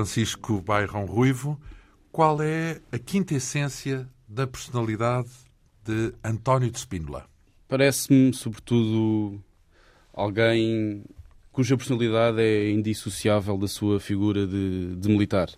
Francisco 0.00 0.62
Bairrão 0.62 1.04
Ruivo. 1.04 1.60
Qual 2.10 2.40
é 2.40 2.80
a 2.90 2.98
quinta 2.98 3.34
essência 3.34 4.08
da 4.26 4.46
personalidade 4.46 5.28
de 5.84 6.14
António 6.24 6.70
de 6.70 6.78
Spínola? 6.78 7.26
Parece-me, 7.68 8.32
sobretudo, 8.32 9.38
alguém 10.14 11.04
cuja 11.52 11.76
personalidade 11.76 12.40
é 12.40 12.70
indissociável 12.70 13.58
da 13.58 13.68
sua 13.68 14.00
figura 14.00 14.46
de, 14.46 14.96
de 14.96 15.08
militar. 15.08 15.50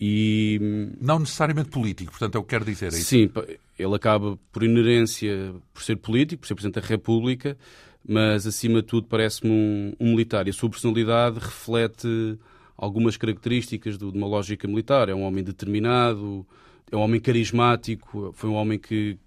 E... 0.00 0.60
Não 1.00 1.18
necessariamente 1.18 1.70
político, 1.70 2.12
portanto 2.12 2.36
é 2.36 2.38
o 2.38 2.44
que 2.44 2.50
quero 2.50 2.64
dizer. 2.64 2.86
É 2.86 2.90
Sim, 2.92 3.30
ele 3.76 3.94
acaba 3.96 4.38
por 4.52 4.62
inerência 4.62 5.54
por 5.74 5.82
ser 5.82 5.96
político, 5.96 6.42
por 6.42 6.46
ser 6.46 6.54
Presidente 6.54 6.80
da 6.80 6.86
República, 6.86 7.58
mas 8.06 8.46
acima 8.46 8.80
de 8.80 8.86
tudo 8.86 9.08
parece-me 9.08 9.50
um, 9.50 9.92
um 9.98 10.10
militar. 10.10 10.46
E 10.46 10.50
a 10.50 10.52
sua 10.52 10.70
personalidade 10.70 11.40
reflete 11.40 12.38
algumas 12.76 13.16
características 13.16 13.98
de 13.98 14.04
uma 14.04 14.26
lógica 14.26 14.66
militar. 14.66 15.08
É 15.08 15.14
um 15.14 15.22
homem 15.22 15.42
determinado, 15.42 16.46
é 16.90 16.96
um 16.96 17.00
homem 17.00 17.20
carismático, 17.20 18.32
foi 18.34 18.50
um 18.50 18.54
homem 18.54 18.78
que 18.78 19.18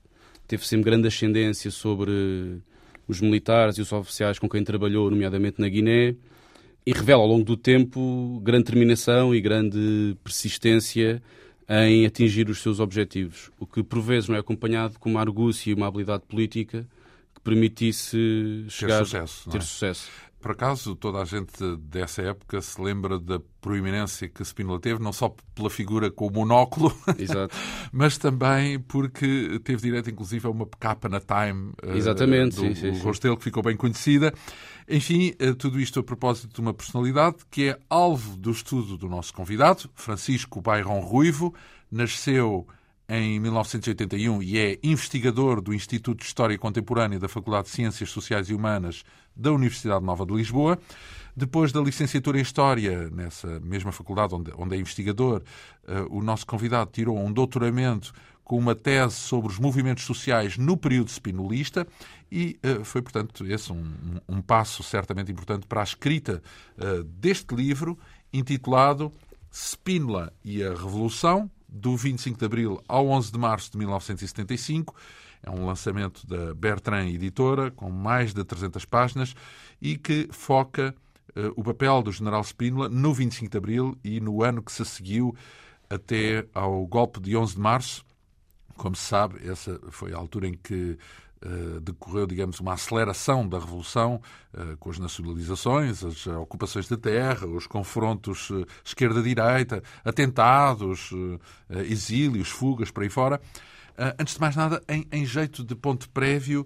teve 0.47 0.65
sempre 0.65 0.85
grande 0.85 1.07
ascendência 1.07 1.71
sobre 1.71 2.61
os 3.07 3.21
militares 3.21 3.77
e 3.77 3.81
os 3.81 3.91
oficiais 3.91 4.39
com 4.39 4.49
quem 4.49 4.63
trabalhou, 4.63 5.09
nomeadamente 5.09 5.59
na 5.59 5.67
Guiné, 5.67 6.15
e 6.85 6.93
revela 6.93 7.23
ao 7.23 7.27
longo 7.27 7.43
do 7.43 7.57
tempo 7.57 8.39
grande 8.43 8.65
determinação 8.65 9.33
e 9.33 9.41
grande 9.41 10.15
persistência 10.23 11.21
em 11.67 12.05
atingir 12.05 12.49
os 12.49 12.59
seus 12.59 12.79
objetivos, 12.79 13.51
o 13.59 13.65
que 13.65 13.83
por 13.83 14.01
vezes 14.01 14.29
não 14.29 14.35
é 14.35 14.39
acompanhado 14.39 14.99
com 14.99 15.09
uma 15.09 15.19
argúcia 15.19 15.71
e 15.71 15.73
uma 15.73 15.87
habilidade 15.87 16.23
política 16.27 16.87
que 17.33 17.41
permitisse 17.41 18.65
chegar, 18.69 18.99
ter 18.99 19.05
sucesso. 19.05 19.49
Ter 19.49 19.57
é? 19.57 19.61
sucesso. 19.61 20.11
Por 20.45 20.51
acaso, 20.51 20.95
toda 20.95 21.23
a 21.23 21.25
gente 21.25 21.75
dessa 21.77 22.21
época 22.21 22.61
se 22.61 22.79
lembra 22.79 23.17
da 23.17 23.41
proeminência 23.59 24.29
que 24.29 24.43
Spínola 24.43 24.79
teve, 24.79 25.01
não 25.01 25.11
só 25.11 25.35
pela 25.55 25.71
figura 25.71 26.11
com 26.11 26.27
o 26.27 26.31
monóculo, 26.31 26.95
mas 27.91 28.19
também 28.19 28.79
porque 28.79 29.59
teve 29.63 29.81
direito, 29.81 30.11
inclusive, 30.11 30.45
a 30.45 30.51
uma 30.51 30.67
capa 30.79 31.09
na 31.09 31.19
Time 31.19 31.73
eh, 31.81 31.97
Exatamente, 31.97 32.57
do, 32.57 32.61
sim, 32.61 32.75
sim, 32.75 32.91
Rostelo, 32.99 33.35
que 33.35 33.43
ficou 33.43 33.63
bem 33.63 33.75
conhecida. 33.75 34.31
Enfim, 34.87 35.33
eh, 35.39 35.53
tudo 35.53 35.79
isto 35.79 35.99
a 35.99 36.03
propósito 36.03 36.53
de 36.53 36.61
uma 36.61 36.75
personalidade 36.75 37.37
que 37.49 37.69
é 37.69 37.79
alvo 37.89 38.37
do 38.37 38.51
estudo 38.51 38.97
do 38.97 39.09
nosso 39.09 39.33
convidado, 39.33 39.89
Francisco 39.95 40.61
Bairron 40.61 40.99
Ruivo. 40.99 41.55
Nasceu 41.91 42.67
em 43.07 43.39
1981 43.39 44.41
e 44.41 44.57
é 44.57 44.79
investigador 44.83 45.61
do 45.61 45.73
Instituto 45.73 46.19
de 46.19 46.25
História 46.25 46.57
Contemporânea 46.57 47.19
da 47.19 47.27
Faculdade 47.27 47.65
de 47.65 47.73
Ciências 47.73 48.09
Sociais 48.09 48.49
e 48.49 48.53
Humanas 48.53 49.03
da 49.35 49.51
Universidade 49.51 50.03
Nova 50.03 50.25
de 50.25 50.33
Lisboa. 50.33 50.79
Depois 51.35 51.71
da 51.71 51.81
licenciatura 51.81 52.39
em 52.39 52.41
História, 52.41 53.09
nessa 53.09 53.59
mesma 53.59 53.91
faculdade 53.91 54.33
onde, 54.33 54.51
onde 54.57 54.75
é 54.75 54.79
investigador, 54.79 55.43
uh, 55.83 56.17
o 56.17 56.23
nosso 56.23 56.47
convidado 56.47 56.89
tirou 56.91 57.17
um 57.17 57.31
doutoramento 57.31 58.13
com 58.43 58.57
uma 58.57 58.75
tese 58.75 59.15
sobre 59.15 59.51
os 59.51 59.59
movimentos 59.59 60.05
sociais 60.05 60.57
no 60.57 60.77
período 60.77 61.09
spinolista 61.09 61.85
e 62.31 62.57
uh, 62.63 62.85
foi, 62.85 63.01
portanto, 63.01 63.45
esse 63.45 63.71
um, 63.71 63.93
um, 64.29 64.41
passo 64.41 64.81
certamente 64.81 65.31
importante 65.31 65.67
para 65.67 65.81
a 65.81 65.83
escrita 65.83 66.41
uh, 66.77 67.03
deste 67.03 67.53
livro 67.53 67.99
intitulado 68.31 69.11
Spínola 69.51 70.33
e 70.43 70.63
a 70.63 70.69
Revolução, 70.69 71.49
do 71.67 71.95
25 71.95 72.37
de 72.37 72.45
abril 72.45 72.83
ao 72.87 73.07
11 73.07 73.31
de 73.31 73.37
março 73.37 73.71
de 73.71 73.77
1975. 73.77 74.95
É 75.43 75.49
um 75.49 75.65
lançamento 75.65 76.25
da 76.25 76.53
Bertrand 76.53 77.07
Editora, 77.07 77.69
com 77.71 77.91
mais 77.91 78.33
de 78.33 78.43
300 78.43 78.83
páginas 78.85 79.35
e 79.81 79.97
que 79.97 80.27
foca 80.31 80.95
uh, 81.35 81.53
o 81.55 81.63
papel 81.63 82.01
do 82.01 82.11
general 82.11 82.43
Spínola 82.43 82.89
no 82.89 83.13
25 83.13 83.51
de 83.51 83.57
abril 83.57 83.97
e 84.03 84.19
no 84.19 84.43
ano 84.43 84.63
que 84.63 84.71
se 84.71 84.83
seguiu 84.83 85.35
até 85.89 86.47
ao 86.53 86.85
golpe 86.87 87.19
de 87.19 87.37
11 87.37 87.55
de 87.55 87.61
março. 87.61 88.05
Como 88.75 88.95
se 88.95 89.03
sabe, 89.03 89.47
essa 89.47 89.79
foi 89.89 90.13
a 90.13 90.17
altura 90.17 90.47
em 90.47 90.53
que 90.53 90.97
decorreu, 91.81 92.25
digamos, 92.25 92.59
uma 92.59 92.73
aceleração 92.73 93.47
da 93.47 93.59
Revolução 93.59 94.21
uh, 94.53 94.77
com 94.77 94.89
as 94.89 94.97
nacionalizações, 94.99 96.03
as 96.03 96.27
ocupações 96.27 96.87
de 96.87 96.97
terra, 96.97 97.47
os 97.47 97.67
confrontos 97.67 98.49
uh, 98.49 98.65
esquerda-direita, 98.83 99.83
atentados, 100.03 101.11
exílios, 101.87 102.49
fugas, 102.49 102.91
por 102.91 103.03
aí 103.03 103.09
fora. 103.09 103.39
antes 104.19 104.35
de 104.35 104.41
mais 104.41 104.55
nada, 104.55 104.81
em, 104.87 105.25
jeito 105.25 105.63
de 105.63 105.75
ponto 105.75 106.09
prévio, 106.09 106.65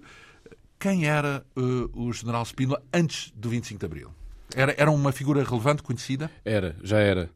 quem 0.78 1.06
era 1.06 1.44
o 1.92 2.12
general 2.12 2.44
Spínola 2.44 2.82
antes 2.92 3.32
do 3.36 3.48
25 3.48 3.78
de 3.78 3.86
Abril? 3.86 4.10
Era, 4.54 4.74
era 4.76 4.90
uma 4.90 5.12
figura 5.12 5.44
relevante, 5.44 5.82
conhecida? 5.82 6.30
Era, 6.44 6.74
já 6.82 6.98
era. 6.98 7.30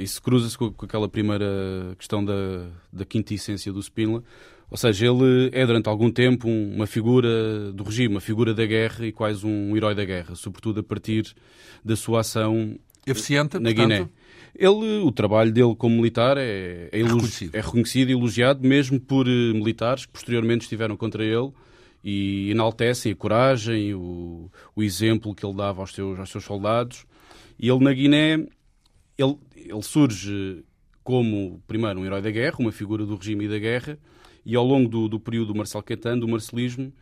isso 0.00 0.20
cruza-se 0.22 0.56
com, 0.56 0.70
com, 0.72 0.84
aquela 0.84 1.08
primeira 1.08 1.94
questão 1.98 2.24
da, 2.24 2.66
da 2.92 3.04
quinta 3.04 3.32
essência 3.34 3.72
do 3.72 3.82
Spínola, 3.82 4.22
ou 4.72 4.78
seja, 4.78 5.06
ele 5.06 5.50
é 5.52 5.66
durante 5.66 5.86
algum 5.86 6.10
tempo 6.10 6.48
uma 6.48 6.86
figura 6.86 7.70
do 7.72 7.84
regime, 7.84 8.14
uma 8.14 8.22
figura 8.22 8.54
da 8.54 8.64
guerra 8.64 9.06
e 9.06 9.12
quase 9.12 9.46
um 9.46 9.76
herói 9.76 9.94
da 9.94 10.02
guerra, 10.02 10.34
sobretudo 10.34 10.80
a 10.80 10.82
partir 10.82 11.34
da 11.84 11.94
sua 11.94 12.20
ação 12.20 12.78
eficiente 13.06 13.58
na 13.58 13.70
Guiné. 13.70 14.08
Ele, 14.58 15.02
o 15.04 15.12
trabalho 15.12 15.52
dele 15.52 15.74
como 15.76 15.96
militar 15.96 16.38
é, 16.38 16.88
é, 16.90 17.02
reconhecido. 17.02 17.54
é 17.54 17.60
reconhecido 17.60 18.08
e 18.08 18.12
elogiado, 18.12 18.66
mesmo 18.66 18.98
por 18.98 19.28
eh, 19.28 19.52
militares 19.52 20.06
que 20.06 20.12
posteriormente 20.12 20.62
estiveram 20.62 20.96
contra 20.96 21.22
ele 21.22 21.52
e 22.02 22.50
enaltecem 22.50 23.12
a 23.12 23.14
coragem, 23.14 23.92
o, 23.92 24.50
o 24.74 24.82
exemplo 24.82 25.34
que 25.34 25.44
ele 25.44 25.54
dava 25.54 25.82
aos 25.82 25.92
seus, 25.92 26.18
aos 26.18 26.30
seus 26.30 26.44
soldados. 26.44 27.04
E 27.58 27.68
ele 27.68 27.84
na 27.84 27.92
Guiné, 27.92 28.46
ele, 29.18 29.36
ele 29.54 29.82
surge 29.82 30.64
como, 31.04 31.62
primeiro, 31.66 32.00
um 32.00 32.06
herói 32.06 32.22
da 32.22 32.30
guerra, 32.30 32.56
uma 32.58 32.72
figura 32.72 33.04
do 33.04 33.16
regime 33.16 33.44
e 33.44 33.48
da 33.48 33.58
guerra, 33.58 33.98
e 34.44 34.56
ao 34.56 34.64
longo 34.64 34.88
do, 34.88 35.08
do 35.08 35.20
período 35.20 35.48
do 35.48 35.54
Marcelo 35.54 35.82
Caetano, 35.84 36.22
do 36.22 36.28
marcelismo, 36.28 36.92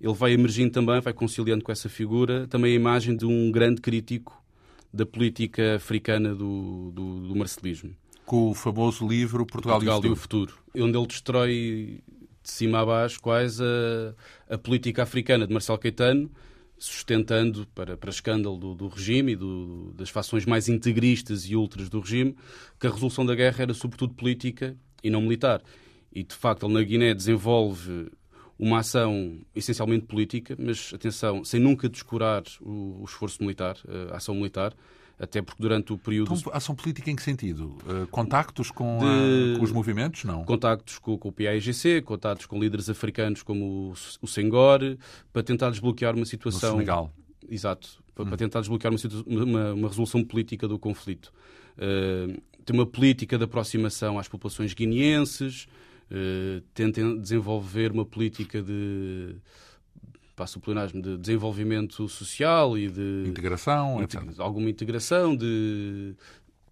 ele 0.00 0.14
vai 0.14 0.32
emergindo 0.32 0.72
também, 0.72 1.00
vai 1.00 1.12
conciliando 1.12 1.62
com 1.62 1.70
essa 1.70 1.88
figura, 1.88 2.46
também 2.48 2.72
a 2.72 2.76
imagem 2.76 3.16
de 3.16 3.26
um 3.26 3.50
grande 3.50 3.80
crítico 3.80 4.42
da 4.92 5.04
política 5.04 5.76
africana 5.76 6.34
do, 6.34 6.90
do, 6.92 7.28
do 7.28 7.36
marcelismo. 7.36 7.94
Com 8.24 8.50
o 8.50 8.54
famoso 8.54 9.06
livro 9.06 9.44
Portugal, 9.44 9.78
Portugal 9.78 10.00
e, 10.04 10.06
o 10.06 10.10
e 10.10 10.12
o 10.12 10.16
Futuro, 10.16 10.54
onde 10.74 10.96
ele 10.96 11.06
destrói 11.06 12.00
de 12.42 12.50
cima 12.50 12.80
a 12.80 12.86
baixo 12.86 13.20
quase 13.20 13.62
a, 13.62 14.54
a 14.54 14.58
política 14.58 15.02
africana 15.02 15.46
de 15.46 15.52
Marcelo 15.52 15.78
Caetano, 15.78 16.30
sustentando, 16.78 17.66
para, 17.74 17.96
para 17.96 18.08
escândalo 18.08 18.56
do, 18.56 18.74
do 18.74 18.88
regime 18.88 19.32
e 19.32 19.36
do, 19.36 19.92
das 19.94 20.08
fações 20.08 20.46
mais 20.46 20.66
integristas 20.66 21.44
e 21.44 21.54
ultras 21.54 21.90
do 21.90 22.00
regime, 22.00 22.34
que 22.78 22.86
a 22.86 22.90
resolução 22.90 23.26
da 23.26 23.34
guerra 23.34 23.64
era 23.64 23.74
sobretudo 23.74 24.14
política 24.14 24.74
e 25.04 25.10
não 25.10 25.20
militar. 25.20 25.62
E, 26.12 26.22
de 26.22 26.34
facto, 26.34 26.66
ele 26.66 26.74
na 26.74 26.82
Guiné 26.82 27.14
desenvolve 27.14 28.10
uma 28.58 28.80
ação 28.80 29.40
essencialmente 29.54 30.06
política, 30.06 30.54
mas, 30.58 30.92
atenção, 30.94 31.44
sem 31.44 31.58
nunca 31.60 31.88
descurar 31.88 32.42
o, 32.60 33.00
o 33.00 33.04
esforço 33.04 33.42
militar, 33.42 33.76
a 34.12 34.16
ação 34.16 34.34
militar, 34.34 34.74
até 35.20 35.42
porque 35.42 35.62
durante 35.62 35.92
o 35.92 35.98
período... 35.98 36.34
Então, 36.34 36.52
ação 36.52 36.74
política 36.74 37.10
em 37.10 37.16
que 37.16 37.22
sentido? 37.22 37.76
Uh, 37.86 38.06
contactos 38.08 38.70
com, 38.70 38.98
de... 38.98 39.54
a, 39.54 39.58
com, 39.58 39.64
os 39.64 39.70
movimentos? 39.70 40.24
Não. 40.24 40.44
Contactos 40.44 40.98
com, 40.98 41.18
com 41.18 41.28
o 41.28 41.32
PAIGC, 41.32 42.00
contactos 42.02 42.46
com 42.46 42.58
líderes 42.58 42.88
africanos 42.88 43.42
como 43.42 43.90
o, 43.90 43.94
o 44.22 44.26
Senghor, 44.26 44.96
para 45.30 45.42
tentar 45.42 45.68
desbloquear 45.68 46.16
uma 46.16 46.24
situação... 46.24 46.70
No 46.70 46.76
Senegal. 46.76 47.12
Exato. 47.50 48.02
Para, 48.14 48.24
hum. 48.24 48.28
para 48.28 48.36
tentar 48.38 48.60
desbloquear 48.60 48.92
uma, 48.92 49.44
uma, 49.44 49.74
uma, 49.74 49.88
resolução 49.88 50.24
política 50.24 50.66
do 50.66 50.78
conflito. 50.78 51.30
Uh, 51.76 52.40
tem 52.64 52.74
uma 52.74 52.86
política 52.86 53.36
de 53.36 53.44
aproximação 53.44 54.18
às 54.18 54.26
populações 54.26 54.72
guineenses, 54.72 55.66
uh, 56.10 56.60
tentem 56.74 57.18
desenvolver 57.20 57.92
uma 57.92 58.04
política 58.04 58.62
de 58.62 59.36
passo 60.36 60.58
o 60.58 60.62
pleonasmo 60.62 61.02
de 61.02 61.18
desenvolvimento 61.18 62.08
social 62.08 62.78
e 62.78 62.88
de 62.88 63.24
integração, 63.26 64.02
etc. 64.02 64.22
alguma 64.38 64.70
integração 64.70 65.36
de, 65.36 66.14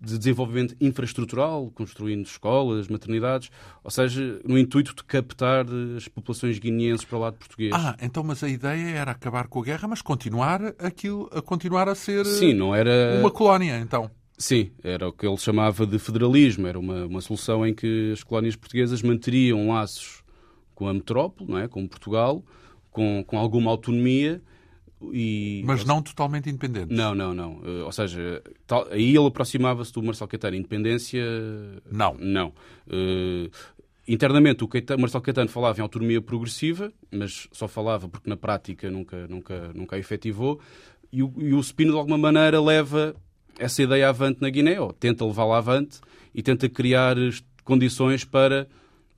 de 0.00 0.16
desenvolvimento 0.16 0.74
infraestrutural, 0.80 1.70
construindo 1.74 2.24
escolas, 2.24 2.88
maternidades, 2.88 3.50
ou 3.84 3.90
seja, 3.90 4.40
no 4.42 4.58
intuito 4.58 4.94
de 4.94 5.04
captar 5.04 5.66
as 5.96 6.08
populações 6.08 6.58
guineenses 6.58 7.04
para 7.04 7.18
o 7.18 7.20
lado 7.20 7.36
português. 7.36 7.72
Ah, 7.74 7.94
então, 8.00 8.24
mas 8.24 8.42
a 8.42 8.48
ideia 8.48 8.96
era 8.96 9.10
acabar 9.10 9.48
com 9.48 9.60
a 9.60 9.64
guerra, 9.64 9.86
mas 9.86 10.00
continuar 10.00 10.62
aquilo, 10.78 11.28
a 11.30 11.42
continuar 11.42 11.90
a 11.90 11.94
ser 11.94 12.24
Sim, 12.24 12.54
não 12.54 12.74
era... 12.74 13.18
uma 13.20 13.30
colónia, 13.30 13.78
então. 13.80 14.10
Sim, 14.38 14.70
era 14.84 15.08
o 15.08 15.12
que 15.12 15.26
ele 15.26 15.36
chamava 15.36 15.84
de 15.84 15.98
federalismo, 15.98 16.68
era 16.68 16.78
uma, 16.78 17.06
uma 17.06 17.20
solução 17.20 17.66
em 17.66 17.74
que 17.74 18.12
as 18.12 18.22
colónias 18.22 18.54
portuguesas 18.54 19.02
manteriam 19.02 19.68
laços 19.68 20.22
com 20.76 20.86
a 20.88 20.94
metrópole, 20.94 21.50
não 21.50 21.58
é? 21.58 21.66
com 21.66 21.84
Portugal, 21.88 22.44
com, 22.88 23.24
com 23.26 23.36
alguma 23.36 23.72
autonomia. 23.72 24.40
E, 25.12 25.62
Mas 25.66 25.84
não 25.84 26.00
totalmente 26.00 26.48
independente. 26.48 26.94
Não, 26.94 27.16
não, 27.16 27.34
não. 27.34 27.54
Uh, 27.56 27.84
ou 27.84 27.92
seja, 27.92 28.40
tal, 28.64 28.86
aí 28.90 29.16
ele 29.16 29.26
aproximava-se 29.26 29.92
do 29.92 30.02
Marcelo 30.02 30.28
Caetano. 30.28 30.56
Independência. 30.56 31.24
Não. 31.90 32.16
Não. 32.18 32.52
Uh, 32.86 33.50
internamente, 34.06 34.62
o 34.62 34.68
Caetano, 34.68 35.00
Marcelo 35.00 35.22
Caetano 35.22 35.48
falava 35.48 35.78
em 35.78 35.82
autonomia 35.82 36.20
progressiva, 36.20 36.92
mas 37.10 37.48
só 37.52 37.66
falava 37.66 38.08
porque 38.08 38.30
na 38.30 38.36
prática 38.36 38.88
nunca, 38.90 39.26
nunca, 39.28 39.72
nunca 39.74 39.96
a 39.96 39.98
efetivou. 39.98 40.60
E 41.12 41.22
o, 41.22 41.32
e 41.38 41.54
o 41.54 41.62
Spino, 41.62 41.92
de 41.92 41.98
alguma 41.98 42.18
maneira, 42.18 42.60
leva 42.60 43.16
essa 43.58 43.82
ideia 43.82 44.08
avante 44.08 44.40
na 44.40 44.50
Guiné, 44.50 44.80
ou 44.80 44.92
tenta 44.92 45.24
levá-la 45.24 45.58
avante 45.58 46.00
e 46.34 46.42
tenta 46.42 46.68
criar 46.68 47.16
condições 47.64 48.24
para 48.24 48.68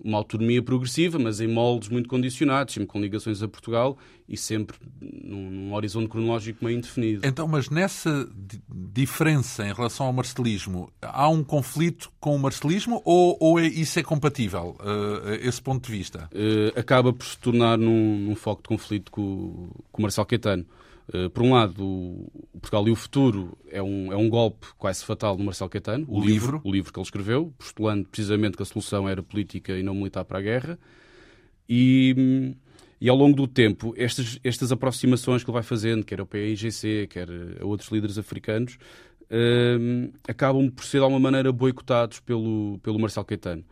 uma 0.02 0.18
autonomia 0.18 0.62
progressiva, 0.62 1.18
mas 1.18 1.40
em 1.40 1.46
moldes 1.46 1.88
muito 1.88 2.08
condicionados, 2.08 2.74
sempre 2.74 2.88
com 2.88 3.00
ligações 3.00 3.42
a 3.42 3.48
Portugal 3.48 3.98
e 4.28 4.36
sempre 4.36 4.76
num, 5.00 5.50
num 5.50 5.74
horizonte 5.74 6.08
cronológico 6.08 6.64
meio 6.64 6.78
indefinido. 6.78 7.26
Então, 7.26 7.46
mas 7.46 7.68
nessa 7.68 8.28
diferença 8.68 9.66
em 9.66 9.72
relação 9.72 10.06
ao 10.06 10.12
marcelismo, 10.12 10.90
há 11.02 11.28
um 11.28 11.44
conflito 11.44 12.10
com 12.18 12.34
o 12.34 12.38
marcelismo 12.38 13.02
ou, 13.04 13.36
ou 13.38 13.60
é, 13.60 13.66
isso 13.66 13.98
é 13.98 14.02
compatível, 14.02 14.76
uh, 14.80 15.34
esse 15.42 15.60
ponto 15.60 15.86
de 15.86 15.96
vista? 15.96 16.30
Uh, 16.32 16.78
acaba 16.78 17.12
por 17.12 17.26
se 17.26 17.38
tornar 17.38 17.76
num, 17.76 18.18
num 18.20 18.34
foco 18.34 18.62
de 18.62 18.68
conflito 18.68 19.10
com, 19.10 19.70
com 19.92 19.98
o 19.98 20.02
Marcelo 20.02 20.26
Caetano. 20.26 20.64
Uh, 21.12 21.28
por 21.30 21.42
um 21.42 21.54
lado, 21.54 21.84
o 21.84 22.58
Portugal 22.60 22.86
e 22.86 22.90
o 22.92 22.94
Futuro 22.94 23.58
é 23.68 23.82
um, 23.82 24.12
é 24.12 24.16
um 24.16 24.28
golpe 24.28 24.68
quase 24.78 25.04
fatal 25.04 25.36
do 25.36 25.42
Marcelo 25.42 25.68
Caetano, 25.68 26.06
o, 26.08 26.18
o 26.18 26.24
livro, 26.24 26.52
livro, 26.52 26.60
o 26.64 26.72
livro 26.72 26.92
que 26.92 26.98
ele 27.00 27.04
escreveu, 27.04 27.52
postulando 27.58 28.08
precisamente 28.08 28.56
que 28.56 28.62
a 28.62 28.66
solução 28.66 29.08
era 29.08 29.20
política 29.20 29.72
e 29.76 29.82
não 29.82 29.94
militar 29.94 30.24
para 30.24 30.38
a 30.38 30.42
guerra. 30.42 30.78
E, 31.68 32.54
e 33.00 33.08
ao 33.08 33.16
longo 33.16 33.36
do 33.36 33.48
tempo, 33.48 33.92
estas, 33.96 34.38
estas 34.44 34.70
aproximações 34.70 35.42
que 35.42 35.50
ele 35.50 35.54
vai 35.54 35.64
fazendo, 35.64 36.04
quer 36.04 36.20
ao 36.20 36.26
PAIGC, 36.26 37.08
quer 37.08 37.28
a 37.60 37.64
outros 37.64 37.90
líderes 37.90 38.16
africanos, 38.16 38.78
uh, 39.30 40.12
acabam 40.28 40.70
por 40.70 40.84
ser 40.84 40.98
de 40.98 41.04
alguma 41.04 41.20
maneira 41.20 41.50
boicotados 41.50 42.20
pelo, 42.20 42.78
pelo 42.84 43.00
Marcelo 43.00 43.26
Caetano, 43.26 43.64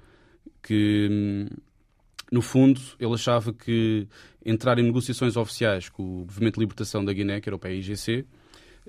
que 0.61 1.46
no 2.30 2.42
fundo, 2.42 2.80
ele 3.00 3.14
achava 3.14 3.52
que 3.52 4.06
entrar 4.44 4.78
em 4.78 4.82
negociações 4.82 5.36
oficiais 5.36 5.88
com 5.88 6.02
o 6.02 6.19
Movimento 6.20 6.54
de 6.54 6.60
Libertação 6.60 7.04
da 7.04 7.12
Guiné, 7.12 7.40
que 7.40 7.48
era 7.48 7.56
o 7.56 7.58
PAIGC, 7.58 8.25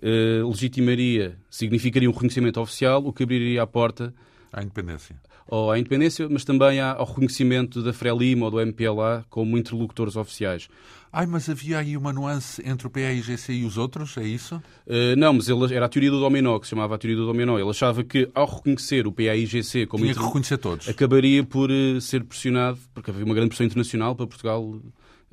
eh, 0.02 0.42
legitimaria, 0.44 1.38
significaria 1.50 2.10
um 2.10 2.14
reconhecimento 2.14 2.60
oficial, 2.60 3.06
o 3.06 3.12
que 3.12 3.24
abriria 3.24 3.62
a 3.62 3.68
porta 3.68 4.14
à 4.52 4.62
independência. 4.62 5.16
Ou 5.48 5.72
à 5.72 5.80
independência, 5.80 6.28
mas 6.30 6.46
também 6.46 6.80
ao 6.80 7.06
reconhecimento 7.06 7.82
da 7.82 7.92
Frelimo 7.92 8.46
ou 8.46 8.52
do 8.52 8.62
MPLA 8.62 9.26
como 9.30 9.58
interlocutores 9.58 10.16
oficiais. 10.16 10.70
Ai, 11.12 11.26
mas 11.26 11.50
havia 11.50 11.80
aí 11.80 11.98
uma 11.98 12.14
nuance 12.14 12.62
entre 12.64 12.86
o 12.86 12.90
PAIGC 12.90 13.52
e 13.52 13.66
os 13.66 13.78
outros, 13.78 14.16
é 14.18 14.24
isso? 14.24 14.58
Uh, 14.86 15.16
não, 15.18 15.34
mas 15.34 15.50
ele, 15.50 15.74
era 15.74 15.88
a 15.88 15.90
teoria 15.90 16.12
do 16.12 16.20
dominó, 16.20 16.60
que 16.60 16.68
se 16.68 16.72
chamava 16.72 16.96
a 16.96 16.98
teoria 16.98 17.18
do 17.18 17.26
dominó. 17.26 17.58
Ele 17.58 17.70
achava 17.70 18.04
que, 18.04 18.30
ao 18.36 18.48
reconhecer 18.48 19.08
o 19.08 19.12
PAIGC 19.12 19.88
como... 19.88 20.04
Tinha 20.04 20.14
que 20.14 20.24
reconhecer 20.24 20.58
todos. 20.58 20.88
Acabaria 20.88 21.44
por 21.44 21.72
uh, 21.72 22.00
ser 22.00 22.24
pressionado, 22.24 22.78
porque 22.94 23.10
havia 23.10 23.26
uma 23.26 23.34
grande 23.34 23.50
pressão 23.50 23.66
internacional 23.66 24.16
para 24.16 24.28
Portugal 24.28 24.80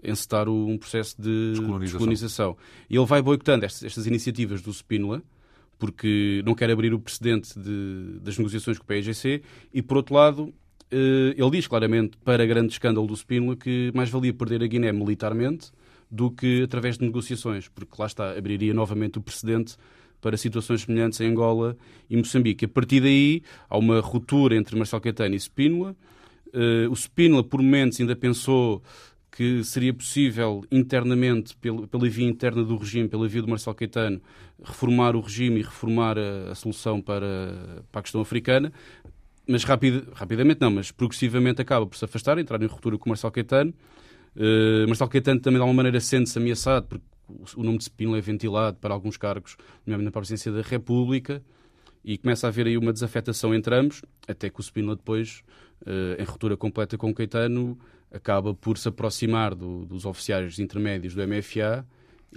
encetar 0.02 0.48
um 0.48 0.78
processo 0.78 1.20
de 1.20 1.50
descolonização. 1.50 1.98
descolonização. 1.98 2.56
E 2.88 2.96
ele 2.96 3.06
vai 3.06 3.20
boicotando 3.20 3.64
estas, 3.64 3.84
estas 3.84 4.06
iniciativas 4.06 4.62
do 4.62 4.72
Spínola, 4.72 5.22
porque 5.78 6.42
não 6.44 6.54
quer 6.54 6.70
abrir 6.70 6.94
o 6.94 6.98
precedente 6.98 7.58
de, 7.58 8.18
das 8.22 8.38
negociações 8.38 8.78
com 8.78 8.84
o 8.84 8.86
PAIGC, 8.86 9.42
e, 9.74 9.82
por 9.82 9.98
outro 9.98 10.14
lado, 10.14 10.54
ele 10.90 11.50
diz 11.50 11.66
claramente, 11.66 12.16
para 12.24 12.46
grande 12.46 12.72
escândalo 12.72 13.06
do 13.06 13.16
Spínola, 13.16 13.56
que 13.56 13.90
mais 13.94 14.08
valia 14.08 14.32
perder 14.32 14.62
a 14.62 14.66
Guiné 14.66 14.92
militarmente 14.92 15.70
do 16.10 16.30
que 16.30 16.62
através 16.62 16.98
de 16.98 17.04
negociações, 17.04 17.68
porque 17.68 17.94
lá 17.98 18.06
está, 18.06 18.36
abriria 18.36 18.72
novamente 18.72 19.18
o 19.18 19.22
precedente 19.22 19.76
para 20.20 20.36
situações 20.36 20.82
semelhantes 20.82 21.20
em 21.20 21.28
Angola 21.28 21.76
e 22.08 22.16
Moçambique. 22.16 22.64
A 22.64 22.68
partir 22.68 23.00
daí, 23.00 23.42
há 23.68 23.76
uma 23.76 24.00
ruptura 24.00 24.56
entre 24.56 24.76
Marcelo 24.76 25.02
Caetano 25.02 25.34
e 25.34 25.38
Spínola. 25.38 25.96
Uh, 26.48 26.90
o 26.90 26.96
Spínola, 26.96 27.44
por 27.44 27.60
momentos, 27.60 28.00
ainda 28.00 28.16
pensou 28.16 28.82
que 29.30 29.62
seria 29.62 29.92
possível 29.92 30.64
internamente, 30.72 31.54
pela 31.56 32.08
via 32.08 32.26
interna 32.26 32.64
do 32.64 32.76
regime, 32.76 33.08
pela 33.08 33.28
via 33.28 33.42
do 33.42 33.48
Marcelo 33.48 33.76
Caetano, 33.76 34.20
reformar 34.64 35.14
o 35.14 35.20
regime 35.20 35.60
e 35.60 35.62
reformar 35.62 36.16
a, 36.18 36.52
a 36.52 36.54
solução 36.54 37.02
para, 37.02 37.84
para 37.92 38.00
a 38.00 38.02
questão 38.02 38.20
africana 38.22 38.72
mas 39.46 39.64
rapid, 39.64 40.04
rapidamente 40.12 40.60
não, 40.60 40.70
mas 40.70 40.90
progressivamente 40.90 41.60
acaba 41.60 41.86
por 41.86 41.96
se 41.96 42.04
afastar, 42.04 42.38
entrar 42.38 42.60
em 42.62 42.66
ruptura 42.66 42.98
com 42.98 43.06
o 43.06 43.08
Marcelo 43.10 43.32
Caetano. 43.32 43.72
Uh, 44.34 44.86
Marcelo 44.86 45.10
Caetano 45.10 45.40
também 45.40 45.58
de 45.58 45.62
alguma 45.62 45.76
maneira 45.76 46.00
sente-se 46.00 46.38
ameaçado, 46.38 46.86
porque 46.86 47.04
o 47.56 47.62
nome 47.62 47.78
de 47.78 47.84
Spínola 47.84 48.18
é 48.18 48.20
ventilado 48.20 48.76
para 48.78 48.92
alguns 48.92 49.16
cargos, 49.16 49.56
nomeadamente 49.86 50.14
na 50.14 50.20
presidência 50.20 50.52
da 50.52 50.62
República, 50.62 51.42
e 52.04 52.18
começa 52.18 52.46
a 52.46 52.48
haver 52.48 52.66
aí 52.66 52.76
uma 52.76 52.92
desafetação 52.92 53.54
entre 53.54 53.74
ambos, 53.74 54.02
até 54.28 54.50
que 54.50 54.60
o 54.60 54.62
Spínola 54.62 54.96
depois, 54.96 55.42
uh, 55.82 56.20
em 56.20 56.24
ruptura 56.24 56.56
completa 56.56 56.98
com 56.98 57.10
o 57.10 57.14
Caetano, 57.14 57.78
acaba 58.12 58.54
por 58.54 58.78
se 58.78 58.88
aproximar 58.88 59.54
do, 59.54 59.84
dos 59.84 60.04
oficiais 60.04 60.58
intermédios 60.58 61.14
do 61.14 61.26
MFA 61.26 61.86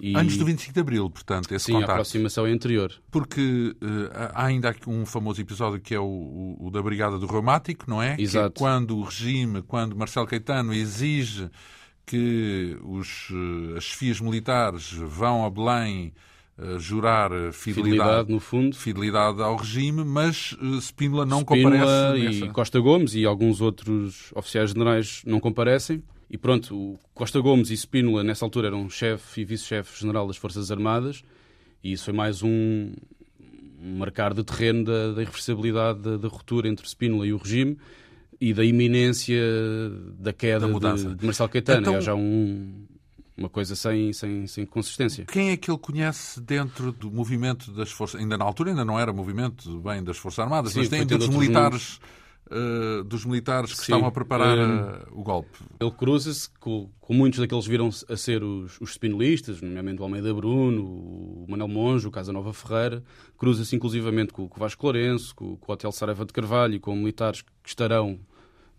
e... 0.01 0.15
Antes 0.15 0.37
do 0.37 0.45
25 0.45 0.73
de 0.73 0.79
Abril, 0.79 1.09
portanto, 1.09 1.53
esse 1.53 1.65
Sim, 1.65 1.73
contacto. 1.73 1.91
a 1.91 1.95
aproximação 1.95 2.47
é 2.47 2.51
anterior. 2.51 2.93
Porque 3.11 3.75
uh, 3.81 4.09
há 4.33 4.45
ainda 4.45 4.69
aqui 4.69 4.89
um 4.89 5.05
famoso 5.05 5.41
episódio 5.41 5.79
que 5.79 5.93
é 5.93 5.99
o, 5.99 6.57
o, 6.59 6.69
da 6.71 6.81
Brigada 6.81 7.17
do 7.17 7.25
Reumático, 7.25 7.85
não 7.87 8.01
é? 8.01 8.15
Exato. 8.19 8.51
Que 8.51 8.63
é 8.63 8.65
quando 8.65 8.97
o 8.97 9.03
regime, 9.03 9.61
quando 9.61 9.95
Marcelo 9.95 10.27
Caetano 10.27 10.73
exige 10.73 11.49
que 12.05 12.77
os, 12.83 13.29
uh, 13.29 13.77
as 13.77 13.83
chefias 13.83 14.19
militares 14.19 14.91
vão 14.91 15.45
a 15.45 15.49
Belém 15.49 16.13
uh, 16.57 16.79
jurar 16.79 17.29
fidelidade, 17.51 17.53
fidelidade, 17.53 18.31
no 18.31 18.39
fundo. 18.39 18.75
fidelidade 18.75 19.41
ao 19.41 19.55
regime, 19.55 20.03
mas 20.03 20.53
uh, 20.53 20.81
Spínola 20.81 21.25
não 21.25 21.41
Spínola 21.41 21.77
comparece. 21.77 22.19
e 22.19 22.39
nessa... 22.39 22.53
Costa 22.53 22.79
Gomes 22.79 23.13
e 23.13 23.25
alguns 23.25 23.61
outros 23.61 24.31
oficiais 24.35 24.71
generais 24.71 25.21
não 25.25 25.39
comparecem. 25.39 26.03
E 26.29 26.37
pronto, 26.37 26.99
Costa 27.13 27.39
Gomes 27.39 27.71
e 27.71 27.73
Spínola, 27.73 28.23
nessa 28.23 28.45
altura, 28.45 28.67
eram 28.67 28.89
chefe 28.89 29.41
e 29.41 29.45
vice-chefe 29.45 29.99
general 29.99 30.27
das 30.27 30.37
Forças 30.37 30.71
Armadas, 30.71 31.23
e 31.83 31.91
isso 31.91 32.05
foi 32.05 32.13
mais 32.13 32.43
um, 32.43 32.91
marcar 33.81 34.33
de 34.33 34.43
terreno 34.43 34.83
da, 34.83 35.13
da 35.13 35.21
irreversibilidade 35.23 35.99
da, 35.99 36.17
da, 36.17 36.27
ruptura 36.27 36.67
entre 36.67 36.87
Spínola 36.87 37.25
e 37.25 37.33
o 37.33 37.37
regime 37.37 37.77
e 38.39 38.53
da 38.53 38.63
iminência 38.63 39.41
da 40.19 40.31
queda 40.31 40.67
da 40.67 40.93
de, 40.93 41.15
de, 41.15 41.25
Marcelo 41.25 41.49
Caetano. 41.49 41.81
Então... 41.81 41.95
É 41.95 42.01
já 42.01 42.13
um, 42.13 42.85
uma 43.35 43.49
coisa 43.49 43.75
sem, 43.75 44.13
sem, 44.13 44.45
sem 44.45 44.65
consistência. 44.65 45.25
Quem 45.25 45.49
é 45.49 45.57
que 45.57 45.71
ele 45.71 45.79
conhece 45.79 46.39
dentro 46.41 46.91
do 46.91 47.09
movimento 47.09 47.71
das 47.71 47.91
Forças... 47.91 48.21
Ainda 48.21 48.37
na 48.37 48.45
altura 48.45 48.69
ainda 48.69 48.85
não 48.85 48.99
era 48.99 49.11
movimento 49.11 49.79
bem 49.79 50.03
das 50.03 50.17
Forças 50.17 50.39
Armadas, 50.39 50.73
Sim, 50.73 50.79
mas 50.79 50.89
dentro 50.89 51.17
dos 51.17 51.29
militares... 51.29 51.99
Uh, 52.51 53.03
dos 53.03 53.25
militares 53.25 53.71
que 53.73 53.77
Sim. 53.77 53.83
estavam 53.83 54.07
a 54.07 54.11
preparar 54.11 54.57
uh, 54.57 55.07
o 55.11 55.21
golpe. 55.21 55.59
Ele 55.79 55.91
cruza-se 55.91 56.49
com, 56.59 56.89
com, 56.99 57.13
muitos 57.13 57.39
daqueles 57.39 57.67
viram 57.67 57.89
a 58.09 58.17
ser 58.17 58.43
os, 58.43 58.81
os 58.81 58.89
spinolistas, 58.93 59.61
nomeadamente 59.61 60.01
o 60.01 60.03
Almeida 60.03 60.33
Bruno, 60.33 60.83
o 60.83 61.45
Manuel 61.47 61.67
Monge, 61.67 62.07
o 62.07 62.11
Casa 62.11 62.33
Nova 62.33 62.51
Ferreira, 62.51 63.03
cruza-se 63.37 63.75
inclusivamente 63.75 64.33
com, 64.33 64.49
com 64.49 64.57
o 64.57 64.59
Vasco 64.59 64.83
Lourenço, 64.83 65.35
com, 65.35 65.57
com 65.57 65.71
o 65.71 65.73
Hotel 65.75 65.91
Saraiva 65.91 66.25
de 66.25 66.33
Carvalho 66.33 66.73
e 66.73 66.79
com 66.79 66.95
militares 66.95 67.43
que 67.43 67.69
estarão 67.69 68.19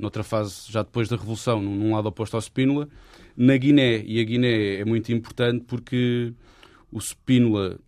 noutra 0.00 0.24
fase, 0.24 0.64
já 0.68 0.82
depois 0.82 1.08
da 1.08 1.16
Revolução, 1.16 1.62
num, 1.62 1.76
num 1.76 1.94
lado 1.94 2.08
oposto 2.08 2.34
ao 2.34 2.40
Spínola. 2.40 2.88
Na 3.36 3.56
Guiné, 3.56 4.02
e 4.04 4.20
a 4.20 4.24
Guiné 4.24 4.80
é 4.80 4.84
muito 4.84 5.12
importante 5.12 5.64
porque 5.66 6.32
o 6.90 6.98
Spínola, 7.00 7.78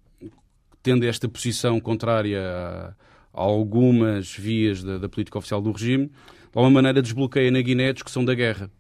tendo 0.83 1.05
esta 1.05 1.29
posição 1.29 1.81
contrária 1.81 2.41
a 2.41 2.95
algumas 3.33 4.35
vias 4.35 4.83
da, 4.83 4.99
da, 4.99 5.09
política 5.09 5.39
oficial 5.39 5.61
do 5.61 5.73
regime, 5.73 6.07
de 6.07 6.13
alguma 6.55 6.71
maneira 6.71 7.01
desbloqueia 7.01 7.51
na 7.51 7.61
Guiné 7.61 7.89
a 7.89 7.93
discussão 7.93 8.25
da 8.25 8.35
guerra. 8.35 8.71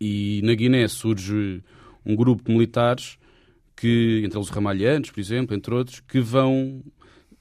E 0.00 0.40
na 0.44 0.54
Guiné 0.54 0.86
surge 0.88 1.62
um 2.04 2.14
grupo 2.14 2.44
de 2.44 2.52
militares 2.52 3.18
que, 3.74 4.22
entre 4.24 4.38
eles 4.38 4.48
os 4.48 4.54
ramalhantes, 4.54 5.10
por 5.10 5.20
exemplo, 5.20 5.56
entre 5.56 5.74
outros, 5.74 6.00
que 6.00 6.20
vão 6.20 6.82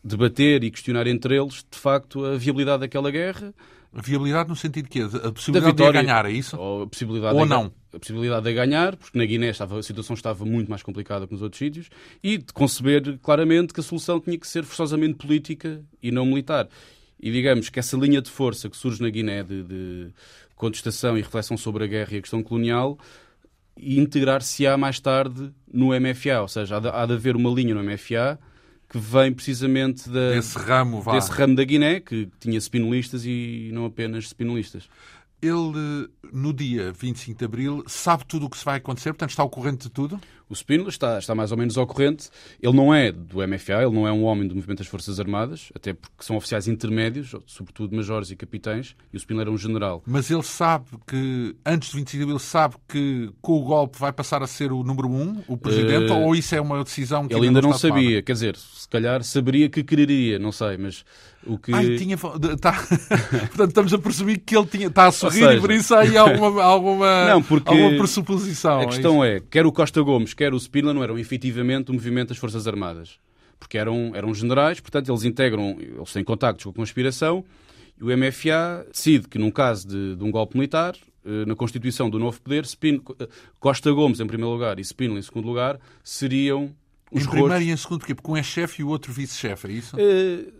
debater 0.03 0.63
e 0.63 0.71
questionar 0.71 1.07
entre 1.07 1.35
eles, 1.35 1.65
de 1.69 1.77
facto, 1.77 2.23
a 2.23 2.37
viabilidade 2.37 2.81
daquela 2.81 3.09
guerra, 3.09 3.53
viabilidade 4.01 4.49
no 4.49 4.55
sentido 4.55 4.89
que 4.89 5.01
a 5.01 5.31
possibilidade 5.31 5.71
vitória, 5.71 5.99
de 6.01 6.05
ganhar, 6.05 6.25
é 6.25 6.31
isso? 6.31 6.57
Ou, 6.57 6.83
a 6.83 6.87
possibilidade 6.87 7.35
ou 7.35 7.43
de, 7.43 7.49
não? 7.49 7.71
A 7.93 7.99
possibilidade 7.99 8.45
de 8.45 8.53
ganhar, 8.53 8.95
porque 8.95 9.17
na 9.17 9.25
Guiné 9.25 9.49
estava, 9.49 9.79
a 9.79 9.83
situação 9.83 10.13
estava 10.13 10.45
muito 10.45 10.69
mais 10.69 10.83
complicada 10.83 11.25
que 11.25 11.33
nos 11.33 11.41
outros 11.41 11.59
sítios, 11.59 11.89
e 12.23 12.37
de 12.37 12.53
conceber 12.53 13.17
claramente 13.19 13.73
que 13.73 13.79
a 13.79 13.83
solução 13.83 14.19
tinha 14.19 14.37
que 14.37 14.47
ser 14.47 14.63
forçosamente 14.63 15.15
política 15.15 15.81
e 16.01 16.11
não 16.11 16.25
militar. 16.25 16.67
E 17.19 17.31
digamos 17.31 17.69
que 17.69 17.79
essa 17.79 17.95
linha 17.97 18.21
de 18.21 18.29
força 18.29 18.69
que 18.69 18.75
surge 18.75 19.01
na 19.01 19.09
Guiné 19.09 19.43
de, 19.43 19.63
de 19.63 20.07
contestação 20.55 21.17
e 21.17 21.21
reflexão 21.21 21.57
sobre 21.57 21.85
a 21.85 21.87
guerra 21.87 22.13
e 22.13 22.17
a 22.17 22.21
questão 22.21 22.43
colonial 22.43 22.97
integrar-se-á 23.77 24.77
mais 24.77 24.99
tarde 24.99 25.51
no 25.71 25.87
MFA, 25.87 26.41
ou 26.41 26.47
seja, 26.47 26.77
há 26.77 26.79
de, 26.79 26.87
há 26.87 27.05
de 27.05 27.13
haver 27.13 27.35
uma 27.35 27.49
linha 27.49 27.75
no 27.75 27.83
MFA 27.83 28.39
que 28.89 28.97
vem 28.97 29.33
precisamente 29.33 30.09
da, 30.09 30.31
desse, 30.31 30.57
ramo, 30.57 31.01
vá. 31.01 31.13
desse 31.13 31.31
ramo 31.31 31.55
da 31.55 31.63
Guiné, 31.63 31.99
que 31.99 32.29
tinha 32.39 32.59
spinolistas 32.59 33.25
e 33.25 33.69
não 33.73 33.85
apenas 33.85 34.27
spinolistas. 34.27 34.87
Ele, 35.41 36.09
no 36.31 36.53
dia 36.53 36.91
25 36.91 37.37
de 37.37 37.45
Abril, 37.45 37.83
sabe 37.87 38.25
tudo 38.25 38.45
o 38.45 38.49
que 38.49 38.57
se 38.57 38.65
vai 38.65 38.77
acontecer, 38.77 39.11
portanto 39.11 39.31
está 39.31 39.43
ao 39.43 39.49
corrente 39.49 39.83
de 39.83 39.89
tudo? 39.89 40.19
O 40.49 40.53
Spínola 40.53 40.89
está, 40.89 41.17
está 41.17 41.33
mais 41.33 41.51
ou 41.51 41.57
menos 41.57 41.77
ao 41.77 41.87
corrente. 41.87 42.29
Ele 42.61 42.73
não 42.73 42.93
é 42.93 43.11
do 43.11 43.45
MFA, 43.47 43.83
ele 43.83 43.91
não 43.91 44.07
é 44.07 44.11
um 44.11 44.23
homem 44.23 44.47
do 44.47 44.55
movimento 44.55 44.79
das 44.79 44.87
Forças 44.87 45.19
Armadas, 45.19 45.71
até 45.73 45.93
porque 45.93 46.23
são 46.23 46.35
oficiais 46.35 46.67
intermédios, 46.67 47.35
sobretudo 47.47 47.95
majores 47.95 48.29
e 48.29 48.35
capitães, 48.35 48.95
e 49.11 49.17
o 49.17 49.19
Spínola 49.19 49.43
era 49.43 49.51
um 49.51 49.57
general. 49.57 50.03
Mas 50.05 50.29
ele 50.29 50.43
sabe 50.43 50.85
que, 51.07 51.55
antes 51.65 51.89
de 51.89 51.97
25 51.97 52.17
de 52.17 52.23
abril, 52.23 52.39
sabe 52.39 52.75
que 52.87 53.31
com 53.41 53.53
o 53.53 53.63
golpe 53.63 53.97
vai 53.97 54.13
passar 54.13 54.43
a 54.43 54.47
ser 54.47 54.71
o 54.71 54.83
número 54.83 55.09
um, 55.09 55.43
o 55.47 55.57
presidente, 55.57 56.11
uh, 56.11 56.19
ou 56.21 56.35
isso 56.35 56.53
é 56.53 56.61
uma 56.61 56.83
decisão 56.83 57.27
que 57.27 57.33
ele 57.33 57.47
ainda 57.47 57.61
não, 57.61 57.69
não 57.69 57.77
sabia? 57.77 58.03
Tomada? 58.03 58.21
Quer 58.21 58.33
dizer, 58.33 58.55
se 58.55 58.87
calhar 58.87 59.23
saberia 59.23 59.67
que 59.69 59.83
quereria, 59.83 60.37
não 60.37 60.51
sei, 60.51 60.77
mas 60.77 61.03
o 61.45 61.57
que... 61.57 61.73
Ai, 61.73 61.95
tinha... 61.97 62.17
Tá... 62.59 62.73
Portanto, 63.47 63.69
estamos 63.69 63.93
a 63.93 63.97
presumir 63.97 64.41
que 64.45 64.55
ele 64.55 64.65
tinha... 64.65 64.87
está 64.87 65.07
a 65.07 65.11
sorrir 65.11 65.39
seja... 65.39 65.53
e 65.55 65.59
por 65.59 65.71
isso 65.71 65.93
há 65.93 65.99
aí 65.99 66.17
alguma, 66.17 66.61
alguma, 66.63 67.25
não, 67.29 67.43
porque 67.43 67.69
alguma 67.69 67.97
pressuposição. 67.97 68.81
A 68.81 68.85
questão 68.87 69.23
é, 69.23 69.37
é, 69.37 69.39
quer 69.39 69.65
o 69.65 69.71
Costa 69.71 70.01
Gomes, 70.01 70.33
quer 70.33 70.53
o 70.53 70.59
Spínola 70.59 70.93
não 70.93 71.03
eram 71.03 71.17
efetivamente 71.17 71.91
o 71.91 71.93
movimento 71.93 72.29
das 72.29 72.37
Forças 72.37 72.67
Armadas. 72.67 73.19
Porque 73.59 73.77
eram, 73.77 74.11
eram 74.13 74.33
generais, 74.33 74.79
portanto, 74.79 75.09
eles 75.09 75.23
integram, 75.23 75.77
eles 75.79 76.11
têm 76.11 76.23
contactos 76.23 76.65
com 76.65 76.71
a 76.71 76.73
conspiração 76.73 77.43
e 77.99 78.03
o 78.03 78.07
MFA 78.17 78.85
decide 78.91 79.27
que, 79.27 79.37
num 79.37 79.49
caso 79.49 79.87
de, 79.87 80.15
de 80.15 80.23
um 80.23 80.29
golpe 80.29 80.57
militar, 80.57 80.93
eh, 81.25 81.45
na 81.45 81.55
constituição 81.55 82.09
do 82.09 82.19
novo 82.19 82.39
poder, 82.41 82.65
Spin, 82.65 83.01
Costa 83.59 83.91
Gomes 83.91 84.19
em 84.19 84.27
primeiro 84.27 84.51
lugar 84.51 84.77
e 84.77 84.83
Spínola 84.83 85.19
em 85.19 85.23
segundo 85.23 85.47
lugar 85.47 85.79
seriam 86.03 86.75
os 87.11 87.23
Em 87.23 87.29
primeiro 87.29 87.63
e 87.63 87.71
em 87.71 87.77
segundo, 87.77 88.05
porque 88.05 88.31
um 88.31 88.37
é 88.37 88.43
chefe 88.43 88.81
e 88.81 88.83
o 88.83 88.89
outro 88.89 89.11
vice-chefe, 89.13 89.67
é 89.67 89.71
isso? 89.71 89.95
Uh, 89.95 90.51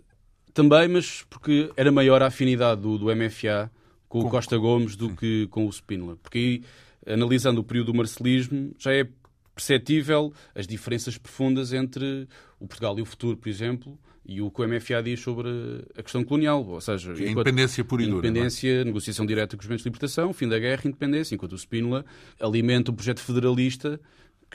também, 0.56 0.88
mas 0.88 1.22
porque 1.28 1.70
era 1.76 1.92
maior 1.92 2.22
a 2.22 2.28
afinidade 2.28 2.80
do, 2.80 2.96
do 2.96 3.14
MFA 3.14 3.70
com, 4.08 4.22
com 4.22 4.26
o 4.26 4.30
Costa 4.30 4.56
Gomes 4.56 4.96
do 4.96 5.14
que 5.14 5.46
com 5.48 5.66
o 5.66 5.70
Spínola. 5.70 6.16
Porque 6.16 6.38
aí, 6.38 7.12
analisando 7.12 7.60
o 7.60 7.64
período 7.64 7.92
do 7.92 7.94
marcelismo, 7.94 8.72
já 8.78 8.90
é 8.90 9.06
perceptível 9.54 10.32
as 10.54 10.66
diferenças 10.66 11.18
profundas 11.18 11.74
entre 11.74 12.26
o 12.58 12.66
Portugal 12.66 12.98
e 12.98 13.02
o 13.02 13.04
futuro, 13.04 13.36
por 13.36 13.50
exemplo, 13.50 13.98
e 14.24 14.40
o 14.40 14.50
que 14.50 14.62
o 14.62 14.66
MFA 14.66 15.02
diz 15.02 15.20
sobre 15.20 15.48
a 15.94 16.02
questão 16.02 16.24
colonial, 16.24 16.66
ou 16.66 16.80
seja, 16.80 17.12
a 17.12 17.20
independência 17.20 17.84
por 17.84 18.00
e 18.00 18.06
dura, 18.06 18.26
é? 18.26 18.30
Independência, 18.30 18.80
é? 18.80 18.84
negociação 18.84 19.26
direta 19.26 19.56
com 19.56 19.60
os 19.60 19.66
movimentos 19.66 19.82
de 19.82 19.88
libertação, 19.90 20.32
fim 20.32 20.48
da 20.48 20.58
guerra, 20.58 20.82
independência, 20.86 21.34
enquanto 21.34 21.52
o 21.52 21.58
Spínola 21.58 22.04
alimenta 22.40 22.90
o 22.90 22.94
projeto 22.94 23.20
federalista 23.20 24.00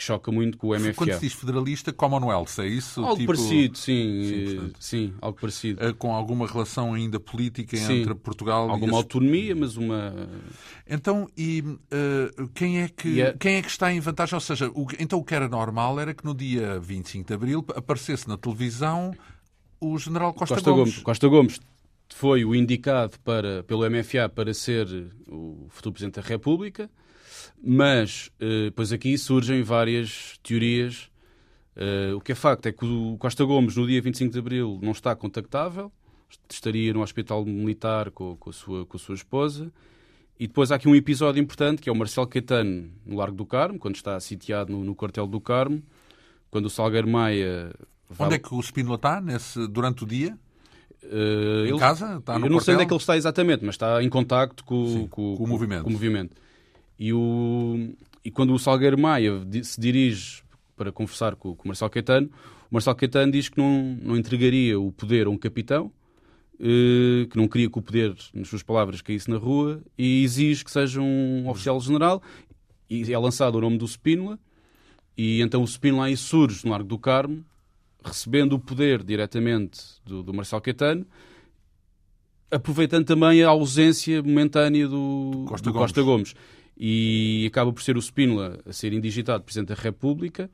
que 0.01 0.05
choca 0.05 0.31
muito 0.31 0.57
com 0.57 0.69
o 0.69 0.75
MFA. 0.75 0.93
Quando 0.95 1.13
se 1.13 1.19
diz 1.19 1.33
federalista, 1.33 1.93
Commonwealth, 1.93 2.57
é 2.57 2.65
isso? 2.65 3.01
Algo 3.01 3.15
tipo... 3.15 3.27
parecido, 3.27 3.77
sim. 3.77 4.23
Sim, 4.25 4.71
sim, 4.79 5.13
algo 5.21 5.39
parecido. 5.39 5.83
Eh, 5.83 5.93
com 5.93 6.13
alguma 6.13 6.47
relação 6.47 6.95
ainda 6.95 7.19
política 7.19 7.77
sim. 7.77 8.01
entre 8.01 8.15
Portugal 8.15 8.61
alguma 8.61 8.77
e... 8.77 8.81
Alguma 8.81 8.97
autonomia, 8.97 9.55
mas 9.55 9.77
uma... 9.77 10.27
Então, 10.89 11.29
e 11.37 11.61
uh, 11.61 12.47
quem, 12.55 12.81
é 12.81 12.87
que, 12.89 13.09
yeah. 13.09 13.37
quem 13.37 13.55
é 13.57 13.61
que 13.61 13.69
está 13.69 13.93
em 13.93 13.99
vantagem? 13.99 14.33
Ou 14.33 14.41
seja, 14.41 14.69
o, 14.73 14.87
então 14.97 15.19
o 15.19 15.23
que 15.23 15.35
era 15.35 15.47
normal 15.47 15.99
era 15.99 16.15
que 16.15 16.25
no 16.25 16.33
dia 16.33 16.79
25 16.79 17.27
de 17.27 17.33
Abril 17.33 17.63
aparecesse 17.75 18.27
na 18.27 18.37
televisão 18.37 19.13
o 19.79 19.97
general 19.99 20.33
Costa, 20.33 20.55
Costa 20.55 20.71
Gomes. 20.71 20.93
Gomes. 20.93 21.03
Costa 21.03 21.27
Gomes 21.27 21.59
foi 22.09 22.43
o 22.43 22.55
indicado 22.55 23.19
para, 23.23 23.63
pelo 23.63 23.87
MFA 23.87 24.27
para 24.27 24.51
ser 24.53 24.87
o 25.27 25.67
futuro 25.69 25.93
Presidente 25.93 26.19
da 26.19 26.27
República 26.27 26.89
mas, 27.63 28.31
uh, 28.41 28.71
pois 28.75 28.91
aqui 28.91 29.17
surgem 29.17 29.61
várias 29.61 30.39
teorias. 30.41 31.09
Uh, 31.75 32.15
o 32.15 32.21
que 32.21 32.31
é 32.31 32.35
facto 32.35 32.65
é 32.65 32.71
que 32.71 32.85
o 32.85 33.17
Costa 33.17 33.43
Gomes, 33.43 33.75
no 33.75 33.87
dia 33.87 34.01
25 34.01 34.33
de 34.33 34.39
abril, 34.39 34.79
não 34.81 34.91
está 34.91 35.15
contactável, 35.15 35.91
estaria 36.49 36.93
no 36.93 37.01
hospital 37.01 37.45
militar 37.45 38.11
com, 38.11 38.35
com, 38.35 38.49
a, 38.49 38.53
sua, 38.53 38.85
com 38.85 38.97
a 38.97 38.99
sua 38.99 39.15
esposa. 39.15 39.71
E 40.39 40.47
depois 40.47 40.71
há 40.71 40.75
aqui 40.75 40.87
um 40.87 40.95
episódio 40.95 41.39
importante, 41.39 41.81
que 41.81 41.89
é 41.89 41.91
o 41.91 41.95
Marcelo 41.95 42.25
Caetano 42.25 42.89
no 43.05 43.17
Largo 43.17 43.37
do 43.37 43.45
Carmo, 43.45 43.77
quando 43.77 43.95
está 43.95 44.19
sitiado 44.19 44.71
no, 44.71 44.83
no 44.83 44.95
quartel 44.95 45.27
do 45.27 45.39
Carmo, 45.39 45.83
quando 46.49 46.65
o 46.65 46.69
Salgueiro 46.69 47.07
Maia... 47.07 47.71
Vai... 48.09 48.25
Onde 48.25 48.35
é 48.35 48.39
que 48.39 48.53
o 48.53 48.59
Spínola 48.59 48.95
está 48.95 49.21
nesse, 49.21 49.67
durante 49.67 50.03
o 50.03 50.07
dia? 50.07 50.37
Uh, 51.03 51.65
em 51.65 51.69
ele, 51.69 51.79
casa? 51.79 52.17
Está 52.17 52.39
no 52.39 52.47
eu 52.47 52.49
não 52.49 52.57
quartel? 52.57 52.61
sei 52.61 52.73
onde 52.73 52.83
é 52.83 52.85
que 52.87 52.93
ele 52.93 52.99
está 52.99 53.15
exatamente, 53.15 53.63
mas 53.63 53.75
está 53.75 54.03
em 54.03 54.09
contacto 54.09 54.63
com, 54.65 54.87
Sim, 54.87 55.07
com, 55.07 55.35
com, 55.35 55.43
o 55.43 55.47
movimento. 55.47 55.83
Com 55.83 55.89
o 55.89 55.93
movimento. 55.93 56.35
E, 57.01 57.11
o, 57.13 57.95
e 58.23 58.29
quando 58.29 58.53
o 58.53 58.59
Salgueiro 58.59 58.95
Maia 58.95 59.41
se 59.63 59.81
dirige 59.81 60.43
para 60.77 60.91
conversar 60.91 61.35
com, 61.35 61.55
com 61.55 61.63
o 61.63 61.67
Marcelo 61.67 61.89
Caetano, 61.89 62.29
o 62.69 62.75
Marcelo 62.75 62.95
Caetano 62.95 63.31
diz 63.31 63.49
que 63.49 63.57
não, 63.57 63.97
não 63.99 64.15
entregaria 64.15 64.79
o 64.79 64.91
poder 64.91 65.25
a 65.25 65.31
um 65.31 65.35
capitão, 65.35 65.91
eh, 66.59 67.25
que 67.25 67.35
não 67.35 67.47
queria 67.47 67.71
que 67.71 67.79
o 67.79 67.81
poder, 67.81 68.15
nas 68.35 68.47
suas 68.49 68.61
palavras, 68.61 69.01
caísse 69.01 69.31
na 69.31 69.37
rua, 69.37 69.81
e 69.97 70.23
exige 70.23 70.63
que 70.63 70.69
seja 70.69 71.01
um 71.01 71.49
oficial 71.49 71.79
general, 71.79 72.21
e 72.87 73.11
é 73.11 73.17
lançado 73.17 73.55
o 73.55 73.61
nome 73.61 73.79
do 73.79 73.87
Spínola, 73.87 74.37
e 75.17 75.41
então 75.41 75.63
o 75.63 75.67
Spínola 75.67 76.05
aí 76.05 76.15
surge 76.15 76.63
no 76.63 76.69
Largo 76.69 76.87
do 76.87 76.99
Carmo, 76.99 77.43
recebendo 78.05 78.53
o 78.53 78.59
poder 78.59 79.01
diretamente 79.01 79.81
do, 80.05 80.21
do 80.21 80.31
Marcelo 80.35 80.61
Caetano, 80.61 81.03
aproveitando 82.51 83.07
também 83.07 83.41
a 83.41 83.49
ausência 83.49 84.21
momentânea 84.21 84.87
do 84.87 85.45
Costa, 85.47 85.67
do 85.67 85.73
Gomes. 85.73 85.87
Costa 85.87 86.03
Gomes 86.03 86.35
e 86.83 87.45
acaba 87.45 87.71
por 87.71 87.83
ser 87.83 87.95
o 87.95 88.01
Spínola 88.01 88.59
a 88.65 88.73
ser 88.73 88.91
indigitado 88.91 89.43
Presidente 89.43 89.67
da 89.67 89.75
República, 89.75 90.49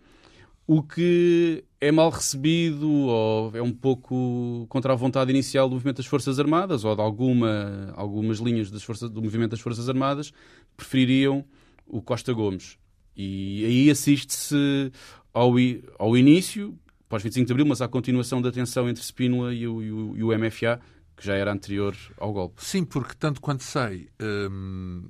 o 0.67 0.83
que 0.83 1.63
é 1.79 1.89
mal 1.89 2.09
recebido 2.09 2.89
ou 2.89 3.55
é 3.55 3.61
um 3.61 3.71
pouco 3.71 4.65
contra 4.67 4.91
a 4.91 4.95
vontade 4.97 5.31
inicial 5.31 5.69
do 5.69 5.75
movimento 5.75 5.97
das 5.97 6.05
Forças 6.05 6.37
Armadas 6.37 6.83
ou 6.83 6.93
de 6.93 7.01
alguma, 7.01 7.93
algumas 7.95 8.39
linhas 8.39 8.69
forças, 8.83 9.09
do 9.09 9.21
movimento 9.21 9.51
das 9.51 9.61
Forças 9.61 9.87
Armadas 9.87 10.33
prefeririam 10.75 11.45
o 11.87 12.01
Costa 12.01 12.33
Gomes. 12.33 12.77
E 13.15 13.63
aí 13.63 13.89
assiste-se 13.89 14.91
ao, 15.33 15.53
ao 15.97 16.17
início, 16.17 16.77
pós 17.07 17.23
25 17.23 17.45
de 17.45 17.53
Abril, 17.53 17.65
mas 17.65 17.81
à 17.81 17.87
continuação 17.87 18.41
da 18.41 18.51
tensão 18.51 18.89
entre 18.89 19.01
Spínola 19.01 19.53
e 19.53 19.65
o, 19.65 19.81
e 19.81 19.91
o, 19.93 20.17
e 20.17 20.23
o 20.23 20.37
MFA, 20.37 20.81
que 21.15 21.25
já 21.25 21.35
era 21.35 21.53
anterior 21.53 21.95
ao 22.17 22.33
golpe. 22.33 22.63
Sim, 22.63 22.83
porque 22.83 23.13
tanto 23.17 23.39
quanto 23.39 23.63
sei, 23.63 24.09
hum, 24.21 25.05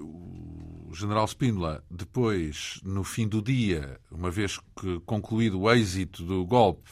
o 0.00 0.94
general 0.94 1.26
Spínola, 1.26 1.84
depois, 1.90 2.80
no 2.84 3.04
fim 3.04 3.28
do 3.28 3.42
dia, 3.42 3.98
uma 4.10 4.30
vez 4.30 4.58
que 4.80 5.00
concluído 5.04 5.60
o 5.60 5.70
êxito 5.70 6.22
do 6.22 6.44
golpe, 6.44 6.90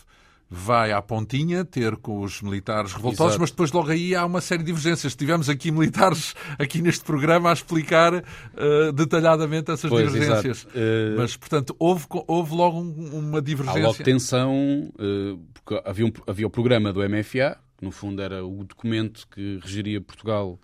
vai 0.54 0.92
à 0.92 1.02
pontinha 1.02 1.64
ter 1.64 1.96
com 1.96 2.20
os 2.20 2.40
militares 2.40 2.92
revoltosos, 2.92 3.32
Exato. 3.32 3.40
mas 3.40 3.50
depois 3.50 3.72
logo 3.72 3.90
aí 3.90 4.14
há 4.14 4.24
uma 4.24 4.40
série 4.40 4.60
de 4.60 4.66
divergências. 4.66 5.16
Tivemos 5.16 5.48
aqui 5.48 5.70
militares 5.70 6.34
aqui 6.58 6.80
neste 6.80 7.04
programa 7.04 7.50
a 7.50 7.52
explicar 7.52 8.14
uh, 8.14 8.92
detalhadamente 8.92 9.70
essas 9.70 9.90
pois, 9.90 10.12
divergências. 10.12 10.64
Uh... 10.64 11.16
Mas, 11.16 11.36
portanto, 11.36 11.74
houve, 11.78 12.06
houve 12.28 12.54
logo 12.54 12.78
um, 12.78 13.18
uma 13.18 13.42
divergência. 13.42 13.82
Há 13.82 13.86
logo 13.88 14.04
tensão, 14.04 14.92
uh, 14.94 15.38
porque 15.54 15.82
havia, 15.84 16.06
um, 16.06 16.12
havia 16.26 16.46
o 16.46 16.50
programa 16.50 16.92
do 16.92 17.00
MFA, 17.00 17.58
que 17.76 17.84
no 17.84 17.90
fundo 17.90 18.22
era 18.22 18.44
o 18.44 18.64
documento 18.64 19.26
que 19.28 19.58
regeria 19.62 20.00
Portugal 20.00 20.58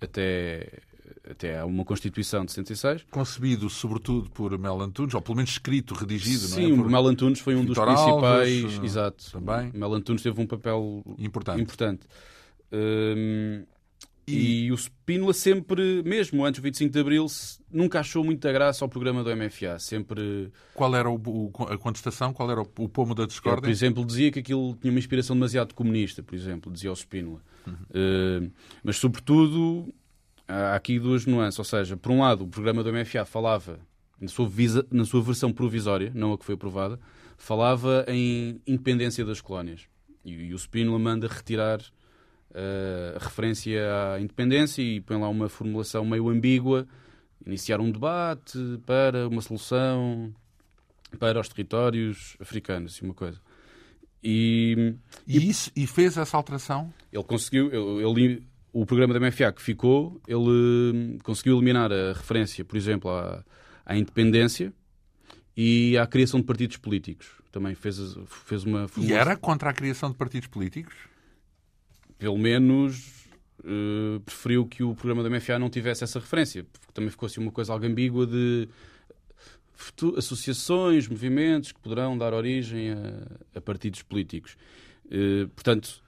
até 0.00 0.80
até 1.28 1.58
há 1.58 1.64
uma 1.64 1.84
Constituição 1.84 2.44
de 2.44 2.52
76. 2.52 3.06
Concebido 3.10 3.70
sobretudo 3.70 4.28
por 4.30 4.56
Mel 4.58 4.80
Antunes, 4.80 5.14
ou 5.14 5.22
pelo 5.22 5.36
menos 5.36 5.52
escrito, 5.52 5.94
redigido, 5.94 6.46
Sim, 6.46 6.68
não 6.72 6.82
é? 6.82 6.84
Sim, 6.84 6.90
Mel 6.90 7.06
Antunes 7.06 7.40
foi 7.40 7.54
um 7.54 7.64
Victor 7.64 7.86
dos 7.86 7.94
principais. 7.94 8.64
Alves, 8.64 8.80
eh, 8.80 8.84
exato. 8.84 9.32
Também. 9.32 9.70
Mel 9.72 9.94
Antunes 9.94 10.22
teve 10.22 10.40
um 10.40 10.46
papel 10.46 11.02
importante. 11.18 11.62
importante. 11.62 12.06
Hum, 12.72 13.64
e... 14.26 14.66
e... 14.66 14.72
o 14.72 14.76
Spínola 14.76 15.32
sempre, 15.32 16.02
mesmo 16.04 16.44
antes 16.44 16.60
do 16.60 16.64
25 16.64 16.92
de 16.92 17.00
Abril, 17.00 17.26
nunca 17.70 18.00
achou 18.00 18.24
muita 18.24 18.52
graça 18.52 18.84
ao 18.84 18.88
programa 18.88 19.22
do 19.22 19.34
MFA. 19.36 19.78
Sempre... 19.78 20.50
Qual 20.74 20.94
era 20.94 21.08
o, 21.08 21.14
o, 21.16 21.52
a 21.68 21.78
contestação? 21.78 22.32
Qual 22.32 22.50
era 22.50 22.60
o, 22.60 22.68
o 22.78 22.88
pomo 22.88 23.14
da 23.14 23.26
discórdia? 23.26 23.58
Ele, 23.58 23.62
por 23.62 23.70
exemplo, 23.70 24.04
dizia 24.04 24.30
que 24.32 24.40
aquilo 24.40 24.76
tinha 24.80 24.92
uma 24.92 24.98
inspiração 24.98 25.36
demasiado 25.36 25.74
comunista, 25.74 26.22
por 26.22 26.34
exemplo, 26.34 26.72
dizia 26.72 26.90
o 26.90 26.96
Spínola. 26.96 27.40
Uhum. 27.66 27.74
Uh, 27.74 28.52
mas, 28.82 28.96
sobretudo, 28.96 29.92
há 30.52 30.74
aqui 30.74 30.98
duas 30.98 31.24
nuances. 31.26 31.58
Ou 31.58 31.64
seja, 31.64 31.96
por 31.96 32.12
um 32.12 32.20
lado, 32.20 32.44
o 32.44 32.48
programa 32.48 32.82
do 32.82 32.92
MFA 32.92 33.24
falava, 33.24 33.78
na 34.20 34.28
sua, 34.28 34.46
visa, 34.48 34.86
na 34.90 35.04
sua 35.04 35.22
versão 35.22 35.52
provisória, 35.52 36.12
não 36.14 36.32
a 36.32 36.38
que 36.38 36.44
foi 36.44 36.54
aprovada, 36.54 36.98
falava 37.38 38.04
em 38.08 38.60
independência 38.66 39.24
das 39.24 39.40
colónias. 39.40 39.82
E, 40.24 40.32
e 40.32 40.54
o 40.54 40.58
Spínola 40.58 40.98
manda 40.98 41.26
retirar 41.26 41.80
uh, 41.80 43.16
a 43.16 43.24
referência 43.24 43.80
à 44.14 44.20
independência 44.20 44.82
e 44.82 45.00
põe 45.00 45.18
lá 45.18 45.28
uma 45.28 45.48
formulação 45.48 46.04
meio 46.04 46.28
ambígua, 46.28 46.86
iniciar 47.44 47.80
um 47.80 47.90
debate 47.90 48.58
para 48.86 49.26
uma 49.28 49.42
solução 49.42 50.32
para 51.18 51.40
os 51.40 51.48
territórios 51.48 52.36
africanos, 52.40 52.94
assim, 52.94 53.04
uma 53.04 53.14
coisa. 53.14 53.40
E, 54.22 54.94
e, 55.26 55.38
e, 55.38 55.50
isso, 55.50 55.70
e 55.74 55.86
fez 55.86 56.16
essa 56.16 56.36
alteração? 56.36 56.92
Ele 57.12 57.24
conseguiu, 57.24 57.66
ele, 57.72 58.20
ele 58.20 58.46
o 58.72 58.86
programa 58.86 59.12
da 59.12 59.20
MFA 59.20 59.52
que 59.52 59.60
ficou, 59.60 60.20
ele 60.26 60.38
hum, 60.38 61.18
conseguiu 61.22 61.56
eliminar 61.56 61.92
a 61.92 62.12
referência, 62.12 62.64
por 62.64 62.76
exemplo, 62.76 63.10
à, 63.10 63.44
à 63.84 63.96
independência 63.96 64.72
e 65.56 65.96
à 65.98 66.06
criação 66.06 66.40
de 66.40 66.46
partidos 66.46 66.78
políticos. 66.78 67.28
Também 67.50 67.74
fez, 67.74 67.98
fez 68.46 68.64
uma... 68.64 68.86
E 68.96 69.12
era 69.12 69.36
contra 69.36 69.68
a 69.68 69.72
criação 69.74 70.10
de 70.10 70.16
partidos 70.16 70.48
políticos? 70.48 70.94
Pelo 72.18 72.38
menos 72.38 73.26
uh, 73.60 74.20
preferiu 74.20 74.66
que 74.66 74.82
o 74.82 74.94
programa 74.94 75.22
da 75.22 75.28
MFA 75.28 75.58
não 75.58 75.68
tivesse 75.68 76.02
essa 76.02 76.18
referência, 76.18 76.64
porque 76.64 76.92
também 76.94 77.10
ficou 77.10 77.26
assim 77.26 77.40
uma 77.40 77.52
coisa 77.52 77.72
algo 77.74 77.84
ambígua 77.84 78.26
de 78.26 78.68
associações, 80.16 81.08
movimentos 81.08 81.72
que 81.72 81.80
poderão 81.80 82.16
dar 82.16 82.32
origem 82.32 82.92
a, 82.92 83.58
a 83.58 83.60
partidos 83.60 84.00
políticos. 84.00 84.56
Uh, 85.06 85.48
portanto, 85.48 86.02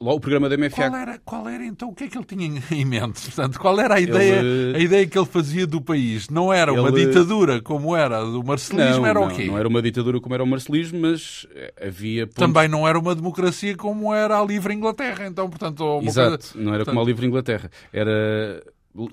o 0.00 0.20
programa 0.20 0.48
da 0.48 0.56
MFA. 0.56 0.76
Qual 0.76 0.94
era, 0.94 1.18
qual 1.18 1.48
era 1.48 1.64
então 1.64 1.88
o 1.88 1.94
que 1.94 2.04
é 2.04 2.08
que 2.08 2.16
ele 2.16 2.24
tinha 2.24 2.62
em 2.70 2.84
mente? 2.84 3.22
Portanto, 3.22 3.58
qual 3.58 3.80
era 3.80 3.96
a 3.96 4.00
ideia, 4.00 4.40
ele... 4.40 4.76
a 4.76 4.78
ideia 4.78 5.06
que 5.06 5.18
ele 5.18 5.26
fazia 5.26 5.66
do 5.66 5.80
país? 5.80 6.28
Não 6.28 6.52
era 6.52 6.72
uma 6.72 6.88
ele... 6.88 7.06
ditadura 7.06 7.60
como 7.60 7.96
era 7.96 8.24
do 8.24 8.42
marcelismo, 8.44 9.00
não, 9.00 9.06
era 9.06 9.20
o 9.20 9.28
quê? 9.28 9.46
Não 9.46 9.58
era 9.58 9.68
uma 9.68 9.82
ditadura 9.82 10.20
como 10.20 10.34
era 10.34 10.44
o 10.44 10.46
marcelismo, 10.46 11.00
mas 11.00 11.46
havia. 11.80 12.26
Pontos... 12.26 12.38
Também 12.38 12.68
não 12.68 12.86
era 12.86 12.98
uma 12.98 13.14
democracia 13.14 13.76
como 13.76 14.14
era 14.14 14.40
a 14.40 14.44
livre 14.44 14.72
Inglaterra, 14.72 15.26
então, 15.26 15.50
portanto. 15.50 16.00
Exato, 16.02 16.52
coisa... 16.52 16.54
não 16.54 16.74
era 16.74 16.84
portanto... 16.84 16.94
como 16.94 17.00
a 17.00 17.04
livre 17.04 17.26
Inglaterra. 17.26 17.70
Era. 17.92 18.62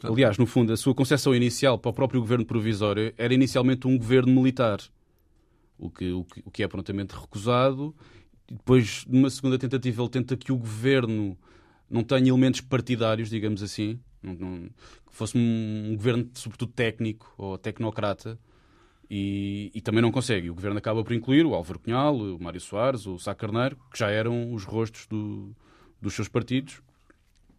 Aliás, 0.03 0.37
no 0.37 0.47
fundo, 0.47 0.73
a 0.73 0.77
sua 0.77 0.95
concepção 0.95 1.35
inicial 1.35 1.77
para 1.77 1.89
o 1.89 1.93
próprio 1.93 2.19
governo 2.19 2.45
provisório 2.45 3.13
era 3.17 3.33
inicialmente 3.33 3.87
um 3.87 3.97
governo 3.97 4.33
militar, 4.33 4.79
o 5.77 5.91
que, 5.91 6.11
o 6.11 6.23
que, 6.23 6.43
o 6.45 6.51
que 6.51 6.63
é 6.63 6.67
prontamente 6.67 7.13
recusado 7.15 7.93
depois, 8.49 9.05
numa 9.07 9.29
segunda 9.29 9.57
tentativa, 9.57 10.01
ele 10.01 10.09
tenta 10.09 10.37
que 10.37 10.51
o 10.51 10.57
governo 10.57 11.37
não 11.89 12.03
tenha 12.03 12.29
elementos 12.29 12.61
partidários, 12.61 13.29
digamos 13.29 13.63
assim, 13.63 13.99
não, 14.21 14.33
não, 14.33 14.61
que 15.07 15.15
fosse 15.15 15.37
um, 15.37 15.91
um, 15.91 15.95
governo, 15.95 16.29
sobretudo 16.33 16.71
técnico 16.71 17.33
ou 17.37 17.57
tecnocrata, 17.57 18.39
e, 19.09 19.71
e, 19.73 19.81
também 19.81 20.01
não 20.01 20.11
consegue. 20.11 20.49
O 20.49 20.55
governo 20.55 20.77
acaba 20.77 21.03
por 21.03 21.13
incluir 21.13 21.45
o 21.45 21.53
Álvaro 21.53 21.79
Cunhal, 21.79 22.17
o 22.17 22.41
Mário 22.41 22.59
Soares, 22.59 23.05
o 23.05 23.19
Sá 23.19 23.35
Carneiro, 23.35 23.77
que 23.91 23.99
já 23.99 24.09
eram 24.09 24.51
os 24.51 24.63
rostos 24.63 25.05
do, 25.05 25.55
dos 26.01 26.13
seus 26.15 26.27
partidos. 26.27 26.81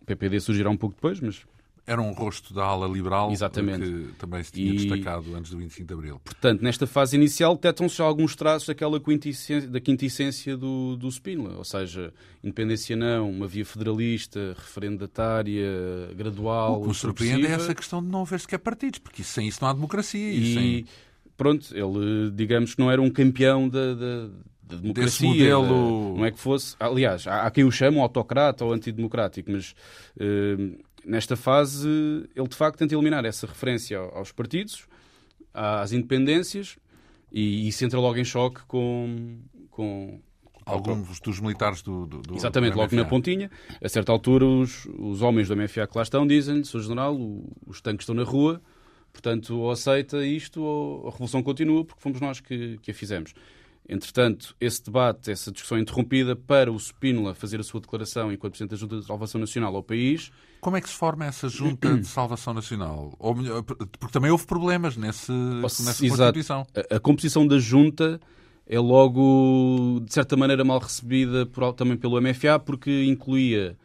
O 0.00 0.04
PPD 0.04 0.40
surgirá 0.40 0.70
um 0.70 0.76
pouco 0.76 0.96
depois, 0.96 1.20
mas 1.20 1.46
era 1.86 2.02
um 2.02 2.12
rosto 2.12 2.52
da 2.52 2.64
ala 2.64 2.88
liberal 2.88 3.30
Exatamente. 3.30 3.84
que 3.88 4.12
também 4.18 4.42
se 4.42 4.50
tinha 4.50 4.72
e, 4.72 4.76
destacado 4.76 5.34
antes 5.36 5.52
do 5.52 5.58
25 5.58 5.86
de 5.86 5.94
Abril. 5.94 6.20
Portanto, 6.24 6.60
nesta 6.60 6.86
fase 6.86 7.16
inicial 7.16 7.54
detectam-se 7.54 8.02
alguns 8.02 8.34
traços 8.34 8.66
daquela 8.66 8.98
quintessência, 8.98 9.68
da 9.68 9.80
quintessência 9.80 10.56
do, 10.56 10.96
do 10.96 11.08
Spínola, 11.08 11.56
ou 11.56 11.64
seja, 11.64 12.12
independência 12.42 12.96
não, 12.96 13.30
uma 13.30 13.46
via 13.46 13.64
federalista, 13.64 14.56
referendatária, 14.58 15.70
gradual. 16.16 16.78
O 16.78 16.82
que 16.82 16.88
me 16.88 16.94
surpreende 16.94 17.46
é 17.46 17.52
essa 17.52 17.74
questão 17.74 18.02
de 18.02 18.08
não 18.08 18.22
haver 18.22 18.40
sequer 18.40 18.58
partidos, 18.58 18.98
porque 18.98 19.22
sem 19.22 19.46
isso 19.46 19.60
não 19.62 19.68
há 19.68 19.72
democracia. 19.72 20.32
E, 20.32 20.54
sem... 20.54 20.86
pronto, 21.36 21.68
ele, 21.72 22.32
digamos 22.32 22.74
que 22.74 22.80
não 22.80 22.90
era 22.90 23.00
um 23.00 23.10
campeão 23.10 23.68
da, 23.68 23.94
da 23.94 24.28
de 24.68 24.78
democracia. 24.78 25.28
Desse 25.28 25.40
modelo... 25.40 26.16
não 26.16 26.24
é 26.24 26.30
que 26.32 26.40
fosse. 26.40 26.74
Aliás, 26.80 27.26
há, 27.26 27.42
há 27.42 27.50
quem 27.50 27.64
o 27.64 27.70
chame 27.70 28.00
autocrata 28.00 28.64
ou 28.64 28.72
antidemocrático, 28.72 29.50
mas 29.50 29.74
uh, 30.16 30.76
nesta 31.06 31.36
fase, 31.36 31.88
ele 32.34 32.48
de 32.48 32.56
facto 32.56 32.78
tenta 32.78 32.94
eliminar 32.94 33.25
essa 33.25 33.46
referência 33.46 33.98
aos 33.98 34.32
partidos, 34.32 34.86
às 35.54 35.92
independências, 35.92 36.76
e 37.32 37.68
isso 37.68 37.84
entra 37.84 37.98
logo 37.98 38.18
em 38.18 38.25
choque 38.25 38.60
com. 38.66 39.38
com 39.70 40.21
Alguns 40.64 41.21
dos 41.21 41.38
militares 41.38 41.80
do. 41.80 42.06
do, 42.06 42.21
do 42.23 42.34
Exatamente, 42.34 42.73
do 42.73 42.78
logo 42.78 42.97
na 42.97 43.04
pontinha. 43.04 43.49
A 43.80 43.88
certa 43.88 44.10
altura, 44.10 44.45
os, 44.45 44.88
os 44.99 45.23
homens 45.23 45.47
do 45.47 45.56
MFA 45.56 45.86
que 45.86 45.97
lá 45.97 46.02
estão 46.02 46.26
dizem-lhe: 46.26 46.64
Sr. 46.64 46.80
General, 46.80 47.16
os 47.64 47.80
tanques 47.80 48.02
estão 48.02 48.16
na 48.16 48.25
rua, 48.25 48.60
portanto, 49.12 49.56
ou 49.56 49.71
aceita 49.71 50.26
isto 50.26 50.60
ou 50.60 51.06
a 51.06 51.10
revolução 51.12 51.40
continua, 51.40 51.84
porque 51.84 52.02
fomos 52.02 52.21
nós 52.21 52.40
que, 52.40 52.78
que 52.78 52.90
a 52.90 52.95
fizemos. 52.95 53.32
Entretanto, 53.88 54.56
esse 54.60 54.82
debate, 54.82 55.30
essa 55.30 55.52
discussão 55.52 55.78
interrompida 55.78 56.34
para 56.34 56.72
o 56.72 56.76
Spínola 56.76 57.34
fazer 57.34 57.60
a 57.60 57.62
sua 57.62 57.80
declaração 57.80 58.32
enquanto 58.32 58.52
Presidente 58.52 58.70
da 58.70 58.76
Junta 58.76 58.99
de 58.99 59.06
Salvação 59.06 59.40
Nacional 59.40 59.76
ao 59.76 59.82
país. 59.82 60.32
Como 60.60 60.76
é 60.76 60.80
que 60.80 60.88
se 60.88 60.94
forma 60.96 61.25
essa 61.25 61.49
Junta 61.49 61.96
de 61.96 62.06
Salvação 62.06 62.52
Nacional? 62.52 63.14
Ou 63.18 63.34
porque 63.62 64.12
também 64.12 64.30
houve 64.30 64.44
problemas 64.44 64.96
nesse, 64.96 65.30
nessa 65.30 65.82
Exato. 65.82 66.08
Constituição. 66.08 66.66
A, 66.90 66.96
a, 66.96 67.00
composição 67.00 67.46
da 67.46 67.58
Junta 67.58 68.20
é 68.66 68.78
logo, 68.80 70.00
de 70.04 70.12
certa 70.12 70.36
maneira, 70.36 70.64
mal 70.64 70.80
recebida 70.80 71.46
por, 71.46 71.72
também 71.72 71.96
pelo 71.96 72.20
MFA, 72.20 72.58
porque 72.58 73.04
incluía, 73.04 73.76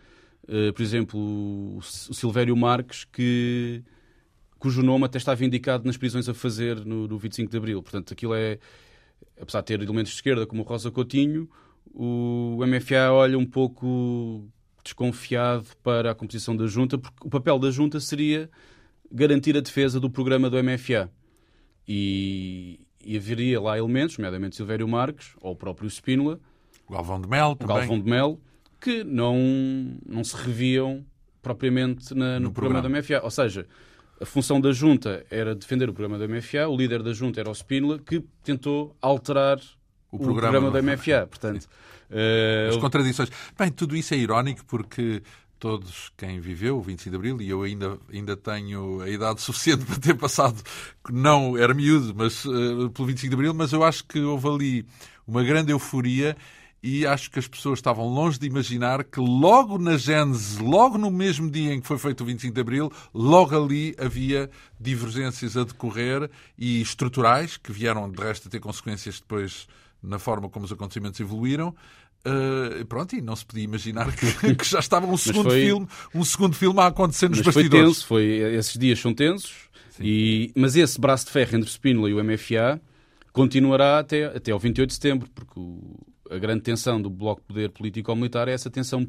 uh, 0.46 0.74
por 0.74 0.82
exemplo, 0.82 1.20
o, 1.20 1.78
o 1.78 1.82
Silvério 1.84 2.58
Marques, 2.58 3.04
que, 3.04 3.84
cujo 4.58 4.82
nome 4.82 5.06
até 5.06 5.20
estava 5.20 5.46
indicado 5.46 5.86
nas 5.86 5.96
prisões 5.96 6.28
a 6.28 6.34
fazer 6.34 6.84
no, 6.84 7.08
no 7.08 7.20
25 7.20 7.52
de 7.52 7.58
Abril. 7.58 7.84
Portanto, 7.84 8.14
aquilo 8.14 8.34
é 8.34 8.58
apesar 9.40 9.62
de 9.62 9.68
ter 9.68 9.82
elementos 9.82 10.12
de 10.12 10.18
esquerda 10.18 10.46
como 10.46 10.62
o 10.62 10.66
Rosa 10.66 10.92
Coutinho, 10.92 11.50
o 11.94 12.60
MFA 12.66 13.12
olha 13.12 13.38
um 13.38 13.46
pouco 13.46 14.48
desconfiado 14.84 15.66
para 15.84 16.12
a 16.12 16.16
composição 16.16 16.56
da 16.56 16.66
junta, 16.68 16.98
porque 16.98 17.28
o 17.28 17.30
papel 17.30 17.60
da 17.60 17.70
junta 17.70 18.00
seria 18.00 18.50
garantir 19.12 19.56
a 19.58 19.62
defesa 19.62 20.00
do 20.00 20.10
programa 20.10 20.50
do 20.50 20.62
MFA. 20.64 21.12
E, 21.88 22.80
e 23.04 23.18
haveria 23.18 23.60
lá 23.60 23.78
elementos, 23.78 24.18
nomeadamente 24.18 24.56
Silvério 24.56 24.88
Marques, 24.88 25.36
ou 25.42 25.54
o 25.54 25.56
próprio 25.56 25.90
Spínola, 25.90 26.40
o 26.88 26.94
Galvão 26.94 27.22
de 27.22 27.28
Mel, 27.28 27.56
também. 27.56 27.78
Galvão 27.78 28.00
de 28.00 28.10
Mel, 28.10 28.40
que 28.80 29.04
não, 29.04 29.38
não 30.06 30.24
se 30.24 30.36
reviam 30.36 31.06
propriamente 31.42 32.14
na, 32.14 32.40
no, 32.40 32.48
no 32.48 32.52
programa, 32.52 32.82
programa 32.82 33.02
da 33.02 33.16
MFA. 33.16 33.24
Ou 33.24 33.32
seja, 33.32 33.68
a 34.22 34.26
função 34.26 34.62
da 34.62 34.72
junta 34.72 35.26
era 35.32 35.56
defender 35.56 35.90
o 35.90 35.94
programa 35.94 36.20
da 36.20 36.32
MFA, 36.32 36.68
o 36.68 36.78
líder 36.78 37.02
da 37.02 37.12
junta 37.12 37.40
era 37.40 37.50
o 37.50 37.56
Spínola, 37.56 37.98
que 37.98 38.24
tentou 38.44 38.96
alterar 39.02 39.58
o, 40.12 40.18
o 40.18 40.20
programa, 40.20 40.60
programa 40.60 40.72
da 40.72 40.82
MFA. 40.82 41.26
Portanto, 41.28 41.68
uh, 42.12 42.70
as 42.70 42.78
contradições. 42.78 43.30
Bem, 43.58 43.72
tudo 43.72 43.96
isso 43.96 44.14
é 44.14 44.18
irónico 44.18 44.64
porque 44.66 45.24
todos 45.58 46.12
quem 46.16 46.40
viveu 46.40 46.78
o 46.78 46.82
25 46.82 47.10
de 47.10 47.16
Abril, 47.16 47.42
e 47.42 47.50
eu 47.50 47.64
ainda, 47.64 47.98
ainda 48.12 48.38
tenho 48.38 49.02
a 49.02 49.10
idade 49.10 49.42
suficiente 49.42 49.86
para 49.86 49.98
ter 49.98 50.16
passado, 50.16 50.62
não 51.10 51.58
era 51.58 51.74
miúdo, 51.74 52.14
mas 52.16 52.46
uh, 52.46 52.90
pelo 52.92 53.08
25 53.08 53.30
de 53.30 53.34
Abril, 53.34 53.54
mas 53.56 53.74
eu 53.74 53.84
acho 53.84 54.04
que 54.06 54.20
houve 54.20 54.48
ali 54.48 54.86
uma 55.28 55.44
grande 55.44 55.72
euforia 55.72 56.38
e 56.84 57.06
acho 57.06 57.30
que 57.30 57.38
as 57.38 57.48
pessoas 57.48 57.78
estavam 57.78 58.08
longe 58.08 58.40
de 58.40 58.48
imaginar 58.48 59.04
que 59.04 59.20
logo 59.20 59.78
na 59.78 59.98
Gênese, 59.98 60.62
logo 60.62 60.98
no 60.98 61.12
mesmo 61.12 61.50
dia 61.50 61.74
em 61.74 61.80
que 61.80 61.88
foi 61.88 61.98
feito 61.98 62.22
o 62.22 62.26
25 62.26 62.54
de 62.54 62.62
Abril, 62.62 62.92
logo 63.14 63.56
ali 63.56 63.96
havia 64.00 64.50
divergências 64.80 65.56
a 65.56 65.64
decorrer 65.64 66.30
e 66.58 66.82
estruturais, 66.82 67.56
que 67.56 67.72
vieram 67.72 68.10
de 68.10 68.20
resto 68.20 68.48
a 68.48 68.52
ter 68.52 68.60
consequências 68.60 69.20
depois 69.20 69.68
na 70.02 70.18
forma 70.18 70.50
como 70.50 70.66
os 70.66 70.72
acontecimentos 70.72 71.20
evoluíram. 71.20 71.76
Uh, 72.26 72.86
pronto, 72.86 73.16
e 73.16 73.22
não 73.22 73.36
se 73.36 73.46
podia 73.46 73.64
imaginar 73.64 74.12
que, 74.16 74.26
que 74.56 74.66
já 74.66 74.80
estava 74.80 75.06
um 75.06 75.18
segundo 75.18 75.50
foi... 75.50 75.62
filme, 75.62 75.88
um 76.16 76.24
segundo 76.24 76.56
filme 76.56 76.80
a 76.80 76.88
acontecer 76.88 77.30
nos 77.30 77.42
bastidores. 77.42 78.02
Foi 78.04 78.26
tenso, 78.26 78.44
foi, 78.44 78.56
esses 78.56 78.78
dias 78.78 79.00
são 79.00 79.14
tensos, 79.14 79.54
e, 80.00 80.52
mas 80.56 80.76
esse 80.76 81.00
braço 81.00 81.26
de 81.26 81.32
ferro 81.32 81.58
entre 81.58 81.70
o 81.70 81.72
Spínola 81.72 82.10
e 82.10 82.14
o 82.14 82.24
MFA 82.24 82.82
continuará 83.32 84.00
até, 84.00 84.26
até 84.26 84.52
ao 84.52 84.60
28 84.60 84.88
de 84.88 84.94
setembro, 84.94 85.30
porque 85.34 85.60
o, 85.60 85.96
a 86.32 86.38
grande 86.38 86.62
tensão 86.62 87.02
do 87.02 87.10
Bloco 87.10 87.42
de 87.42 87.48
Poder 87.48 87.70
Político-Militar 87.70 88.48
é 88.48 88.54
essa 88.54 88.70
tensão 88.70 89.06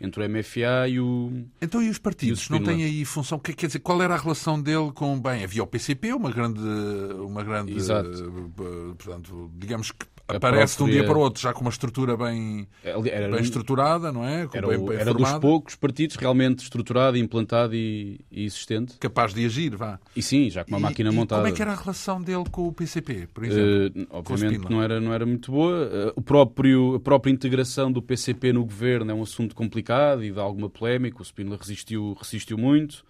entre 0.00 0.26
o 0.26 0.28
MFA 0.28 0.88
e 0.88 0.98
o. 0.98 1.44
Então, 1.62 1.80
e 1.80 1.88
os 1.88 1.98
partidos? 1.98 2.46
E 2.46 2.50
não 2.50 2.62
têm 2.62 2.84
aí 2.84 3.04
função? 3.04 3.38
Quer 3.38 3.66
dizer, 3.66 3.78
qual 3.78 4.02
era 4.02 4.14
a 4.14 4.18
relação 4.18 4.60
dele 4.60 4.90
com. 4.92 5.18
Bem, 5.20 5.44
havia 5.44 5.62
o 5.62 5.66
PCP, 5.66 6.12
uma 6.12 6.30
grande. 6.30 6.60
Uma 6.60 7.44
grande 7.44 7.74
Exato. 7.74 8.10
Eh, 8.10 8.94
portanto, 8.96 9.50
digamos 9.56 9.92
que 9.92 10.04
aparece 10.36 10.76
própria... 10.76 10.94
de 10.94 10.98
um 10.98 11.00
dia 11.00 11.10
para 11.10 11.18
o 11.18 11.20
outro 11.20 11.40
já 11.40 11.52
com 11.52 11.62
uma 11.62 11.70
estrutura 11.70 12.16
bem, 12.16 12.68
era, 12.82 13.28
bem 13.28 13.40
estruturada, 13.40 14.12
não 14.12 14.24
é? 14.24 14.46
era, 14.52 14.66
bem, 14.66 14.84
bem 14.84 14.96
era 14.96 15.14
dos 15.14 15.32
poucos 15.34 15.74
partidos 15.74 16.16
realmente 16.16 16.62
estruturado, 16.62 17.16
implantado 17.16 17.74
e, 17.74 18.20
e, 18.30 18.44
existente. 18.44 18.96
Capaz 18.98 19.32
de 19.32 19.44
agir, 19.44 19.74
vá. 19.74 19.98
E 20.14 20.22
sim, 20.22 20.50
já 20.50 20.64
com 20.64 20.72
uma 20.72 20.78
e, 20.78 20.82
máquina 20.82 21.10
e 21.10 21.14
montada. 21.14 21.42
como 21.42 21.52
é 21.52 21.56
que 21.56 21.62
era 21.62 21.72
a 21.72 21.76
relação 21.76 22.20
dele 22.20 22.44
com 22.50 22.68
o 22.68 22.72
PCP, 22.72 23.28
por 23.32 23.44
exemplo? 23.44 24.02
Uh, 24.02 24.06
obviamente 24.10 24.70
não 24.70 24.82
era, 24.82 25.00
não 25.00 25.12
era 25.12 25.24
muito 25.24 25.50
boa. 25.50 25.86
Uh, 25.86 26.12
o 26.16 26.22
próprio, 26.22 26.96
a 26.96 27.00
própria 27.00 27.30
integração 27.30 27.90
do 27.90 28.02
PCP 28.02 28.52
no 28.52 28.64
governo 28.64 29.10
é 29.10 29.14
um 29.14 29.22
assunto 29.22 29.54
complicado 29.54 30.22
e 30.22 30.30
dá 30.30 30.42
alguma 30.42 30.68
polémica. 30.68 31.22
O 31.22 31.24
Spínola 31.24 31.56
resistiu, 31.58 32.16
resistiu 32.20 32.58
muito. 32.58 33.04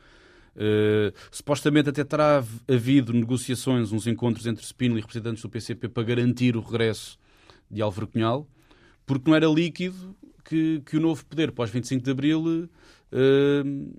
Uh, 0.58 1.14
supostamente 1.30 1.88
até 1.88 2.02
terá 2.02 2.44
havido 2.66 3.12
negociações, 3.12 3.92
uns 3.92 4.08
encontros 4.08 4.44
entre 4.44 4.66
Spínola 4.66 4.98
e 4.98 5.02
representantes 5.02 5.40
do 5.40 5.48
PCP 5.48 5.88
para 5.88 6.02
garantir 6.02 6.56
o 6.56 6.60
regresso 6.60 7.16
de 7.70 7.80
Álvaro 7.80 8.08
Cunhal, 8.08 8.44
porque 9.06 9.30
não 9.30 9.36
era 9.36 9.46
líquido 9.46 10.16
que, 10.44 10.82
que 10.84 10.96
o 10.96 11.00
novo 11.00 11.24
poder, 11.26 11.52
pós 11.52 11.70
25 11.70 12.02
de 12.02 12.10
Abril, 12.10 12.42
uh, 12.42 13.96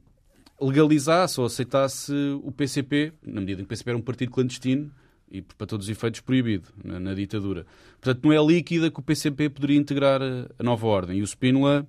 legalizasse 0.62 1.40
ou 1.40 1.46
aceitasse 1.46 2.12
o 2.44 2.52
PCP, 2.52 3.14
na 3.26 3.40
medida 3.40 3.62
em 3.62 3.64
que 3.64 3.68
o 3.68 3.70
PCP 3.70 3.92
era 3.92 3.98
um 3.98 4.02
partido 4.02 4.32
clandestino 4.32 4.92
e, 5.32 5.42
para 5.42 5.66
todos 5.66 5.86
os 5.86 5.90
efeitos, 5.90 6.20
proibido 6.20 6.68
na, 6.84 7.00
na 7.00 7.14
ditadura. 7.14 7.66
Portanto, 8.02 8.26
não 8.26 8.34
é 8.34 8.46
líquida 8.46 8.92
que 8.92 9.00
o 9.00 9.04
PCP 9.04 9.50
poderia 9.50 9.78
integrar 9.78 10.22
a, 10.22 10.50
a 10.60 10.64
nova 10.64 10.86
ordem. 10.88 11.20
E 11.20 11.22
o 11.22 11.28
Spínola 11.28 11.88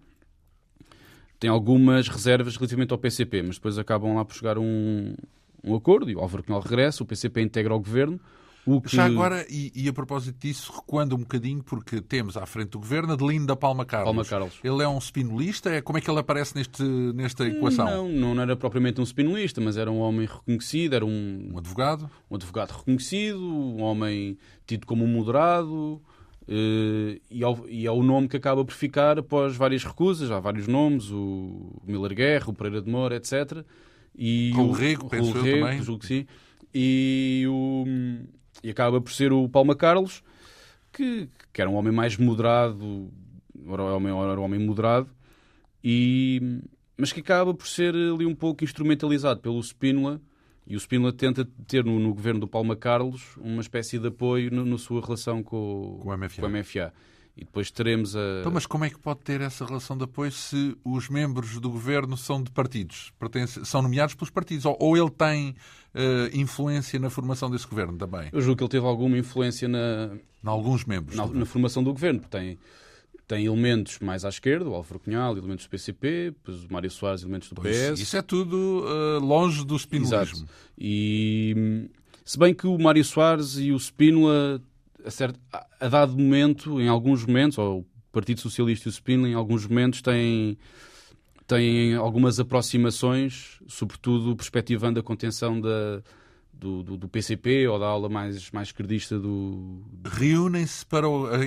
tem 1.40 1.48
algumas 1.48 2.06
reservas 2.06 2.54
relativamente 2.54 2.92
ao 2.92 2.98
PCP, 2.98 3.42
mas 3.42 3.56
depois 3.56 3.78
acabam 3.78 4.14
lá 4.14 4.24
por 4.24 4.34
chegar 4.36 4.58
um, 4.58 5.14
um 5.64 5.74
acordo 5.74 6.10
e 6.10 6.14
o 6.14 6.20
Álvaro 6.20 6.44
Cunhal 6.44 6.60
regressa, 6.60 7.02
o 7.02 7.06
PCP 7.06 7.40
integra 7.40 7.74
o 7.74 7.78
governo, 7.78 8.20
Que... 8.84 8.94
Já 8.94 9.06
agora, 9.06 9.46
e, 9.48 9.72
e, 9.74 9.88
a 9.88 9.92
propósito 9.92 10.38
disso, 10.38 10.70
recuando 10.76 11.16
um 11.16 11.20
bocadinho, 11.20 11.62
porque 11.62 12.00
temos 12.02 12.36
à 12.36 12.44
frente 12.44 12.68
do 12.68 12.78
governo 12.78 13.14
Adelino 13.14 13.46
da 13.46 13.56
Palma 13.56 13.86
Carlos. 13.86 14.06
Palma 14.06 14.24
Carlos. 14.24 14.60
Ele 14.62 14.82
é 14.82 14.88
um 14.88 14.98
spinolista? 14.98 15.70
É, 15.70 15.80
como 15.80 15.96
é 15.96 16.00
que 16.02 16.10
ele 16.10 16.20
aparece 16.20 16.54
neste, 16.54 16.82
nesta 16.82 17.46
equação? 17.48 18.06
Não, 18.06 18.34
não 18.34 18.42
era 18.42 18.54
propriamente 18.54 19.00
um 19.00 19.04
spinolista, 19.04 19.62
mas 19.62 19.78
era 19.78 19.90
um 19.90 19.98
homem 19.98 20.26
reconhecido, 20.26 20.94
era 20.94 21.06
um... 21.06 21.50
Um 21.52 21.58
advogado? 21.58 22.08
Um 22.30 22.36
advogado 22.36 22.72
reconhecido, 22.72 23.42
um 23.42 23.82
homem 23.82 24.36
tido 24.66 24.86
como 24.86 25.06
moderado, 25.06 26.00
e, 27.30 27.44
ao, 27.44 27.68
e 27.68 27.86
é 27.86 27.92
o 27.92 28.02
nome 28.02 28.26
que 28.28 28.36
acaba 28.36 28.64
por 28.64 28.74
ficar 28.74 29.18
após 29.18 29.54
várias 29.56 29.84
recusas. 29.84 30.30
Há 30.32 30.40
vários 30.40 30.66
nomes, 30.66 31.10
o 31.10 31.80
Miller 31.86 32.14
Guerra, 32.14 32.50
o 32.50 32.52
Pereira 32.52 32.82
de 32.82 32.90
Moura, 32.90 33.14
etc. 33.16 33.64
E 34.16 34.52
o 34.56 34.72
Rego, 34.72 35.08
penso 35.08 35.36
eu 35.36 35.42
Rego, 35.42 35.66
também. 35.66 35.82
Julgo 35.82 36.00
que 36.00 36.06
sim. 36.06 36.26
E, 36.74 37.44
o, 37.48 37.84
e 38.64 38.70
acaba 38.70 39.00
por 39.00 39.12
ser 39.12 39.32
o 39.32 39.48
Palma 39.48 39.76
Carlos, 39.76 40.22
que, 40.92 41.28
que 41.52 41.60
era 41.60 41.70
um 41.70 41.74
homem 41.74 41.92
mais 41.92 42.16
moderado, 42.16 43.10
era 43.68 43.82
um 43.82 43.94
homem, 43.94 44.12
era 44.12 44.40
um 44.40 44.44
homem 44.44 44.60
moderado, 44.60 45.08
e, 45.82 46.60
mas 46.96 47.12
que 47.12 47.20
acaba 47.20 47.54
por 47.54 47.66
ser 47.68 47.94
ali 47.94 48.26
um 48.26 48.34
pouco 48.34 48.64
instrumentalizado 48.64 49.40
pelo 49.40 49.60
Spínola, 49.60 50.20
e 50.70 50.76
o 50.76 50.78
Spínola 50.78 51.12
tenta 51.12 51.44
ter 51.66 51.84
no, 51.84 51.98
no, 51.98 52.14
governo 52.14 52.38
do 52.38 52.46
Palma 52.46 52.76
Carlos 52.76 53.36
uma 53.38 53.60
espécie 53.60 53.98
de 53.98 54.06
apoio 54.06 54.52
na 54.52 54.78
sua 54.78 55.00
relação 55.00 55.42
com, 55.42 55.98
com, 56.00 56.08
o 56.08 56.16
MFA. 56.16 56.42
com 56.42 56.46
o 56.46 56.48
MFA. 56.48 56.92
E 57.36 57.44
depois 57.44 57.72
teremos 57.72 58.14
a. 58.14 58.38
Então, 58.38 58.52
mas 58.52 58.66
como 58.66 58.84
é 58.84 58.90
que 58.90 58.96
pode 58.96 59.18
ter 59.20 59.40
essa 59.40 59.64
relação 59.64 59.98
de 59.98 60.04
apoio 60.04 60.30
se 60.30 60.76
os 60.84 61.08
membros 61.08 61.58
do 61.58 61.68
governo 61.68 62.16
são 62.16 62.40
de 62.40 62.52
partidos? 62.52 63.12
Pertence, 63.18 63.64
são 63.66 63.82
nomeados 63.82 64.14
pelos 64.14 64.30
partidos? 64.30 64.64
Ou, 64.64 64.76
ou 64.78 64.96
ele 64.96 65.10
tem 65.10 65.56
uh, 65.92 66.38
influência 66.38 67.00
na 67.00 67.10
formação 67.10 67.50
desse 67.50 67.66
governo 67.66 67.98
também? 67.98 68.28
Eu 68.32 68.40
julgo 68.40 68.58
que 68.58 68.62
ele 68.62 68.70
teve 68.70 68.86
alguma 68.86 69.18
influência 69.18 69.66
na. 69.66 70.10
Em 70.44 70.48
alguns 70.48 70.84
membros. 70.84 71.16
Na, 71.16 71.26
na 71.26 71.46
formação 71.46 71.82
do 71.82 71.92
governo. 71.92 72.20
Tem, 72.20 72.56
tem 73.30 73.46
elementos 73.46 74.00
mais 74.00 74.24
à 74.24 74.28
esquerda, 74.28 74.68
o 74.68 74.74
Álvaro 74.74 74.98
Cunhal, 74.98 75.38
elementos 75.38 75.64
do 75.64 75.70
PCP, 75.70 76.32
depois 76.32 76.64
o 76.64 76.72
Mário 76.72 76.90
Soares, 76.90 77.22
elementos 77.22 77.48
do 77.48 77.54
pois, 77.54 77.92
PS. 77.92 78.00
Isso 78.00 78.16
é 78.16 78.22
tudo 78.22 78.84
uh, 78.84 79.24
longe 79.24 79.64
do 79.64 79.78
spinolismo. 79.78 80.48
E 80.76 81.88
se 82.24 82.36
bem 82.36 82.52
que 82.52 82.66
o 82.66 82.76
Mário 82.76 83.04
Soares 83.04 83.56
e 83.56 83.70
o 83.70 83.78
Spínola, 83.78 84.60
a, 85.04 85.10
certo, 85.12 85.38
a 85.52 85.88
dado 85.88 86.18
momento, 86.18 86.80
em 86.80 86.88
alguns 86.88 87.24
momentos, 87.24 87.56
ou 87.56 87.80
o 87.80 87.86
Partido 88.10 88.40
Socialista 88.40 88.88
e 88.88 88.90
o 88.90 88.92
Spínola, 88.92 89.28
em 89.28 89.34
alguns 89.34 89.64
momentos, 89.64 90.02
têm, 90.02 90.58
têm 91.46 91.94
algumas 91.94 92.40
aproximações, 92.40 93.60
sobretudo 93.68 94.34
perspectivando 94.34 94.98
a 94.98 95.04
contenção 95.04 95.60
da, 95.60 96.02
do, 96.60 96.82
do, 96.82 96.96
do, 96.98 97.08
PCP 97.08 97.66
ou 97.66 97.78
da 97.78 97.86
aula 97.86 98.08
mais, 98.08 98.50
mais 98.50 98.68
esquerdista 98.68 99.18
do. 99.18 99.82
Reúnem-se 100.04 100.84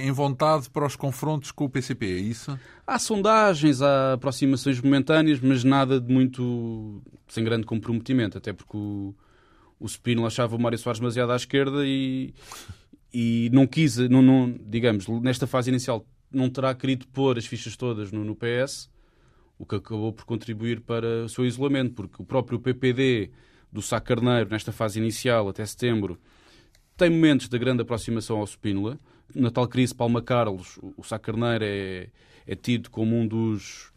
em 0.02 0.12
vontade 0.12 0.69
para 0.71 0.86
os 0.86 0.95
confrontos 0.95 1.52
com 1.52 1.65
o 1.65 1.69
PCP, 1.69 2.06
é 2.06 2.17
isso? 2.17 2.60
Há 2.86 2.97
sondagens, 2.97 3.82
há 3.82 4.13
aproximações 4.13 4.82
momentâneas, 4.82 5.39
mas 5.39 5.63
nada 5.63 6.02
de 6.02 6.12
muito. 6.12 7.02
sem 7.28 7.43
grande 7.43 7.65
comprometimento, 7.65 8.39
até 8.39 8.52
porque 8.52 8.76
o, 8.76 9.13
o 9.80 9.88
Spino 9.88 10.26
achava 10.26 10.56
o 10.56 10.60
Mário 10.60 10.80
Soares 10.80 10.99
demasiado 10.99 11.32
à 11.32 11.36
esquerda 11.36 11.86
e, 11.86 12.34
e 13.13 13.49
não 13.54 13.67
quis, 13.67 13.97
não, 14.10 14.21
não, 14.23 14.58
digamos, 14.65 15.08
nesta 15.21 15.45
fase 15.45 15.69
inicial, 15.69 16.06
não 16.32 16.49
terá 16.49 16.73
querido 16.73 17.08
pôr 17.08 17.38
as 17.38 17.45
fichas 17.45 17.78
todas 17.78 18.12
no, 18.12 18.26
no 18.26 18.36
PS, 18.36 18.89
o 19.60 19.65
que 19.65 19.76
acabou 19.76 20.12
por 20.12 20.26
contribuir 20.26 20.82
para 20.82 21.26
o 21.26 21.30
seu 21.30 21.45
isolamento, 21.45 21.93
porque 21.93 22.19
o 22.19 22.26
próprio 22.26 22.60
PPD 22.60 23.30
do 23.74 23.82
Sá 23.82 24.00
Carneiro, 24.00 24.52
nesta 24.52 24.72
fase 24.72 25.00
inicial, 25.00 25.50
até 25.50 25.66
setembro, 25.66 26.20
tem 26.96 27.10
momentos 27.10 27.50
de 27.50 27.58
grande 27.58 27.82
aproximação 27.82 28.38
ao 28.38 28.46
Spínola. 28.46 29.00
Na 29.34 29.50
tal 29.50 29.68
crise, 29.68 29.96
Palma 29.96 30.22
Carlos, 30.22 30.78
o 30.96 31.04
Sá 31.04 31.18
Carneiro 31.18 31.66
é, 31.66 32.08
é 32.46 32.56
tido 32.56 32.92
como 32.92 33.16
um 33.16 33.28
dos, 33.28 33.92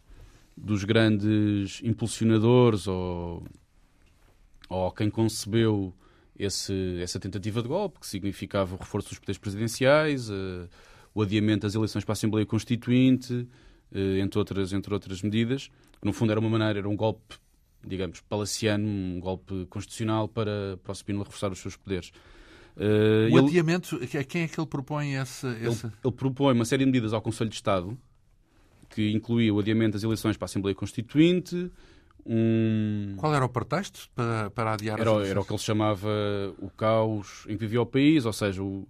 dos 0.57 0.83
grandes 0.83 1.79
impulsionadores 1.83 2.87
ou, 2.87 3.45
ou 4.67 4.91
quem 4.91 5.11
concebeu 5.11 5.93
esse, 6.39 6.99
essa 6.99 7.19
tentativa 7.19 7.61
de 7.61 7.67
golpe, 7.67 7.99
que 7.99 8.07
significava 8.07 8.73
o 8.73 8.79
reforço 8.79 9.09
dos 9.09 9.19
poderes 9.19 9.37
presidenciais, 9.37 10.27
uh, 10.31 10.67
o 11.13 11.21
adiamento 11.21 11.67
das 11.67 11.75
eleições 11.75 12.03
para 12.03 12.13
a 12.13 12.17
Assembleia 12.17 12.47
Constituinte, 12.47 13.31
uh, 13.91 14.17
entre, 14.19 14.39
outras, 14.39 14.73
entre 14.73 14.91
outras 14.91 15.21
medidas. 15.21 15.69
No 16.01 16.11
fundo, 16.11 16.31
era 16.31 16.39
uma 16.39 16.49
maneira, 16.49 16.79
era 16.79 16.89
um 16.89 16.95
golpe 16.95 17.37
digamos, 17.85 18.21
palaciano, 18.21 18.87
um 18.87 19.19
golpe 19.19 19.65
constitucional 19.67 20.27
para, 20.27 20.77
para 20.83 20.91
o 20.91 20.95
Spínola 20.95 21.25
reforçar 21.25 21.51
os 21.51 21.59
seus 21.59 21.75
poderes. 21.75 22.11
Uh, 22.75 23.33
o 23.33 23.39
ele, 23.39 23.47
adiamento, 23.47 23.99
quem 24.27 24.43
é 24.43 24.47
que 24.47 24.59
ele 24.59 24.67
propõe 24.67 25.15
essa... 25.15 25.49
essa... 25.61 25.87
Ele, 25.87 25.95
ele, 26.05 26.13
propõe 26.13 26.53
uma 26.53 26.65
série 26.65 26.85
de 26.85 26.91
medidas 26.91 27.13
ao 27.13 27.21
Conselho 27.21 27.49
de 27.49 27.55
Estado, 27.55 27.97
que 28.89 29.11
incluía 29.11 29.53
o 29.53 29.59
adiamento 29.59 29.93
das 29.93 30.03
eleições 30.03 30.37
para 30.37 30.45
a 30.45 30.47
Assembleia 30.47 30.75
Constituinte, 30.75 31.71
um... 32.27 33.15
Qual 33.15 33.33
era 33.33 33.45
o 33.45 33.49
pretexto 33.49 34.09
para, 34.13 34.49
para 34.49 34.73
adiar 34.73 34.99
era, 34.99 35.09
era 35.25 35.39
o 35.39 35.45
que 35.45 35.53
ele 35.53 35.59
chamava 35.59 36.09
o 36.59 36.69
caos 36.69 37.45
em 37.47 37.53
que 37.55 37.59
vivia 37.59 37.81
o 37.81 37.85
país, 37.85 38.25
ou 38.25 38.33
seja, 38.33 38.61
o, 38.61 38.85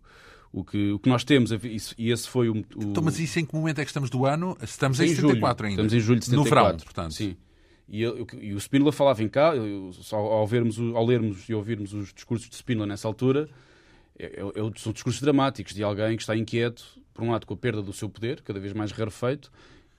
o, 0.51 0.63
que, 0.63 0.91
o 0.91 0.99
que 0.99 1.07
nós 1.07 1.23
temos, 1.23 1.51
e 1.51 2.11
esse 2.11 2.27
foi 2.27 2.49
o, 2.49 2.53
o... 2.53 2.83
Então, 2.83 3.03
mas 3.03 3.19
isso 3.19 3.39
em 3.39 3.45
que 3.45 3.55
momento 3.55 3.79
é 3.79 3.83
que 3.83 3.89
estamos 3.89 4.09
do 4.09 4.25
ano? 4.25 4.57
Estamos 4.59 4.99
em, 4.99 5.05
em 5.05 5.15
74 5.15 5.39
julho. 5.39 5.69
ainda. 5.69 5.81
Estamos 5.83 5.93
em 5.93 5.99
julho 5.99 6.19
de 6.19 6.25
74. 6.25 6.55
No 6.55 6.63
verão, 6.63 6.83
portanto. 6.83 7.13
Sim. 7.13 7.37
E, 7.89 8.01
e 8.03 8.53
o 8.53 8.59
Spínola 8.59 8.91
falava 8.91 9.23
em 9.23 9.29
cá, 9.29 9.53
ao, 10.11 10.45
vermos, 10.45 10.77
ao 10.79 11.05
lermos 11.05 11.47
e 11.47 11.53
ouvirmos 11.53 11.93
os 11.93 12.13
discursos 12.13 12.49
de 12.49 12.55
Spínola 12.55 12.85
nessa 12.85 13.07
altura, 13.07 13.49
é, 14.19 14.25
é 14.25 14.79
são 14.79 14.91
discursos 14.91 15.21
dramáticos 15.21 15.73
de 15.73 15.83
alguém 15.83 16.15
que 16.15 16.23
está 16.23 16.35
inquieto, 16.35 16.83
por 17.13 17.23
um 17.23 17.31
lado, 17.31 17.45
com 17.45 17.53
a 17.53 17.57
perda 17.57 17.81
do 17.81 17.93
seu 17.93 18.09
poder, 18.09 18.41
cada 18.41 18.59
vez 18.59 18.73
mais 18.73 18.91
rarefeito, 18.91 19.51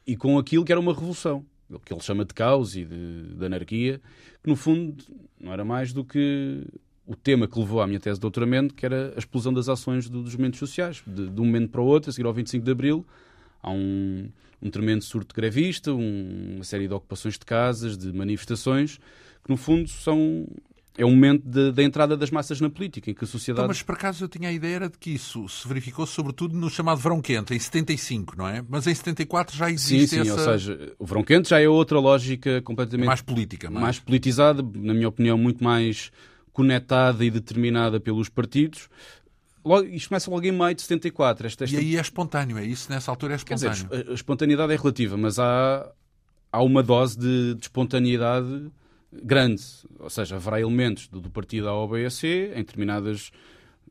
e 0.07 0.17
com 0.17 0.39
aquilo 0.39 0.65
que 0.65 0.73
era 0.73 0.81
uma 0.81 0.93
revolução, 0.93 1.45
o 1.71 1.79
que 1.79 1.93
ele 1.93 2.01
chama 2.01 2.25
de 2.25 2.35
caos 2.35 2.77
e 2.77 2.85
de, 2.85 3.35
de 3.35 3.45
anarquia, 3.45 4.01
que 4.43 4.49
no 4.49 4.57
fundo 4.57 5.05
não 5.41 5.53
era 5.53 5.65
mais 5.65 5.93
do 5.93 6.05
que 6.05 6.65
o 7.07 7.17
tema 7.17 7.49
que 7.49 7.59
levou 7.59 7.81
à 7.81 7.87
minha 7.87 7.99
tese 7.99 8.17
de 8.17 8.21
doutoramento, 8.21 8.75
que 8.75 8.85
era 8.85 9.15
a 9.17 9.19
explosão 9.19 9.53
das 9.53 9.69
ações 9.69 10.09
dos 10.09 10.35
movimentos 10.35 10.59
sociais. 10.59 11.03
De, 11.07 11.29
de 11.29 11.41
um 11.41 11.45
momento 11.47 11.71
para 11.71 11.81
o 11.81 11.87
outro, 11.87 12.11
a 12.11 12.13
seguir 12.13 12.27
ao 12.27 12.35
25 12.35 12.65
de 12.65 12.71
Abril, 12.71 13.07
há 13.63 13.71
um, 13.71 14.29
um 14.61 14.71
tremendo 14.71 15.03
surto 15.03 15.35
grevista, 15.35 15.93
um, 15.93 16.55
uma 16.57 16.65
série 16.65 16.89
de 16.89 16.95
ocupações 16.95 17.35
de 17.35 17.45
casas, 17.45 17.97
de 17.97 18.13
manifestações, 18.13 18.99
que 19.45 19.51
no 19.51 19.57
fundo 19.57 19.89
são 19.89 20.47
é 20.99 21.07
um 21.07 21.11
momento 21.11 21.45
da 21.71 21.81
entrada 21.81 22.17
das 22.17 22.29
massas 22.29 22.61
na 22.61 22.69
política, 22.69 23.09
em 23.09 23.15
que 23.15 23.23
a 23.23 23.27
sociedade. 23.27 23.61
Então, 23.61 23.69
mas 23.69 23.81
por 23.83 23.95
acaso 23.95 24.25
eu 24.25 24.29
tinha 24.29 24.49
a 24.49 24.53
ideia 24.53 24.81
de 24.81 24.99
que 24.99 25.11
isso 25.11 25.49
se 25.49 25.67
verificou 25.67 26.05
sobretudo 26.05 26.57
no 26.59 26.69
chamado 26.69 26.99
verão 26.99 27.23
quente, 27.23 27.55
em 27.55 27.59
75, 27.59 28.37
não 28.37 28.49
é? 28.49 28.65
Mas 28.69 28.85
em 28.89 28.95
74 28.95 29.57
já 29.57 29.71
existe 29.71 30.09
sim, 30.09 30.25
sim, 30.25 30.29
essa... 30.29 30.33
ou 30.33 30.39
seja, 30.39 30.93
o 30.99 31.07
verão 31.07 31.23
quente 31.23 31.51
já 31.51 31.61
é 31.61 31.69
outra 31.69 32.01
lógica 32.01 32.61
completamente. 32.63 33.07
Mais 33.07 33.23
política, 33.23 33.71
mais. 33.71 33.83
mais 33.83 33.99
politizada, 34.01 34.61
na 34.61 34.93
minha 34.93 35.09
opinião, 35.09 35.39
muito 35.39 35.63
mais 35.63 36.11
conectada 36.53 37.25
e 37.25 37.31
determinada 37.31 38.01
pelos 38.01 38.29
partidos. 38.29 38.89
Logo, 39.69 39.87
isto 39.87 40.09
começa 40.09 40.31
logo 40.31 40.47
em 40.47 40.53
maio 40.53 40.75
de 40.75 40.81
74. 40.81 41.47
Esta, 41.47 41.65
esta... 41.65 41.77
E 41.77 41.79
aí 41.79 41.97
é 41.97 42.01
espontâneo, 42.01 42.57
é 42.57 42.65
isso? 42.65 42.91
Nessa 42.91 43.11
altura 43.11 43.35
é 43.35 43.37
espontâneo. 43.37 43.75
Dizer, 43.75 44.11
a 44.11 44.15
espontaneidade 44.15 44.73
é 44.73 44.77
relativa, 44.77 45.17
mas 45.19 45.39
há, 45.39 45.93
há 46.51 46.63
uma 46.63 46.83
dose 46.83 47.19
de, 47.19 47.55
de 47.55 47.63
espontaneidade 47.63 48.71
grande. 49.13 49.63
Ou 49.99 50.09
seja, 50.09 50.37
haverá 50.37 50.59
elementos 50.59 51.07
do, 51.09 51.21
do 51.21 51.29
partido 51.29 51.69
A 51.69 51.75
ou 51.75 51.87
B 51.87 52.07
a 52.07 52.11
C 52.11 52.51
em 52.55 52.61
determinadas 52.61 53.31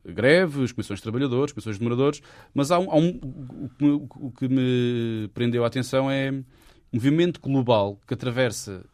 greves, 0.04 0.72
comissões 0.72 0.98
de 0.98 1.02
trabalhadores, 1.04 1.52
comissões 1.52 1.78
de 1.78 1.82
moradores, 1.84 2.22
mas 2.52 2.72
há 2.72 2.78
um, 2.78 2.90
há 2.90 2.96
um 2.96 3.20
o, 3.80 4.26
o, 4.26 4.32
que 4.32 4.48
me 4.48 5.28
prendeu 5.34 5.62
a 5.64 5.66
atenção 5.66 6.10
é 6.10 6.32
um 6.32 6.44
movimento 6.92 7.40
global 7.40 8.00
que 8.06 8.14
atravessa 8.14 8.84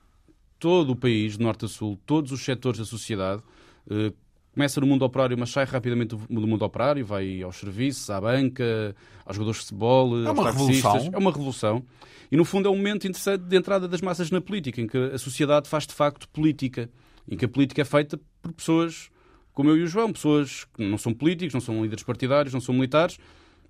todo 0.58 0.90
o 0.90 0.96
país, 0.96 1.36
de 1.36 1.42
norte 1.42 1.64
a 1.64 1.68
sul, 1.68 1.98
todos 2.04 2.32
os 2.32 2.44
setores 2.44 2.78
da 2.78 2.84
sociedade, 2.84 3.42
eh, 3.90 4.12
começa 4.54 4.80
no 4.80 4.86
mundo 4.86 5.04
operário, 5.04 5.36
mas 5.36 5.50
sai 5.50 5.64
rapidamente 5.64 6.16
do 6.16 6.46
mundo 6.46 6.64
operário, 6.64 7.04
vai 7.04 7.42
aos 7.42 7.56
serviços, 7.56 8.08
à 8.08 8.20
banca, 8.20 8.94
aos 9.26 9.36
jogadores 9.36 9.60
de 9.60 9.66
futebol, 9.66 10.24
é 10.24 10.28
aos 10.28 10.38
revolução. 10.46 11.10
É 11.12 11.18
uma 11.18 11.30
revolução. 11.32 11.84
E, 12.30 12.36
no 12.36 12.44
fundo, 12.44 12.68
é 12.68 12.70
um 12.70 12.76
momento 12.76 13.06
interessante 13.06 13.42
de 13.42 13.56
entrada 13.56 13.86
das 13.86 14.00
massas 14.00 14.30
na 14.30 14.40
política, 14.40 14.80
em 14.80 14.86
que 14.86 14.96
a 14.96 15.18
sociedade 15.18 15.68
faz, 15.68 15.86
de 15.86 15.92
facto, 15.92 16.28
política. 16.28 16.88
Em 17.28 17.36
que 17.36 17.44
a 17.44 17.48
política 17.48 17.82
é 17.82 17.84
feita 17.84 18.18
por 18.40 18.52
pessoas 18.52 19.10
como 19.52 19.70
eu 19.70 19.76
e 19.76 19.82
o 19.82 19.86
João, 19.86 20.12
pessoas 20.12 20.64
que 20.74 20.84
não 20.84 20.98
são 20.98 21.14
políticos, 21.14 21.54
não 21.54 21.60
são 21.60 21.80
líderes 21.82 22.02
partidários, 22.02 22.52
não 22.52 22.60
são 22.60 22.74
militares, 22.74 23.18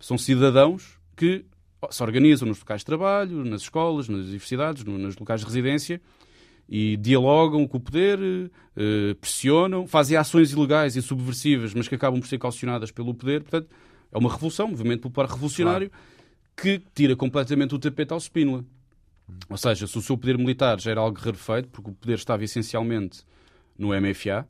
são 0.01 0.17
cidadãos 0.17 0.99
que 1.15 1.45
se 1.91 2.03
organizam 2.03 2.49
nos 2.49 2.59
locais 2.59 2.81
de 2.81 2.87
trabalho, 2.87 3.45
nas 3.45 3.63
escolas, 3.63 4.09
nas 4.09 4.27
universidades, 4.27 4.83
nos 4.83 5.17
locais 5.17 5.41
de 5.41 5.47
residência 5.47 6.01
e 6.69 6.97
dialogam 6.97 7.67
com 7.67 7.77
o 7.77 7.81
poder, 7.81 8.19
eh, 8.77 9.15
pressionam, 9.21 9.87
fazem 9.87 10.17
ações 10.17 10.53
ilegais 10.53 10.97
e 10.97 11.03
subversivas, 11.03 11.75
mas 11.75 11.87
que 11.87 11.95
acabam 11.95 12.21
por 12.21 12.27
ser 12.27 12.39
calcionadas 12.39 12.91
pelo 12.91 13.15
poder. 13.15 13.43
Portanto, 13.43 13.69
é 14.11 14.19
uma 14.19 14.31
revolução, 14.31 14.67
um 14.67 14.71
movimento 14.71 15.03
popular 15.03 15.29
revolucionário 15.29 15.91
claro. 15.91 16.05
que 16.57 16.83
tira 16.95 17.15
completamente 17.15 17.75
o 17.75 17.79
tapete 17.79 18.13
ao 18.13 18.21
Spínola. 18.21 18.65
Ou 19.49 19.57
seja, 19.57 19.87
se 19.87 19.97
o 19.99 20.03
seu 20.03 20.17
poder 20.17 20.39
militar 20.39 20.81
já 20.81 20.91
era 20.91 21.01
algo 21.01 21.19
rarefeito, 21.19 21.69
porque 21.69 21.91
o 21.91 21.95
poder 21.95 22.15
estava 22.15 22.45
essencialmente 22.45 23.23
no 23.79 23.89
MFA, 23.89 24.47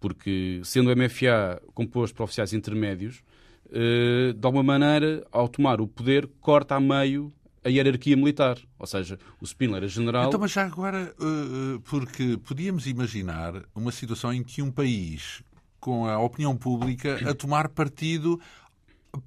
porque 0.00 0.60
sendo 0.64 0.90
o 0.90 0.96
MFA 0.96 1.60
composto 1.74 2.16
por 2.16 2.24
oficiais 2.24 2.52
intermédios, 2.52 3.22
eh, 3.70 4.32
de 4.32 4.46
alguma 4.46 4.62
maneira, 4.62 5.26
ao 5.30 5.48
tomar 5.48 5.80
o 5.80 5.86
poder, 5.86 6.28
corta 6.40 6.76
a 6.76 6.80
meio 6.80 7.32
a 7.64 7.68
hierarquia 7.68 8.16
militar. 8.16 8.58
Ou 8.78 8.86
seja, 8.86 9.18
o 9.40 9.44
Spindler 9.44 9.78
era 9.78 9.88
general. 9.88 10.28
Então, 10.28 10.40
mas 10.40 10.52
já 10.52 10.64
agora, 10.64 11.14
uh, 11.18 11.80
porque 11.80 12.38
podíamos 12.38 12.86
imaginar 12.86 13.62
uma 13.74 13.92
situação 13.92 14.32
em 14.32 14.42
que 14.42 14.62
um 14.62 14.70
país 14.70 15.42
com 15.80 16.06
a 16.06 16.18
opinião 16.18 16.56
pública 16.56 17.18
a 17.28 17.34
tomar 17.34 17.68
partido 17.68 18.40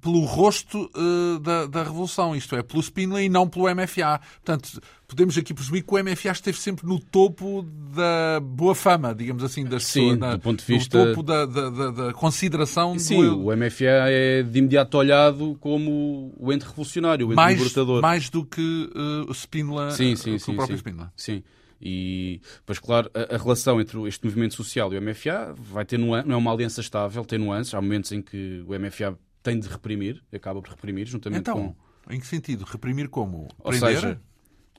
pelo 0.00 0.20
rosto 0.24 0.90
uh, 0.96 1.38
da, 1.40 1.66
da, 1.66 1.82
Revolução, 1.82 2.34
isto 2.34 2.56
é, 2.56 2.62
pelo 2.62 2.82
Spindler 2.82 3.24
e 3.24 3.28
não 3.28 3.48
pelo 3.48 3.72
MFA. 3.74 4.20
Portanto, 4.44 4.80
podemos 5.06 5.36
aqui 5.36 5.52
presumir 5.52 5.84
que 5.84 5.94
o 5.94 6.02
MFA 6.02 6.30
esteve 6.30 6.58
sempre 6.58 6.86
no 6.86 6.98
topo 6.98 7.62
da 7.94 8.40
boa 8.40 8.74
fama, 8.74 9.14
digamos 9.14 9.44
assim, 9.44 9.64
das 9.64 9.84
Sim, 9.84 10.00
pessoas. 10.00 10.18
Na, 10.18 10.36
do 10.36 10.40
ponto 10.40 10.60
de 10.60 10.66
vista... 10.66 10.98
No 10.98 11.06
topo 11.10 11.22
da, 11.22 11.46
da, 11.46 11.90
da 11.90 12.12
consideração 12.12 12.98
Sim, 12.98 13.22
do... 13.22 13.46
o 13.46 13.56
MFA 13.56 14.08
é 14.08 14.42
de 14.42 14.58
imediato 14.58 14.96
olhado 14.96 15.56
como 15.60 16.32
o 16.38 16.52
ente 16.52 16.64
revolucionário, 16.64 17.28
o 17.28 17.32
ente 17.32 17.36
mais, 17.36 17.58
libertador. 17.58 18.00
Mais 18.00 18.30
do 18.30 18.44
que 18.44 18.90
uh, 18.94 19.30
o 19.30 19.32
Spindler, 19.32 19.92
sim, 19.92 20.16
sim, 20.16 20.34
uh, 20.34 20.40
sim, 20.40 20.52
o 20.52 20.56
próprio 20.56 20.76
sim. 20.76 20.80
Spindler. 20.80 21.08
Sim. 21.16 21.42
E, 21.84 22.40
pois 22.64 22.78
claro, 22.78 23.10
a, 23.12 23.34
a, 23.34 23.38
relação 23.38 23.80
entre 23.80 24.00
este 24.06 24.24
movimento 24.24 24.54
social 24.54 24.92
e 24.94 24.98
o 24.98 25.02
MFA 25.02 25.52
vai 25.58 25.84
ter 25.84 25.98
nuances, 25.98 26.28
não 26.28 26.36
é 26.36 26.38
uma 26.38 26.52
aliança 26.52 26.80
estável, 26.80 27.24
tem 27.24 27.40
nuances. 27.40 27.74
Há 27.74 27.82
momentos 27.82 28.12
em 28.12 28.22
que 28.22 28.62
o 28.68 28.78
MFA 28.78 29.18
tem 29.42 29.58
de 29.58 29.68
reprimir, 29.68 30.22
acaba 30.32 30.60
por 30.62 30.70
reprimir, 30.70 31.06
juntamente 31.06 31.40
então, 31.40 31.74
com... 32.06 32.12
em 32.14 32.20
que 32.20 32.26
sentido? 32.26 32.64
Reprimir 32.64 33.08
como? 33.08 33.48
Ou 33.58 33.70
Prender? 33.70 33.94
seja, 33.94 34.20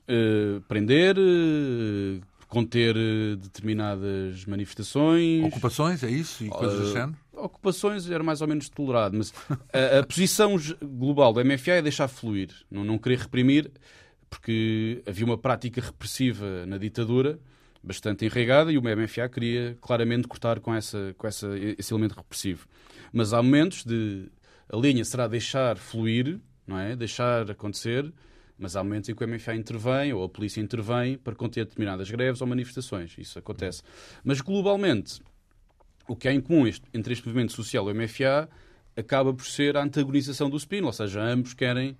uh, 0.08 0.60
prender, 0.62 1.16
uh, 1.18 2.20
conter 2.48 2.96
uh, 2.96 3.36
determinadas 3.36 4.44
manifestações... 4.46 5.44
Ocupações, 5.44 6.02
é 6.02 6.10
isso? 6.10 6.44
E 6.44 6.48
coisas 6.48 6.80
do 6.80 6.92
género? 6.92 7.16
Ocupações 7.32 8.08
era 8.08 8.22
mais 8.22 8.40
ou 8.40 8.48
menos 8.48 8.68
tolerado, 8.68 9.18
mas 9.18 9.32
a, 9.72 9.98
a, 9.98 10.06
posição 10.06 10.56
global 10.82 11.32
do 11.32 11.44
MFA 11.44 11.72
é 11.72 11.82
deixar 11.82 12.08
fluir, 12.08 12.50
não, 12.70 12.84
não 12.84 12.96
querer 12.96 13.18
reprimir, 13.18 13.70
porque 14.30 15.02
havia 15.06 15.24
uma 15.24 15.36
prática 15.36 15.80
repressiva 15.80 16.64
na 16.66 16.78
ditadura 16.78 17.38
bastante 17.84 18.24
enraigada 18.24 18.72
e 18.72 18.78
o 18.78 18.82
MFA 18.82 19.28
queria 19.28 19.76
claramente 19.80 20.26
cortar 20.26 20.58
com, 20.58 20.74
essa, 20.74 21.14
com 21.18 21.26
essa, 21.26 21.48
esse 21.78 21.92
elemento 21.92 22.16
repressivo. 22.16 22.66
Mas 23.12 23.32
há 23.32 23.42
momentos 23.42 23.84
de 23.84 24.28
a 24.72 24.76
linha 24.76 25.04
será 25.04 25.26
deixar 25.26 25.76
fluir, 25.76 26.40
não 26.66 26.78
é? 26.78 26.96
deixar 26.96 27.50
acontecer, 27.50 28.12
mas 28.58 28.76
há 28.76 28.84
momentos 28.84 29.08
em 29.08 29.14
que 29.14 29.24
o 29.24 29.28
MFA 29.28 29.54
intervém 29.54 30.12
ou 30.12 30.24
a 30.24 30.28
polícia 30.28 30.60
intervém 30.60 31.18
para 31.18 31.34
conter 31.34 31.64
determinadas 31.64 32.10
greves 32.10 32.40
ou 32.40 32.46
manifestações. 32.46 33.14
Isso 33.18 33.38
acontece. 33.38 33.82
Mas 34.22 34.40
globalmente, 34.40 35.20
o 36.08 36.14
que 36.14 36.28
há 36.28 36.32
em 36.32 36.40
comum 36.40 36.66
entre 36.92 37.12
este 37.12 37.26
movimento 37.26 37.52
social 37.52 37.88
e 37.88 37.92
o 37.92 37.94
MFA 37.94 38.48
acaba 38.96 39.34
por 39.34 39.44
ser 39.44 39.76
a 39.76 39.82
antagonização 39.82 40.48
do 40.48 40.58
Spínola, 40.58 40.88
ou 40.88 40.92
seja, 40.92 41.20
ambos 41.20 41.52
querem 41.52 41.96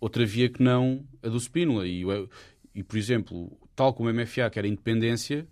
outra 0.00 0.24
via 0.24 0.48
que 0.48 0.62
não 0.62 1.04
a 1.22 1.28
do 1.28 1.38
Spínola. 1.38 1.86
E, 1.86 2.02
e, 2.74 2.82
por 2.82 2.96
exemplo, 2.96 3.52
tal 3.76 3.92
como 3.92 4.08
o 4.08 4.14
MFA 4.14 4.48
quer 4.50 4.64
a 4.64 4.68
independência, 4.68 5.46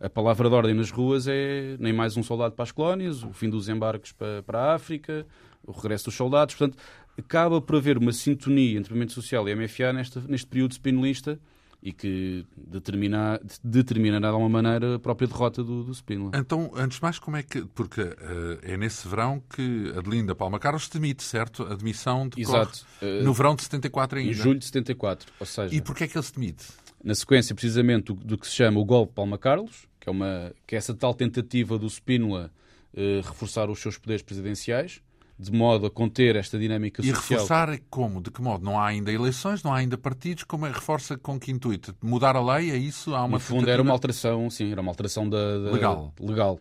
a 0.00 0.10
palavra 0.10 0.48
de 0.48 0.54
ordem 0.54 0.74
nas 0.74 0.90
ruas 0.90 1.26
é 1.26 1.76
nem 1.78 1.92
mais 1.92 2.16
um 2.16 2.22
soldado 2.22 2.54
para 2.54 2.64
as 2.64 2.72
colónias, 2.72 3.22
o 3.22 3.32
fim 3.32 3.48
dos 3.48 3.68
embarques 3.68 4.12
para, 4.12 4.42
para 4.42 4.60
a 4.60 4.74
África, 4.74 5.26
o 5.66 5.72
regresso 5.72 6.06
dos 6.06 6.14
soldados. 6.14 6.54
Portanto, 6.54 6.78
acaba 7.18 7.60
por 7.60 7.76
haver 7.76 7.98
uma 7.98 8.12
sintonia 8.12 8.78
entre 8.78 8.92
o 8.92 8.94
movimento 8.94 9.12
social 9.12 9.48
e 9.48 9.52
a 9.52 9.56
MFA 9.56 9.92
neste, 9.92 10.18
neste 10.20 10.46
período 10.46 10.72
spinolista 10.72 11.38
e 11.82 11.92
que 11.92 12.44
determina, 12.56 13.40
determinará 13.62 14.28
de 14.28 14.32
alguma 14.32 14.48
maneira 14.48 14.96
a 14.96 14.98
própria 14.98 15.28
derrota 15.28 15.62
do, 15.62 15.84
do. 15.84 15.92
Então, 16.34 16.72
antes 16.74 16.96
de 16.98 17.02
mais, 17.02 17.18
como 17.18 17.36
é 17.36 17.42
que. 17.42 17.62
Porque 17.64 18.00
uh, 18.00 18.58
é 18.62 18.76
nesse 18.76 19.06
verão 19.06 19.42
que 19.54 19.92
Adelinda 19.96 20.34
Palma 20.34 20.58
Carlos 20.58 20.88
demite, 20.88 21.22
certo? 21.22 21.62
A 21.64 21.74
demissão 21.74 22.28
de 22.28 22.40
Exato. 22.40 22.84
Uh, 23.00 23.22
no 23.22 23.32
verão 23.32 23.54
de 23.54 23.62
74 23.62 24.18
ainda. 24.18 24.30
Em 24.30 24.34
julho 24.34 24.58
de 24.58 24.64
74. 24.64 25.32
Ou 25.38 25.46
seja, 25.46 25.74
e 25.74 25.80
porquê 25.80 26.04
é 26.04 26.08
que 26.08 26.16
ele 26.16 26.24
se 26.24 26.34
demite? 26.34 26.66
Na 27.04 27.14
sequência, 27.14 27.54
precisamente, 27.54 28.06
do, 28.06 28.14
do, 28.14 28.38
que 28.38 28.46
se 28.46 28.54
chama 28.54 28.80
o 28.80 28.84
golpe 28.84 29.12
Palma 29.14 29.38
Carlos, 29.38 29.86
que 30.00 30.08
é, 30.08 30.12
uma, 30.12 30.52
que 30.66 30.74
é 30.74 30.78
essa 30.78 30.92
tal 30.92 31.14
tentativa 31.14 31.78
do 31.78 31.88
Spínola 31.88 32.50
uh, 32.94 33.20
reforçar 33.24 33.70
os 33.70 33.78
seus 33.78 33.96
poderes 33.96 34.22
presidenciais 34.22 35.00
de 35.38 35.52
modo 35.52 35.86
a 35.86 35.90
conter 35.90 36.34
esta 36.36 36.58
dinâmica 36.58 37.02
e 37.02 37.06
social. 37.06 37.20
E 37.20 37.32
reforçar 37.32 37.78
como? 37.90 38.20
De 38.22 38.30
que 38.30 38.40
modo? 38.40 38.64
Não 38.64 38.80
há 38.80 38.86
ainda 38.86 39.12
eleições, 39.12 39.62
não 39.62 39.72
há 39.72 39.78
ainda 39.78 39.98
partidos, 39.98 40.44
como 40.44 40.66
é 40.66 40.70
reforça 40.70 41.16
com 41.18 41.38
que 41.38 41.50
intuito? 41.50 41.94
Mudar 42.02 42.36
a 42.36 42.56
lei, 42.56 42.70
é 42.70 42.76
isso? 42.76 43.14
Há 43.14 43.24
uma 43.24 43.36
no 43.36 43.40
fundo 43.40 43.68
era 43.68 43.82
uma 43.82 43.92
alteração, 43.92 44.48
sim, 44.48 44.72
era 44.72 44.80
uma 44.80 44.90
alteração 44.90 45.28
da, 45.28 45.58
da 45.58 45.70
legal. 45.70 46.14
legal. 46.18 46.60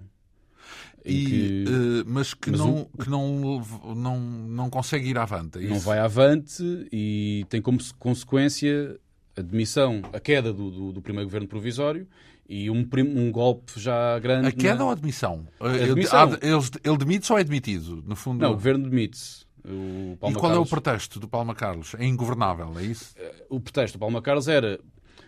E, 1.06 1.26
que... 1.26 1.66
uh, 1.68 2.04
mas 2.08 2.34
que, 2.34 2.50
mas 2.50 2.60
não, 2.60 2.88
que 3.00 3.10
não, 3.10 3.62
não, 3.96 4.20
não 4.20 4.70
consegue 4.70 5.08
ir 5.08 5.18
avante. 5.18 5.64
É 5.64 5.68
não 5.70 5.80
vai 5.80 6.00
avante 6.00 6.64
e 6.92 7.46
tem 7.48 7.62
como 7.62 7.78
consequência 8.00 9.00
a 9.38 9.42
demissão, 9.42 10.02
a 10.12 10.20
queda 10.20 10.52
do, 10.52 10.72
do, 10.72 10.92
do 10.94 11.02
primeiro 11.02 11.28
governo 11.28 11.48
provisório 11.48 12.08
e 12.48 12.70
um, 12.70 12.88
um 13.16 13.32
golpe 13.32 13.80
já 13.80 14.20
grande. 14.20 14.48
A 14.48 14.52
queda 14.52 14.76
na... 14.76 14.84
ou 14.86 14.90
a 14.90 14.94
admissão? 14.94 15.48
A 15.60 15.70
admissão. 15.70 16.38
Ele, 16.42 16.62
ele 16.84 16.98
demite-se 16.98 17.32
ou 17.32 17.40
é 17.40 17.44
demitido? 17.44 18.04
No 18.06 18.16
fundo... 18.16 18.42
Não, 18.42 18.52
o 18.52 18.54
governo 18.54 18.90
demite-se. 18.90 19.46
e 19.64 20.16
qual 20.20 20.34
Carlos... 20.34 20.58
é 20.58 20.60
o 20.60 20.66
pretexto 20.66 21.20
do 21.20 21.28
Palma 21.28 21.56
Carlos? 21.56 21.96
É 21.98 22.06
ingovernável, 22.06 22.72
é 22.78 22.84
isso? 22.84 23.16
O 23.50 23.60
pretexto 23.60 23.98
do 23.98 24.02
Palma 24.02 24.22
Carlos 24.22 24.48
era 24.48 24.80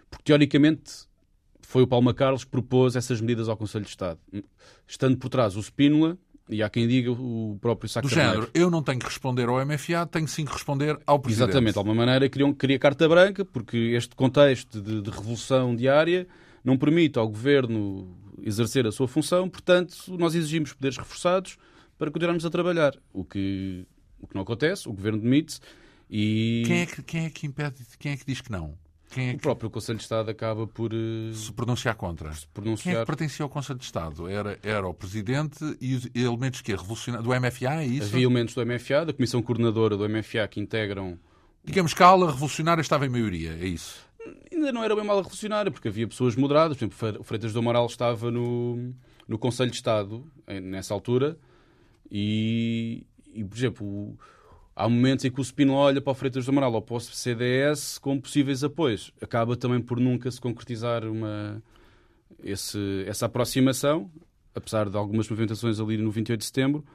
porque, 0.10 0.24
teoricamente, 0.26 1.08
foi 1.62 1.84
o 1.84 1.88
Palma 1.88 2.14
Carlos 2.14 2.44
que 2.44 2.50
propôs 2.50 2.96
essas 2.96 3.20
medidas 3.20 3.50
ao 3.50 3.58
Conselho 3.58 3.84
de 3.84 3.90
Estado. 3.90 4.20
Estando 4.88 5.18
por 5.18 5.30
trás 5.30 5.56
o 5.56 5.60
Spínola, 5.62 6.18
e 6.50 6.64
há 6.64 6.70
quem 6.70 6.88
diga 6.88 7.12
o 7.12 7.58
próprio 7.60 7.90
Sá 7.90 8.00
Do 8.00 8.08
género, 8.08 8.50
eu 8.54 8.72
não 8.72 8.82
tenho 8.82 9.00
que 9.00 9.06
responder 9.06 9.50
ao 9.50 9.64
MFA, 9.66 10.06
tenho 10.10 10.28
sim 10.28 10.46
que 10.46 10.54
responder 10.54 10.98
ao 11.06 11.20
Presidente. 11.20 11.50
Exatamente, 11.50 11.74
de 11.74 11.78
alguma 11.80 11.96
maneira 11.96 12.30
queriam, 12.30 12.54
queria 12.54 12.80
carta 12.80 13.08
branca, 13.08 13.44
porque 13.44 13.78
este 13.78 14.16
contexto 14.16 14.82
de, 14.82 15.02
de 15.02 15.10
revolução 15.10 15.76
diária 15.76 16.28
não 16.68 16.78
permite 16.78 17.18
ao 17.18 17.30
Governo 17.30 18.14
exercer 18.44 18.86
a 18.86 18.92
sua 18.92 19.08
função, 19.08 19.50
portanto, 19.50 19.96
nós 20.20 20.36
exigimos 20.36 20.74
poderes 20.74 20.98
reforçados 20.98 21.58
para 21.98 22.12
continuarmos 22.12 22.46
a 22.46 22.50
trabalhar. 22.50 22.94
O 23.14 23.24
que, 23.24 23.88
o 24.20 24.28
que 24.28 24.36
não 24.36 24.42
acontece, 24.42 24.88
o 24.90 24.92
Governo 24.92 25.22
demite-se 25.22 25.62
e... 26.10 26.64
Quem 26.68 26.82
é, 26.82 26.86
que, 26.86 27.02
quem 27.04 27.26
é 27.26 27.30
que 27.30 27.48
impede, 27.48 27.86
quem 27.98 28.12
é 28.12 28.18
que 28.18 28.26
diz 28.26 28.42
que 28.42 28.52
não? 28.52 28.78
Quem 29.10 29.30
é 29.30 29.34
o 29.36 29.38
próprio 29.38 29.70
Conselho 29.70 29.98
de 29.98 30.04
Estado 30.04 30.30
acaba 30.30 30.68
por 30.68 30.94
uh... 30.94 31.34
se 31.34 31.54
pronunciar 31.54 31.96
contra. 31.96 32.34
Se 32.34 32.46
pronunciar... 32.48 32.84
Quem 32.84 33.00
é 33.00 33.00
que 33.00 33.06
pertencia 33.06 33.44
ao 33.44 33.50
Conselho 33.50 33.80
de 33.80 33.86
Estado? 33.86 34.28
Era, 34.28 34.60
era 34.62 34.86
o 34.86 34.94
Presidente 34.94 35.64
e 35.80 35.96
os 35.96 36.10
elementos 36.14 36.60
que 36.60 36.74
revolucionário 36.74 37.26
do 37.26 37.34
MFA, 37.34 37.76
é 37.76 37.86
isso? 37.86 38.10
Havia 38.10 38.26
elementos 38.26 38.54
do 38.54 38.66
MFA, 38.66 39.06
da 39.06 39.14
Comissão 39.14 39.42
Coordenadora 39.42 39.96
do 39.96 40.08
MFA 40.10 40.46
que 40.50 40.60
integram. 40.60 41.18
Digamos 41.64 41.94
que 41.94 42.04
a 42.04 42.08
ala 42.08 42.30
revolucionária 42.30 42.82
estava 42.82 43.06
em 43.06 43.10
maioria, 43.10 43.54
é 43.54 43.66
isso? 43.66 44.07
Ainda 44.52 44.72
não 44.72 44.84
era 44.84 44.96
bem 44.96 45.06
mal 45.06 45.18
revolucionária, 45.18 45.72
porque 45.72 45.88
havia 45.88 46.08
pessoas 46.08 46.36
moderadas. 46.36 46.78
Por 46.78 46.86
exemplo, 46.86 47.22
o 47.22 47.24
Freitas 47.24 47.54
do 47.54 47.60
Amaral 47.60 47.86
estava 47.86 48.32
no, 48.32 48.94
no 49.28 49.38
Conselho 49.38 49.72
de 49.72 49.78
Estado 49.78 50.26
nessa 50.62 50.94
altura 50.94 51.38
e, 52.12 53.06
e 53.34 53.44
por 53.44 53.58
exemplo, 53.58 54.18
há 54.76 54.88
momentos 54.88 55.26
em 55.26 55.32
que 55.32 55.40
o 55.40 55.44
Spino 55.44 55.74
olha 55.74 56.02
para 56.02 56.12
o 56.12 56.16
Freitas 56.16 56.46
do 56.46 56.52
Amaral 56.52 56.74
ou 56.74 56.82
para 56.82 56.96
o 56.96 57.00
CDS 57.00 57.98
com 57.98 58.20
possíveis 58.20 58.64
apoios. 58.64 59.12
Acaba 59.22 59.56
também 59.56 59.82
por 59.82 60.00
nunca 60.00 60.32
se 60.32 60.40
concretizar 60.40 61.06
uma, 61.06 61.62
esse, 62.44 63.04
essa 63.08 63.26
aproximação, 63.26 64.10
apesar 64.56 64.90
de 64.90 64.98
algumas 64.98 65.30
movimentações 65.30 65.80
ali 65.80 65.98
no 65.98 66.12
28 66.12 66.40
de 66.40 66.46
setembro. 66.46 66.86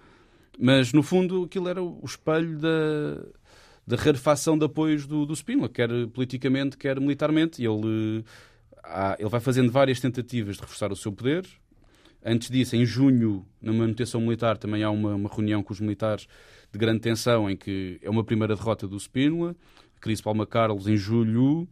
Mas, 0.58 0.92
no 0.92 1.02
fundo, 1.02 1.44
aquilo 1.44 1.68
era 1.68 1.82
o 1.82 2.02
espelho 2.04 2.58
da, 2.58 3.24
da 3.86 3.96
rarefação 3.96 4.56
de 4.56 4.64
apoios 4.64 5.06
do, 5.06 5.26
do 5.26 5.34
Spínola, 5.34 5.68
quer 5.68 5.88
politicamente, 6.08 6.76
quer 6.76 7.00
militarmente. 7.00 7.62
Ele, 7.64 8.24
há, 8.82 9.16
ele 9.18 9.28
vai 9.28 9.40
fazendo 9.40 9.70
várias 9.70 10.00
tentativas 10.00 10.56
de 10.56 10.62
reforçar 10.62 10.92
o 10.92 10.96
seu 10.96 11.12
poder. 11.12 11.46
Antes 12.24 12.50
disso, 12.50 12.76
em 12.76 12.86
junho, 12.86 13.44
na 13.60 13.72
manutenção 13.72 14.20
militar, 14.20 14.56
também 14.56 14.84
há 14.84 14.90
uma, 14.90 15.14
uma 15.14 15.28
reunião 15.28 15.62
com 15.62 15.72
os 15.72 15.80
militares 15.80 16.28
de 16.70 16.78
grande 16.78 17.00
tensão, 17.00 17.50
em 17.50 17.56
que 17.56 17.98
é 18.00 18.08
uma 18.08 18.22
primeira 18.22 18.54
derrota 18.54 18.86
do 18.86 18.98
Spínola, 18.98 19.56
crise 20.00 20.22
Palma 20.22 20.46
Carlos 20.46 20.86
em 20.86 20.96
julho, 20.96 21.68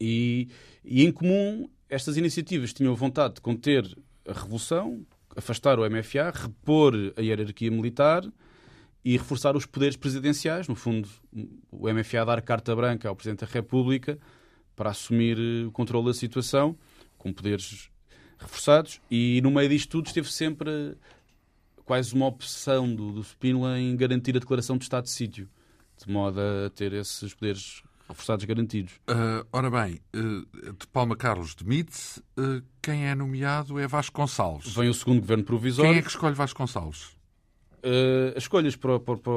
e, 0.00 0.48
e 0.84 1.04
em 1.04 1.12
comum 1.12 1.68
estas 1.88 2.16
iniciativas 2.16 2.72
tinham 2.72 2.94
vontade 2.96 3.34
de 3.34 3.40
conter 3.40 3.86
a 4.26 4.32
revolução, 4.32 5.06
afastar 5.36 5.78
o 5.78 5.88
MFA, 5.88 6.32
repor 6.34 6.94
a 7.16 7.20
hierarquia 7.20 7.70
militar 7.70 8.24
e 9.04 9.12
reforçar 9.12 9.56
os 9.56 9.66
poderes 9.66 9.96
presidenciais. 9.96 10.68
No 10.68 10.74
fundo, 10.74 11.08
o 11.70 11.92
MFA 11.92 12.24
dar 12.24 12.40
carta 12.42 12.74
branca 12.74 13.08
ao 13.08 13.16
Presidente 13.16 13.40
da 13.40 13.52
República 13.52 14.18
para 14.76 14.90
assumir 14.90 15.38
o 15.66 15.72
controle 15.72 16.06
da 16.06 16.14
situação, 16.14 16.76
com 17.18 17.32
poderes 17.32 17.90
reforçados. 18.38 19.00
E 19.10 19.40
no 19.42 19.50
meio 19.50 19.68
disto 19.68 19.90
tudo 19.90 20.06
esteve 20.06 20.30
sempre 20.30 20.96
quase 21.84 22.14
uma 22.14 22.26
opção 22.26 22.94
do, 22.94 23.12
do 23.12 23.22
Spínola 23.22 23.78
em 23.78 23.96
garantir 23.96 24.36
a 24.36 24.40
declaração 24.40 24.76
de 24.76 24.84
estado 24.84 25.04
de 25.04 25.10
sítio, 25.10 25.48
de 26.04 26.10
modo 26.10 26.40
a 26.40 26.70
ter 26.70 26.92
esses 26.92 27.34
poderes 27.34 27.82
reforçados 28.08 28.44
garantidos. 28.44 28.94
Uh, 29.08 29.46
ora 29.52 29.70
bem, 29.70 30.00
uh, 30.14 30.72
de 30.72 30.86
Palma 30.88 31.16
Carlos 31.16 31.54
demite-se, 31.54 32.20
uh, 32.38 32.62
quem 32.80 33.06
é 33.06 33.14
nomeado 33.14 33.78
é 33.78 33.86
Vasco 33.86 34.20
Gonçalves. 34.20 34.74
Vem 34.74 34.88
o 34.88 34.94
segundo 34.94 35.20
governo 35.20 35.44
provisório. 35.44 35.90
Quem 35.90 35.98
é 35.98 36.02
que 36.02 36.10
escolhe 36.10 36.34
Vasco 36.34 36.64
Gonçalves? 37.82 38.36
as 38.36 38.42
escolhas 38.42 38.76
para, 38.76 39.00
para, 39.00 39.16
para, 39.16 39.32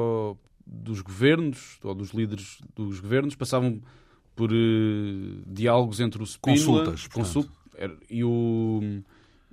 dos 0.66 1.00
governos, 1.00 1.78
ou 1.82 1.94
dos 1.94 2.10
líderes 2.10 2.58
dos 2.74 3.00
governos, 3.00 3.34
passavam 3.34 3.80
por 4.34 4.50
diálogos 5.46 6.00
entre 6.00 6.22
o 6.22 6.26
Spínola 6.26 6.84
Consultas, 6.84 7.06
consult, 7.08 7.50
e 8.10 8.22
o 8.22 9.02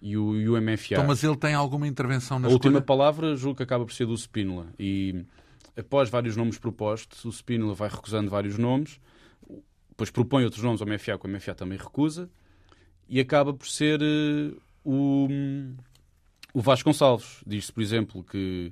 e 0.04 0.18
o, 0.18 0.36
e 0.36 0.50
o 0.50 0.62
MFA. 0.62 0.96
Então, 0.96 1.08
mas 1.08 1.24
ele 1.24 1.38
tem 1.38 1.54
alguma 1.54 1.88
intervenção 1.88 2.38
na 2.38 2.48
A 2.48 2.52
escolha? 2.52 2.72
última 2.74 2.82
palavra 2.82 3.38
julgo 3.38 3.56
que 3.56 3.64
acaba 3.64 3.86
por 3.86 3.94
ser 3.94 4.06
do 4.06 4.18
Spínola. 4.18 4.68
E 4.78 5.24
após 5.78 6.10
vários 6.10 6.36
nomes 6.36 6.58
propostos, 6.58 7.24
o 7.24 7.32
Spínola 7.32 7.74
vai 7.74 7.88
recusando 7.88 8.30
vários 8.30 8.58
nomes, 8.58 9.00
depois 9.90 10.12
propõe 10.12 10.44
outros 10.44 10.62
nomes 10.62 10.82
ao 10.82 10.88
MFA, 10.88 11.18
que 11.18 11.26
o 11.26 11.30
MFA 11.30 11.56
também 11.56 11.78
recusa, 11.78 12.30
e 13.08 13.18
acaba 13.20 13.54
por 13.54 13.66
ser 13.66 14.02
uh, 14.02 14.62
o, 14.84 15.28
o 16.54 16.62
Vasconcelos. 16.62 17.42
Diz-se, 17.46 17.72
por 17.72 17.82
exemplo, 17.82 18.24
que... 18.24 18.72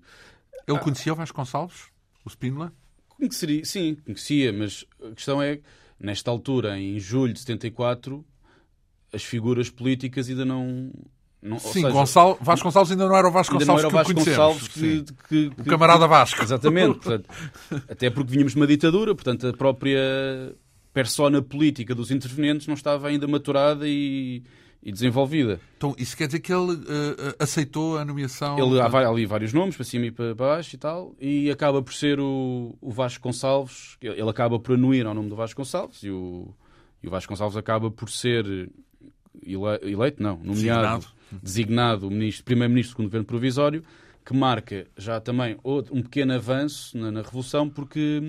Ele 0.67 0.79
conhecia 0.79 1.11
o 1.11 1.15
Vasconcelos? 1.15 1.89
O 2.23 2.29
Spínola? 2.29 2.71
Conheceria, 3.09 3.65
sim, 3.65 3.95
conhecia, 4.05 4.53
mas 4.53 4.85
a 5.03 5.13
questão 5.13 5.41
é, 5.41 5.59
nesta 5.99 6.31
altura, 6.31 6.79
em 6.79 6.99
julho 6.99 7.33
de 7.33 7.39
74, 7.39 8.25
as 9.13 9.23
figuras 9.23 9.69
políticas 9.69 10.29
ainda 10.29 10.45
não, 10.45 10.91
não, 11.41 11.57
Sim, 11.59 11.73
seja, 11.73 11.89
Gonçalo, 11.89 12.37
Vasconcelos 12.39 12.91
ainda 12.91 13.07
não 13.07 13.15
era 13.15 13.27
o 13.27 13.31
não 13.31 13.77
era 13.77 13.87
o 13.87 13.89
que 13.89 13.95
Vasconcelos 13.95 14.67
conhecemos. 14.67 14.67
que, 14.67 15.03
que, 15.27 15.49
que, 15.49 15.61
O 15.61 15.65
camarada 15.65 16.07
Vasco. 16.07 16.43
Exatamente. 16.43 16.99
Portanto, 17.01 17.29
até 17.89 18.09
porque 18.09 18.31
vínhamos 18.31 18.53
de 18.53 18.59
uma 18.59 18.67
ditadura, 18.67 19.15
portanto, 19.15 19.47
a 19.47 19.53
própria 19.53 20.55
persona 20.93 21.41
política 21.41 21.95
dos 21.95 22.11
intervenientes 22.11 22.67
não 22.67 22.75
estava 22.75 23.07
ainda 23.07 23.27
maturada 23.27 23.87
e, 23.87 24.43
e 24.83 24.91
desenvolvida. 24.91 25.59
Então, 25.77 25.95
isso 25.97 26.17
quer 26.17 26.25
dizer 26.25 26.39
que 26.39 26.51
ele 26.51 26.73
uh, 26.73 27.35
aceitou 27.39 27.97
a 27.97 28.05
nomeação? 28.05 28.57
Ele, 28.57 28.79
há 28.79 28.85
ali 28.85 29.25
vários 29.25 29.53
nomes, 29.53 29.75
para 29.75 29.85
cima 29.85 30.07
e 30.07 30.11
para 30.11 30.33
baixo 30.33 30.75
e 30.75 30.77
tal, 30.79 31.15
e 31.19 31.51
acaba 31.51 31.81
por 31.81 31.93
ser 31.93 32.19
o, 32.19 32.75
o 32.81 32.91
Vasco 32.91 33.23
Gonçalves, 33.23 33.97
ele 34.01 34.29
acaba 34.29 34.59
por 34.59 34.73
anuir 34.73 35.05
ao 35.05 35.13
nome 35.13 35.29
do 35.29 35.35
Vasco 35.35 35.61
Gonçalves, 35.61 36.03
e 36.03 36.09
o, 36.09 36.53
e 37.03 37.07
o 37.07 37.11
Vasco 37.11 37.31
Gonçalves 37.31 37.57
acaba 37.57 37.91
por 37.91 38.09
ser 38.09 38.69
eleito, 39.43 40.21
não, 40.21 40.37
nomeado, 40.37 40.55
designado, 40.55 41.05
designado 41.41 42.07
o 42.07 42.11
ministro, 42.11 42.43
primeiro-ministro 42.43 42.97
do 42.97 43.03
governo 43.03 43.25
provisório, 43.25 43.83
que 44.25 44.35
marca 44.35 44.87
já 44.97 45.19
também 45.19 45.57
um 45.63 46.01
pequeno 46.01 46.33
avanço 46.33 46.97
na, 46.97 47.11
na 47.11 47.21
Revolução, 47.21 47.69
porque 47.69 48.21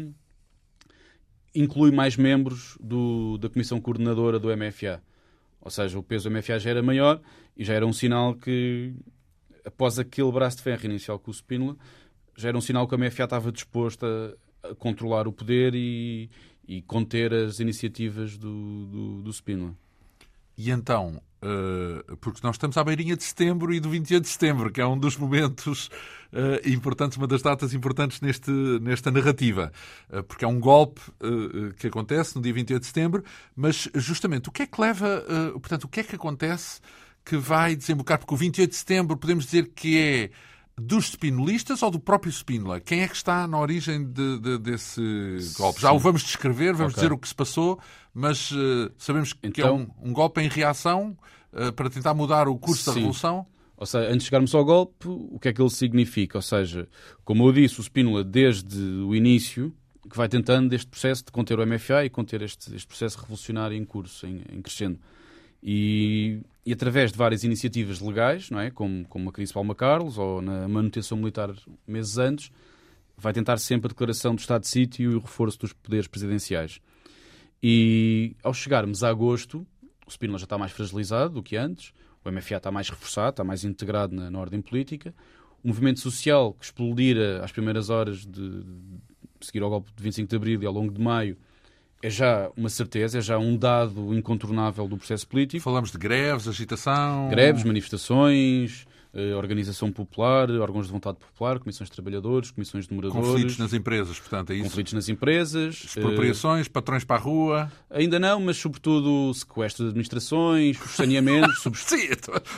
inclui 1.54 1.90
mais 1.90 2.16
membros 2.16 2.78
do, 2.80 3.36
da 3.38 3.48
Comissão 3.48 3.80
Coordenadora 3.80 4.38
do 4.38 4.48
MFA. 4.56 5.02
Ou 5.62 5.70
seja, 5.70 5.98
o 5.98 6.02
peso 6.02 6.28
do 6.28 6.36
MFA 6.36 6.58
já 6.58 6.70
era 6.70 6.82
maior 6.82 7.20
e 7.56 7.64
já 7.64 7.74
era 7.74 7.86
um 7.86 7.92
sinal 7.92 8.34
que, 8.34 8.94
após 9.64 9.98
aquele 9.98 10.30
braço 10.32 10.56
de 10.56 10.64
ferro 10.64 10.84
inicial 10.84 11.18
com 11.18 11.30
o 11.30 11.34
Spínola, 11.34 11.76
já 12.36 12.48
era 12.48 12.58
um 12.58 12.60
sinal 12.60 12.86
que 12.88 12.94
o 12.94 12.98
MFA 12.98 13.24
estava 13.24 13.52
disposto 13.52 14.04
a, 14.04 14.70
a 14.70 14.74
controlar 14.74 15.28
o 15.28 15.32
poder 15.32 15.74
e, 15.74 16.28
e 16.66 16.82
conter 16.82 17.32
as 17.32 17.60
iniciativas 17.60 18.36
do, 18.36 18.86
do, 18.86 19.22
do 19.22 19.32
Spínola. 19.32 19.76
E 20.56 20.70
então, 20.70 21.20
uh, 21.42 22.16
porque 22.18 22.40
nós 22.42 22.56
estamos 22.56 22.76
à 22.76 22.84
beirinha 22.84 23.16
de 23.16 23.24
setembro 23.24 23.72
e 23.72 23.80
do 23.80 23.90
28 23.90 24.22
de 24.22 24.28
setembro, 24.28 24.70
que 24.70 24.80
é 24.80 24.86
um 24.86 24.98
dos 24.98 25.16
momentos 25.16 25.88
uh, 26.32 26.68
importantes, 26.68 27.16
uma 27.16 27.26
das 27.26 27.42
datas 27.42 27.74
importantes 27.74 28.20
neste, 28.20 28.50
nesta 28.80 29.10
narrativa, 29.10 29.72
uh, 30.10 30.22
porque 30.22 30.44
é 30.44 30.48
um 30.48 30.60
golpe 30.60 31.00
que 31.78 31.86
acontece 31.86 32.36
no 32.36 32.42
dia 32.42 32.52
28 32.52 32.80
de 32.80 32.86
setembro, 32.86 33.24
mas 33.56 33.88
justamente 33.94 34.48
o 34.48 34.52
que 34.52 34.62
é 34.62 34.66
que 34.66 34.80
leva, 34.80 35.24
portanto, 35.52 35.84
o 35.84 35.88
que 35.88 36.00
é 36.00 36.02
que 36.02 36.16
acontece 36.16 36.80
que 37.24 37.36
vai 37.36 37.76
desembocar, 37.76 38.18
porque 38.18 38.34
o 38.34 38.36
28 38.36 38.70
de 38.70 38.76
setembro 38.76 39.16
podemos 39.16 39.44
dizer 39.44 39.70
que 39.74 39.98
é 39.98 40.30
dos 40.78 41.10
spinolistas 41.10 41.82
ou 41.82 41.90
do 41.90 42.00
próprio 42.00 42.32
Spínola? 42.32 42.80
Quem 42.80 43.02
é 43.02 43.08
que 43.08 43.14
está 43.14 43.46
na 43.46 43.58
origem 43.58 44.04
de, 44.04 44.38
de, 44.38 44.58
desse 44.58 45.00
golpe? 45.56 45.80
Já 45.80 45.92
o 45.92 45.98
vamos 45.98 46.22
descrever, 46.22 46.72
vamos 46.72 46.92
okay. 46.92 47.02
dizer 47.02 47.12
o 47.12 47.18
que 47.18 47.28
se 47.28 47.34
passou, 47.34 47.78
mas 48.14 48.50
uh, 48.50 48.90
sabemos 48.98 49.32
que 49.32 49.46
então, 49.46 49.68
é 49.68 49.72
um, 49.72 50.10
um, 50.10 50.12
golpe 50.12 50.40
em 50.40 50.48
reação 50.48 51.16
uh, 51.52 51.72
para 51.72 51.88
tentar 51.88 52.14
mudar 52.14 52.48
o 52.48 52.58
curso 52.58 52.82
sim. 52.82 52.90
da 52.90 52.94
Revolução. 52.94 53.46
Ou 53.76 53.86
seja, 53.86 54.06
antes 54.06 54.18
de 54.18 54.24
chegarmos 54.26 54.54
ao 54.54 54.64
golpe, 54.64 55.08
o 55.08 55.38
que 55.40 55.48
é 55.48 55.52
que 55.52 55.60
ele 55.60 55.70
significa? 55.70 56.38
Ou 56.38 56.42
seja, 56.42 56.88
como 57.24 57.46
eu 57.48 57.52
disse, 57.52 57.80
o 57.80 57.82
Spínola, 57.82 58.22
desde 58.22 58.78
o 58.78 59.14
início, 59.14 59.74
que 60.08 60.16
vai 60.16 60.28
tentando 60.28 60.72
este 60.72 60.86
processo 60.86 61.24
de 61.24 61.32
conter 61.32 61.58
o 61.58 61.66
MFA 61.66 62.04
e 62.04 62.10
conter 62.10 62.42
este, 62.42 62.74
este 62.76 62.86
processo 62.86 63.18
revolucionário 63.18 63.76
em 63.76 63.84
curso, 63.84 64.26
em, 64.26 64.42
em 64.52 64.62
crescendo. 64.62 65.00
E, 65.62 66.40
e, 66.66 66.72
através 66.72 67.12
de 67.12 67.18
várias 67.18 67.44
iniciativas 67.44 68.00
legais, 68.00 68.50
não 68.50 68.60
é? 68.60 68.70
como, 68.70 69.04
como 69.06 69.30
a 69.30 69.32
crise 69.32 69.52
Palma 69.52 69.74
Carlos 69.74 70.18
ou 70.18 70.42
na 70.42 70.68
manutenção 70.68 71.16
militar 71.16 71.52
meses 71.86 72.18
antes, 72.18 72.50
vai 73.16 73.32
tentar 73.32 73.58
sempre 73.58 73.86
a 73.86 73.88
declaração 73.88 74.34
do 74.34 74.40
estado 74.40 74.62
de 74.62 74.68
sítio 74.68 75.12
e 75.12 75.14
o 75.14 75.20
reforço 75.20 75.58
dos 75.58 75.72
poderes 75.72 76.08
presidenciais. 76.08 76.80
E 77.62 78.34
ao 78.42 78.52
chegarmos 78.52 79.04
a 79.04 79.08
agosto, 79.08 79.66
o 80.06 80.10
Spínola 80.10 80.38
já 80.38 80.44
está 80.44 80.58
mais 80.58 80.72
fragilizado 80.72 81.34
do 81.34 81.42
que 81.42 81.56
antes, 81.56 81.92
o 82.24 82.30
MFA 82.30 82.56
está 82.56 82.70
mais 82.70 82.88
reforçado, 82.88 83.30
está 83.30 83.44
mais 83.44 83.64
integrado 83.64 84.14
na, 84.14 84.30
na 84.30 84.38
ordem 84.38 84.60
política, 84.60 85.14
o 85.62 85.68
movimento 85.68 86.00
social 86.00 86.54
que 86.54 86.64
explodira 86.64 87.44
às 87.44 87.52
primeiras 87.52 87.88
horas 87.88 88.26
de, 88.26 88.62
de 88.62 89.46
seguir 89.46 89.62
ao 89.62 89.70
golpe 89.70 89.92
de 89.94 90.02
25 90.02 90.28
de 90.28 90.36
abril 90.36 90.62
e 90.62 90.66
ao 90.66 90.72
longo 90.72 90.92
de 90.92 91.00
maio 91.00 91.36
é 92.02 92.10
já 92.10 92.50
uma 92.56 92.68
certeza, 92.68 93.18
é 93.18 93.20
já 93.20 93.38
um 93.38 93.56
dado 93.56 94.12
incontornável 94.12 94.88
do 94.88 94.96
processo 94.96 95.26
político. 95.28 95.62
Falamos 95.62 95.92
de 95.92 95.98
greves, 95.98 96.48
agitação. 96.48 97.28
Greves, 97.28 97.62
manifestações, 97.62 98.86
organização 99.36 99.92
popular, 99.92 100.50
órgãos 100.52 100.86
de 100.86 100.92
vontade 100.92 101.18
popular, 101.18 101.58
comissões 101.58 101.90
de 101.90 101.94
trabalhadores, 101.94 102.50
comissões 102.50 102.86
de 102.86 102.94
moradores. 102.94 103.28
Conflitos 103.28 103.58
nas 103.58 103.72
empresas, 103.74 104.18
portanto, 104.18 104.52
é 104.52 104.54
isso? 104.54 104.64
Conflitos 104.64 104.92
nas 104.94 105.08
empresas. 105.08 105.82
Expropriações, 105.84 106.66
uh, 106.66 106.70
patrões 106.70 107.04
para 107.04 107.16
a 107.16 107.18
rua. 107.18 107.72
Ainda 107.90 108.18
não, 108.18 108.40
mas 108.40 108.56
sobretudo 108.56 109.34
sequestro 109.34 109.84
de 109.84 109.90
administrações, 109.90 110.78
saneamentos. 110.78 111.62
Sim, 111.84 112.08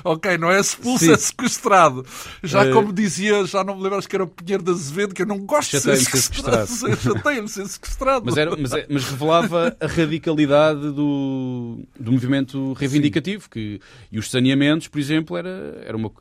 ok, 0.05 0.39
não 0.39 0.51
é 0.51 0.61
expulso, 0.61 1.11
é 1.11 1.17
sequestrado. 1.17 2.07
Já 2.43 2.65
uh, 2.65 2.73
como 2.73 2.93
dizia, 2.93 3.45
já 3.47 3.65
não 3.65 3.77
me 3.77 3.83
lembro, 3.83 3.99
acho 3.99 4.09
que 4.09 4.15
era 4.15 4.25
o 4.25 4.29
Pinheiro 4.29 4.63
de 4.63 4.71
Azevedo, 4.71 5.13
que 5.13 5.23
eu 5.23 5.27
não 5.27 5.41
gosto 5.41 5.73
de 5.73 5.81
ser 5.81 5.97
sequestrado. 5.97 6.69
Chateia-me 6.97 7.49
ser 7.49 7.67
sequestrado. 7.69 8.27
Mas, 8.27 8.37
era, 8.37 8.57
mas, 8.57 8.73
é, 8.73 8.87
mas, 8.89 9.05
revelava 9.05 9.77
a 9.81 9.87
radicalidade 9.87 10.93
do, 10.93 11.81
do 11.99 12.13
movimento 12.13 12.75
reivindicativo. 12.75 13.51
Que, 13.51 13.81
e 14.13 14.19
os 14.21 14.31
saneamentos, 14.31 14.87
por 14.87 15.01
exemplo, 15.01 15.37
era, 15.37 15.83
era 15.85 15.97
uma 15.97 16.13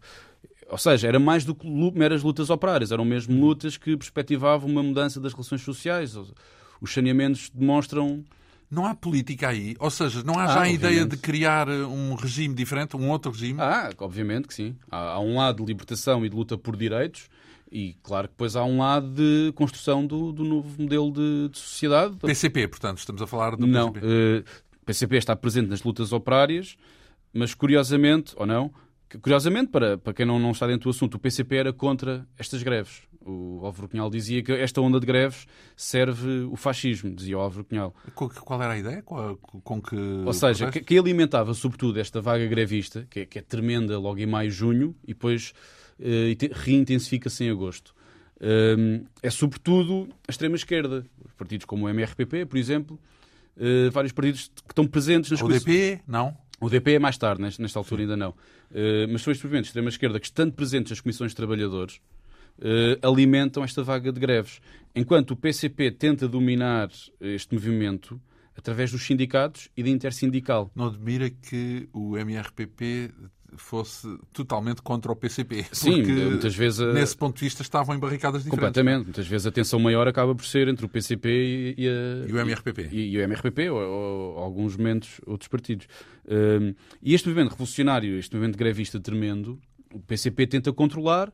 ou 0.73 0.77
seja, 0.79 1.07
era 1.07 1.19
mais 1.19 1.45
do 1.45 1.53
que 1.53 1.67
meras 1.93 2.23
lutas 2.23 2.49
operárias, 2.49 2.91
eram 2.91 3.05
mesmo 3.05 3.39
lutas 3.39 3.77
que 3.77 3.95
perspectivavam 3.95 4.67
uma 4.67 4.81
mudança 4.81 5.19
das 5.19 5.31
relações 5.31 5.61
sociais. 5.61 6.17
Os 6.81 6.91
saneamentos 6.91 7.51
demonstram. 7.53 8.23
Não 8.71 8.87
há 8.87 8.95
política 8.95 9.49
aí? 9.49 9.75
Ou 9.79 9.91
seja, 9.91 10.23
não 10.23 10.33
há 10.33 10.45
ah, 10.45 10.47
já 10.47 10.61
a 10.61 10.69
ideia 10.69 11.05
de 11.05 11.15
criar 11.15 11.69
um 11.69 12.15
regime 12.15 12.55
diferente, 12.55 12.97
um 12.97 13.07
outro 13.11 13.31
regime? 13.31 13.61
Ah, 13.61 13.91
obviamente 13.99 14.47
que 14.47 14.53
sim. 14.55 14.75
Há, 14.89 15.11
há 15.11 15.19
um 15.19 15.37
lado 15.37 15.57
de 15.57 15.65
libertação 15.71 16.25
e 16.25 16.29
de 16.29 16.35
luta 16.35 16.57
por 16.57 16.75
direitos, 16.75 17.29
e 17.71 17.95
claro 18.01 18.27
que 18.27 18.33
depois 18.33 18.55
há 18.55 18.63
um 18.63 18.79
lado 18.79 19.07
de 19.09 19.51
construção 19.53 20.03
do, 20.03 20.31
do 20.31 20.43
novo 20.43 20.81
modelo 20.81 21.11
de, 21.11 21.49
de, 21.49 21.59
sociedade. 21.59 22.15
PCP, 22.15 22.67
portanto, 22.67 22.97
estamos 22.97 23.21
a 23.21 23.27
falar 23.27 23.55
do 23.55 23.67
não, 23.67 23.91
PCP. 23.91 24.07
Não, 24.07 24.39
uh, 24.39 24.43
PCP 24.83 25.17
está 25.17 25.35
presente 25.35 25.69
nas 25.69 25.83
lutas 25.83 26.11
operárias, 26.11 26.75
mas 27.31 27.53
curiosamente, 27.53 28.33
ou 28.37 28.47
não, 28.47 28.73
Curiosamente, 29.21 29.69
para, 29.69 29.97
para 29.97 30.13
quem 30.13 30.25
não, 30.25 30.39
não 30.39 30.51
está 30.51 30.67
dentro 30.67 30.83
do 30.83 30.89
assunto, 30.89 31.15
o 31.15 31.19
PCP 31.19 31.55
era 31.55 31.73
contra 31.73 32.27
estas 32.37 32.63
greves. 32.63 33.01
O 33.25 33.61
Álvaro 33.63 33.87
Cunhal 33.87 34.09
dizia 34.09 34.43
que 34.43 34.51
esta 34.51 34.81
onda 34.81 34.99
de 34.99 35.05
greves 35.05 35.47
serve 35.75 36.41
o 36.51 36.55
fascismo, 36.55 37.15
dizia 37.15 37.37
o 37.37 37.41
Álvaro 37.41 37.63
Cunhal. 37.63 37.95
Qual 38.13 38.61
era 38.61 38.73
a 38.73 38.77
ideia? 38.77 39.01
Com, 39.01 39.37
com 39.37 39.81
que. 39.81 39.95
Ou 39.95 40.33
seja, 40.33 40.69
que, 40.69 40.81
que, 40.81 40.97
alimentava 40.97 41.53
sobretudo 41.53 41.99
esta 41.99 42.19
vaga 42.19 42.45
grevista, 42.47 43.07
que 43.09 43.21
é, 43.21 43.25
que 43.25 43.39
é 43.39 43.41
tremenda 43.41 43.97
logo 43.97 44.19
em 44.19 44.25
maio, 44.25 44.51
junho, 44.51 44.95
e 45.03 45.13
depois 45.13 45.53
uh, 45.99 46.53
reintensifica-se 46.53 47.45
em 47.45 47.49
agosto. 47.49 47.95
Um, 48.41 49.05
é 49.21 49.29
sobretudo 49.29 50.09
a 50.27 50.31
extrema-esquerda. 50.31 51.05
Partidos 51.37 51.65
como 51.65 51.85
o 51.85 51.89
MRPP, 51.89 52.45
por 52.45 52.57
exemplo, 52.57 52.99
uh, 53.57 53.89
vários 53.91 54.11
partidos 54.11 54.51
que 54.65 54.71
estão 54.71 54.85
presentes 54.85 55.31
nas 55.31 55.41
O 55.41 55.47
DP, 55.47 56.01
não? 56.05 56.37
O 56.59 56.69
DP 56.69 56.93
é 56.93 56.99
mais 56.99 57.17
tarde, 57.17 57.41
nesta 57.41 57.79
altura 57.79 57.99
Sim. 57.99 58.03
ainda 58.03 58.17
não. 58.17 58.29
Uh, 58.29 59.07
mas 59.11 59.21
são 59.21 59.31
estes 59.31 59.43
movimentos 59.43 59.67
de 59.67 59.69
extrema-esquerda 59.71 60.19
que, 60.19 60.25
estando 60.25 60.53
presentes 60.53 60.91
nas 60.91 61.01
comissões 61.01 61.31
de 61.31 61.35
trabalhadores, 61.35 61.99
uh, 62.59 63.07
alimentam 63.07 63.63
esta 63.63 63.83
vaga 63.83 64.11
de 64.11 64.19
greves. 64.19 64.61
Enquanto 64.95 65.31
o 65.31 65.35
PCP 65.35 65.91
tenta 65.91 66.27
dominar 66.27 66.89
este 67.19 67.53
movimento 67.53 68.21
através 68.55 68.91
dos 68.91 69.05
sindicatos 69.05 69.69
e 69.75 69.83
da 69.83 69.89
intersindical. 69.89 70.71
Não 70.75 70.85
admira 70.85 71.29
que 71.29 71.89
o 71.91 72.17
MRPP 72.17 73.11
fosse 73.57 74.07
totalmente 74.31 74.81
contra 74.81 75.11
o 75.11 75.15
PCP. 75.15 75.65
Sim, 75.71 75.97
porque, 75.97 76.11
muitas 76.11 76.55
vezes. 76.55 76.79
A... 76.79 76.93
Nesse 76.93 77.15
ponto 77.15 77.37
de 77.37 77.43
vista 77.43 77.61
estavam 77.61 77.95
em 77.95 77.99
barricadas 77.99 78.43
diferentes. 78.43 78.67
Completamente. 78.67 79.05
Muitas 79.05 79.27
vezes 79.27 79.47
a 79.47 79.51
tensão 79.51 79.79
maior 79.79 80.07
acaba 80.07 80.33
por 80.35 80.45
ser 80.45 80.67
entre 80.67 80.85
o 80.85 80.89
PCP 80.89 81.75
e, 81.77 81.87
a... 81.87 82.27
e 82.27 82.33
o 82.33 82.39
MRPP. 82.39 82.89
E, 82.91 83.11
e 83.11 83.17
o 83.17 83.21
MRPP, 83.21 83.69
ou, 83.69 83.79
ou, 83.79 84.35
ou, 84.35 84.43
alguns 84.43 84.77
momentos, 84.77 85.19
outros 85.25 85.47
partidos. 85.47 85.87
Um, 86.27 86.73
e 87.01 87.13
este 87.13 87.27
movimento 87.27 87.51
revolucionário, 87.51 88.17
este 88.17 88.35
movimento 88.35 88.57
grevista 88.57 88.99
tremendo, 88.99 89.59
o 89.93 89.99
PCP 89.99 90.47
tenta 90.47 90.71
controlar 90.73 91.31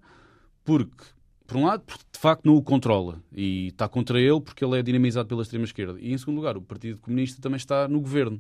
porque 0.64 1.04
por 1.50 1.58
um 1.58 1.66
lado, 1.66 1.84
porque 1.84 2.04
de 2.14 2.20
facto 2.20 2.46
não 2.46 2.56
o 2.56 2.62
controla 2.62 3.24
e 3.34 3.70
está 3.70 3.90
contra 3.90 4.22
ele 4.22 4.40
porque 4.40 4.64
ele 4.64 4.78
é 4.78 4.84
dinamizado 4.84 5.28
pela 5.28 5.42
extrema-esquerda. 5.42 6.00
E 6.00 6.14
em 6.14 6.18
segundo 6.18 6.36
lugar, 6.36 6.56
o 6.56 6.62
Partido 6.62 7.00
Comunista 7.00 7.42
também 7.42 7.58
está 7.58 7.88
no 7.88 8.00
governo. 8.00 8.40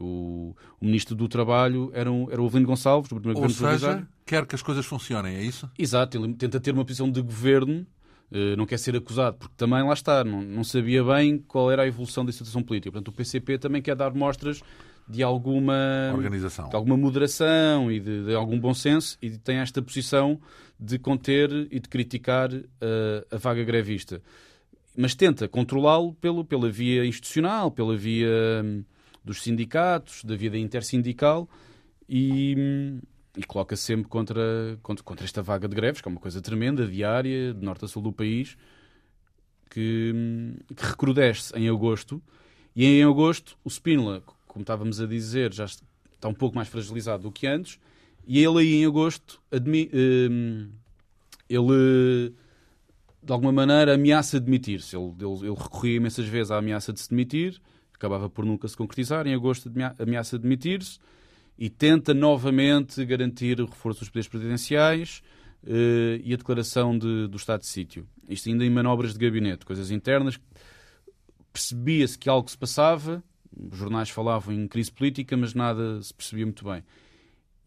O, 0.00 0.54
o 0.80 0.84
Ministro 0.84 1.14
do 1.14 1.28
Trabalho 1.28 1.90
era, 1.94 2.10
um, 2.10 2.30
era 2.30 2.42
o 2.42 2.46
Avelino 2.46 2.66
Gonçalves, 2.66 3.08
do 3.08 3.16
primeiro 3.16 3.40
Ou 3.40 3.46
governo 3.46 3.72
seja, 3.72 3.86
provisório. 3.86 4.08
quer 4.26 4.46
que 4.46 4.54
as 4.54 4.62
coisas 4.62 4.84
funcionem, 4.84 5.36
é 5.36 5.42
isso? 5.42 5.70
Exato, 5.78 6.16
ele 6.16 6.34
tenta 6.34 6.58
ter 6.58 6.72
uma 6.72 6.84
posição 6.84 7.10
de 7.10 7.20
governo, 7.22 7.86
eh, 8.32 8.56
não 8.56 8.66
quer 8.66 8.78
ser 8.78 8.96
acusado, 8.96 9.36
porque 9.38 9.54
também 9.56 9.82
lá 9.82 9.92
está, 9.92 10.24
não, 10.24 10.42
não 10.42 10.64
sabia 10.64 11.04
bem 11.04 11.38
qual 11.38 11.70
era 11.70 11.82
a 11.82 11.86
evolução 11.86 12.24
da 12.24 12.32
situação 12.32 12.62
política. 12.62 12.90
Portanto, 12.90 13.08
o 13.08 13.16
PCP 13.16 13.58
também 13.58 13.80
quer 13.80 13.94
dar 13.94 14.12
mostras 14.12 14.62
de 15.08 15.22
alguma 15.22 16.12
organização, 16.14 16.68
de 16.68 16.76
alguma 16.76 16.96
moderação 16.96 17.92
e 17.92 18.00
de, 18.00 18.24
de, 18.24 18.34
algum 18.34 18.58
bom 18.58 18.72
senso 18.72 19.18
e 19.20 19.30
tem 19.30 19.58
esta 19.58 19.82
posição 19.82 20.40
de 20.80 20.98
conter 20.98 21.50
e 21.70 21.78
de 21.78 21.88
criticar 21.88 22.52
uh, 22.52 22.64
a 23.30 23.36
vaga 23.36 23.62
grevista. 23.62 24.22
Mas 24.96 25.14
tenta 25.14 25.46
controlá-lo 25.48 26.14
pela 26.14 26.70
via 26.70 27.04
institucional, 27.04 27.70
pela 27.70 27.96
via 27.96 28.28
um, 28.64 28.84
dos 29.24 29.42
sindicatos, 29.42 30.22
da 30.24 30.36
vida 30.36 30.58
intersindical 30.58 31.48
e, 32.08 33.00
e 33.36 33.42
coloca 33.44 33.74
sempre 33.76 34.08
contra, 34.08 34.78
contra, 34.82 35.02
contra, 35.04 35.24
esta 35.24 35.42
vaga 35.42 35.66
de 35.66 35.74
greves, 35.74 36.00
que 36.00 36.08
é 36.08 36.10
uma 36.10 36.20
coisa 36.20 36.42
tremenda, 36.42 36.86
diária, 36.86 37.54
de 37.54 37.64
norte 37.64 37.84
a 37.84 37.88
sul 37.88 38.02
do 38.02 38.12
país, 38.12 38.56
que, 39.70 40.12
que 40.76 40.84
recrudesce 40.84 41.56
em 41.56 41.68
agosto. 41.68 42.22
E 42.76 42.84
em 42.84 43.04
agosto, 43.04 43.56
o 43.64 43.70
Spínola, 43.70 44.22
como 44.46 44.62
estávamos 44.62 45.00
a 45.00 45.06
dizer, 45.06 45.52
já 45.52 45.64
está 45.64 46.28
um 46.28 46.34
pouco 46.34 46.54
mais 46.56 46.68
fragilizado 46.68 47.22
do 47.24 47.32
que 47.32 47.46
antes, 47.46 47.78
e 48.26 48.42
ele 48.42 48.58
aí 48.60 48.74
em 48.74 48.86
agosto 48.86 49.40
hum, 49.52 50.70
ele 51.48 52.34
de 53.22 53.32
alguma 53.32 53.52
maneira 53.52 53.94
ameaça 53.94 54.38
demitir-se. 54.38 54.96
Ele, 54.96 55.14
ele, 55.18 55.46
ele, 55.46 55.56
recorria 55.56 55.96
imensas 55.96 56.26
vezes 56.26 56.50
à 56.50 56.58
ameaça 56.58 56.92
de 56.92 57.00
se 57.00 57.08
demitir, 57.08 57.60
acabava 58.04 58.28
por 58.28 58.44
nunca 58.44 58.68
se 58.68 58.76
concretizar. 58.76 59.26
Em 59.26 59.34
agosto 59.34 59.70
ameaça 59.98 60.38
demitir-se 60.38 60.98
e 61.58 61.70
tenta 61.70 62.12
novamente 62.12 63.04
garantir 63.04 63.60
o 63.60 63.66
reforço 63.66 64.00
dos 64.00 64.08
poderes 64.08 64.28
presidenciais 64.28 65.22
uh, 65.62 66.20
e 66.22 66.34
a 66.34 66.36
declaração 66.36 66.96
de, 66.96 67.26
do 67.28 67.36
estado 67.36 67.60
de 67.60 67.66
sítio. 67.66 68.06
Isto 68.28 68.48
ainda 68.50 68.64
em 68.64 68.70
manobras 68.70 69.14
de 69.14 69.18
gabinete, 69.18 69.64
coisas 69.64 69.90
internas. 69.90 70.38
Percebia-se 71.52 72.18
que 72.18 72.28
algo 72.28 72.50
se 72.50 72.58
passava, 72.58 73.22
os 73.56 73.78
jornais 73.78 74.10
falavam 74.10 74.52
em 74.52 74.66
crise 74.66 74.90
política, 74.90 75.36
mas 75.36 75.54
nada 75.54 76.02
se 76.02 76.12
percebia 76.12 76.44
muito 76.44 76.64
bem. 76.64 76.82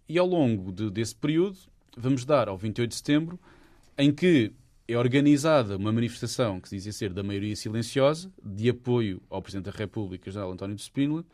E 0.10 0.18
ao 0.18 0.28
longo 0.28 0.72
de, 0.72 0.90
desse 0.90 1.16
período, 1.16 1.58
vamos 1.96 2.26
dar 2.26 2.48
ao 2.48 2.58
28 2.58 2.90
de 2.90 2.96
setembro, 2.96 3.40
em 3.98 4.14
que 4.14 4.52
é 4.88 4.98
organizada 4.98 5.76
uma 5.76 5.92
manifestação 5.92 6.62
que 6.62 6.70
dizia 6.70 6.94
ser 6.94 7.14
da 7.14 7.22
maioria 7.22 7.56
silenciosa, 7.56 8.32
de 8.44 8.70
apoio 8.70 9.22
ao 9.30 9.42
Presidente 9.42 9.66
da 9.66 9.78
República, 9.78 10.32
General 10.32 10.52
António 10.52 10.76
de 10.76 10.82
Spínola, 10.82 11.26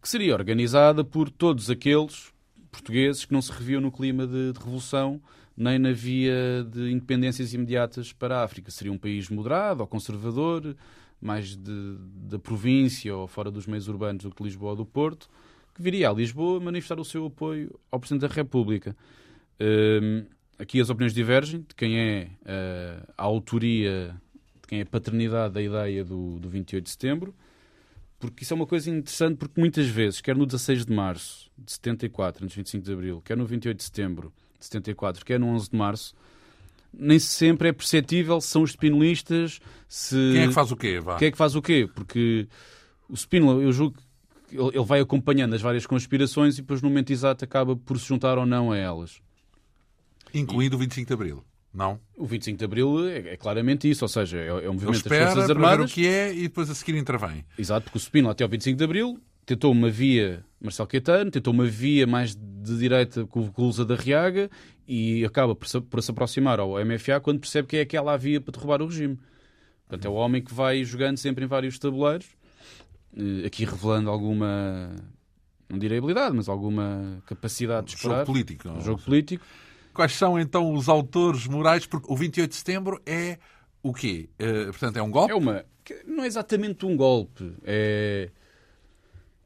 que 0.00 0.08
seria 0.08 0.34
organizada 0.34 1.04
por 1.04 1.30
todos 1.30 1.68
aqueles 1.68 2.32
portugueses 2.70 3.24
que 3.24 3.32
não 3.32 3.42
se 3.42 3.52
reviam 3.52 3.80
no 3.80 3.90
clima 3.90 4.26
de, 4.26 4.52
de 4.52 4.58
revolução 4.58 5.20
nem 5.56 5.78
na 5.78 5.92
via 5.92 6.66
de 6.70 6.90
independências 6.90 7.52
imediatas 7.52 8.12
para 8.12 8.38
a 8.38 8.44
África. 8.44 8.70
Seria 8.70 8.92
um 8.92 8.98
país 8.98 9.28
moderado 9.28 9.82
ou 9.82 9.86
conservador, 9.86 10.74
mais 11.20 11.54
de, 11.56 11.96
da 12.28 12.38
província 12.38 13.14
ou 13.14 13.26
fora 13.26 13.50
dos 13.50 13.66
meios 13.66 13.86
urbanos 13.86 14.24
do 14.24 14.30
que 14.30 14.42
Lisboa 14.42 14.70
ou 14.70 14.76
do 14.76 14.86
Porto, 14.86 15.28
que 15.74 15.82
viria 15.82 16.08
a 16.08 16.12
Lisboa 16.12 16.58
manifestar 16.58 16.98
o 16.98 17.04
seu 17.04 17.26
apoio 17.26 17.78
ao 17.90 18.00
Presidente 18.00 18.28
da 18.28 18.34
República. 18.34 18.96
Um, 19.60 20.24
aqui 20.58 20.80
as 20.80 20.90
opiniões 20.90 21.14
divergem 21.14 21.60
de 21.60 21.74
quem 21.74 21.98
é 21.98 22.28
uh, 22.42 23.12
a 23.16 23.22
autoria, 23.22 24.14
de 24.60 24.68
quem 24.68 24.78
é 24.80 24.82
a 24.82 24.86
paternidade 24.86 25.54
da 25.54 25.62
ideia 25.62 26.04
do, 26.04 26.38
do 26.38 26.48
28 26.48 26.84
de 26.84 26.90
setembro, 26.90 27.34
porque 28.18 28.44
isso 28.44 28.54
é 28.54 28.56
uma 28.56 28.66
coisa 28.66 28.88
interessante, 28.88 29.36
porque 29.36 29.60
muitas 29.60 29.86
vezes, 29.86 30.20
quer 30.20 30.36
no 30.36 30.46
16 30.46 30.86
de 30.86 30.92
março 30.92 31.50
de 31.58 31.72
74, 31.72 32.44
antes 32.44 32.54
de 32.54 32.60
25 32.60 32.84
de 32.84 32.92
abril, 32.92 33.22
quer 33.24 33.36
no 33.36 33.44
28 33.44 33.76
de 33.76 33.82
setembro 33.82 34.32
de 34.58 34.64
74, 34.64 35.24
quer 35.24 35.40
no 35.40 35.48
11 35.48 35.70
de 35.70 35.76
março, 35.76 36.14
nem 36.92 37.18
sempre 37.18 37.70
é 37.70 37.72
perceptível 37.72 38.40
se 38.40 38.48
são 38.48 38.62
os 38.62 38.70
spinolistas, 38.70 39.58
se... 39.88 40.14
Quem 40.32 40.42
é 40.42 40.46
que 40.46 40.54
faz 40.54 40.70
o 40.70 40.76
quê? 40.76 41.00
Vá. 41.00 41.16
Quem 41.16 41.28
é 41.28 41.30
que 41.32 41.38
faz 41.38 41.56
o 41.56 41.62
quê? 41.62 41.88
Porque 41.92 42.46
o 43.08 43.16
Spínola, 43.16 43.60
eu 43.60 43.72
julgo 43.72 43.96
que 44.48 44.56
ele 44.56 44.84
vai 44.84 45.00
acompanhando 45.00 45.54
as 45.54 45.62
várias 45.62 45.86
conspirações 45.86 46.58
e 46.58 46.62
depois 46.62 46.80
no 46.80 46.88
momento 46.88 47.10
exato 47.10 47.44
acaba 47.44 47.74
por 47.74 47.98
se 47.98 48.06
juntar 48.06 48.38
ou 48.38 48.46
não 48.46 48.70
a 48.70 48.76
elas. 48.76 49.20
Incluindo 50.34 50.74
e... 50.74 50.76
o 50.76 50.78
25 50.78 51.06
de 51.06 51.14
Abril. 51.14 51.44
Não? 51.72 51.98
O 52.16 52.26
25 52.26 52.58
de 52.58 52.64
Abril 52.64 53.08
é, 53.08 53.18
é 53.30 53.36
claramente 53.36 53.88
isso, 53.88 54.04
ou 54.04 54.08
seja, 54.08 54.38
é, 54.38 54.46
é 54.48 54.68
um 54.68 54.74
movimento 54.74 55.08
das 55.08 55.18
Forças 55.18 55.50
Armadas. 55.50 55.90
o 55.90 55.94
que 55.94 56.06
é 56.06 56.32
e 56.32 56.42
depois 56.42 56.68
a 56.68 56.74
seguir 56.74 56.96
intervém. 56.98 57.44
Exato, 57.58 57.84
porque 57.84 57.96
o 57.96 58.00
Spínola 58.00 58.32
até 58.32 58.44
ao 58.44 58.50
25 58.50 58.76
de 58.76 58.84
Abril 58.84 59.18
tentou 59.46 59.72
uma 59.72 59.90
via 59.90 60.44
Marcelo 60.60 60.88
Caetano, 60.88 61.30
tentou 61.30 61.52
uma 61.52 61.66
via 61.66 62.06
mais 62.06 62.34
de 62.34 62.78
direita 62.78 63.26
com 63.26 63.40
o 63.40 63.52
Lusa 63.56 63.84
da 63.84 63.96
Riaga 63.96 64.50
e 64.86 65.24
acaba 65.24 65.54
por 65.54 65.66
se, 65.66 65.80
por 65.80 66.02
se 66.02 66.10
aproximar 66.10 66.60
ao 66.60 66.72
MFA 66.84 67.20
quando 67.20 67.40
percebe 67.40 67.66
que 67.66 67.76
é 67.76 67.80
aquela 67.80 68.12
a 68.12 68.16
via 68.16 68.40
para 68.40 68.52
derrubar 68.52 68.82
o 68.82 68.86
regime. 68.86 69.18
Portanto, 69.88 70.04
é 70.06 70.08
o 70.08 70.14
homem 70.14 70.42
que 70.42 70.54
vai 70.54 70.84
jogando 70.84 71.16
sempre 71.16 71.44
em 71.44 71.48
vários 71.48 71.78
tabuleiros, 71.78 72.26
eh, 73.16 73.46
aqui 73.46 73.64
revelando 73.64 74.10
alguma, 74.10 74.90
não 75.68 75.78
direi 75.78 75.98
habilidade, 75.98 76.34
mas 76.36 76.48
alguma 76.48 77.22
capacidade 77.26 77.88
de 77.88 77.96
esperar. 77.96 78.20
Jogo 78.20 78.26
político. 78.26 78.68
Um 78.68 78.80
jogo 78.80 79.02
político. 79.02 79.44
Quais 79.92 80.12
são 80.12 80.38
então 80.38 80.72
os 80.74 80.88
autores 80.88 81.46
morais? 81.46 81.86
Porque 81.86 82.10
o 82.10 82.16
28 82.16 82.50
de 82.50 82.56
setembro 82.56 83.00
é 83.04 83.38
o 83.82 83.92
quê? 83.92 84.28
Uh, 84.40 84.66
portanto, 84.66 84.96
é 84.96 85.02
um 85.02 85.10
golpe? 85.10 85.32
É 85.32 85.34
uma. 85.34 85.64
Não 86.06 86.24
é 86.24 86.26
exatamente 86.26 86.86
um 86.86 86.96
golpe. 86.96 87.52
É. 87.64 88.30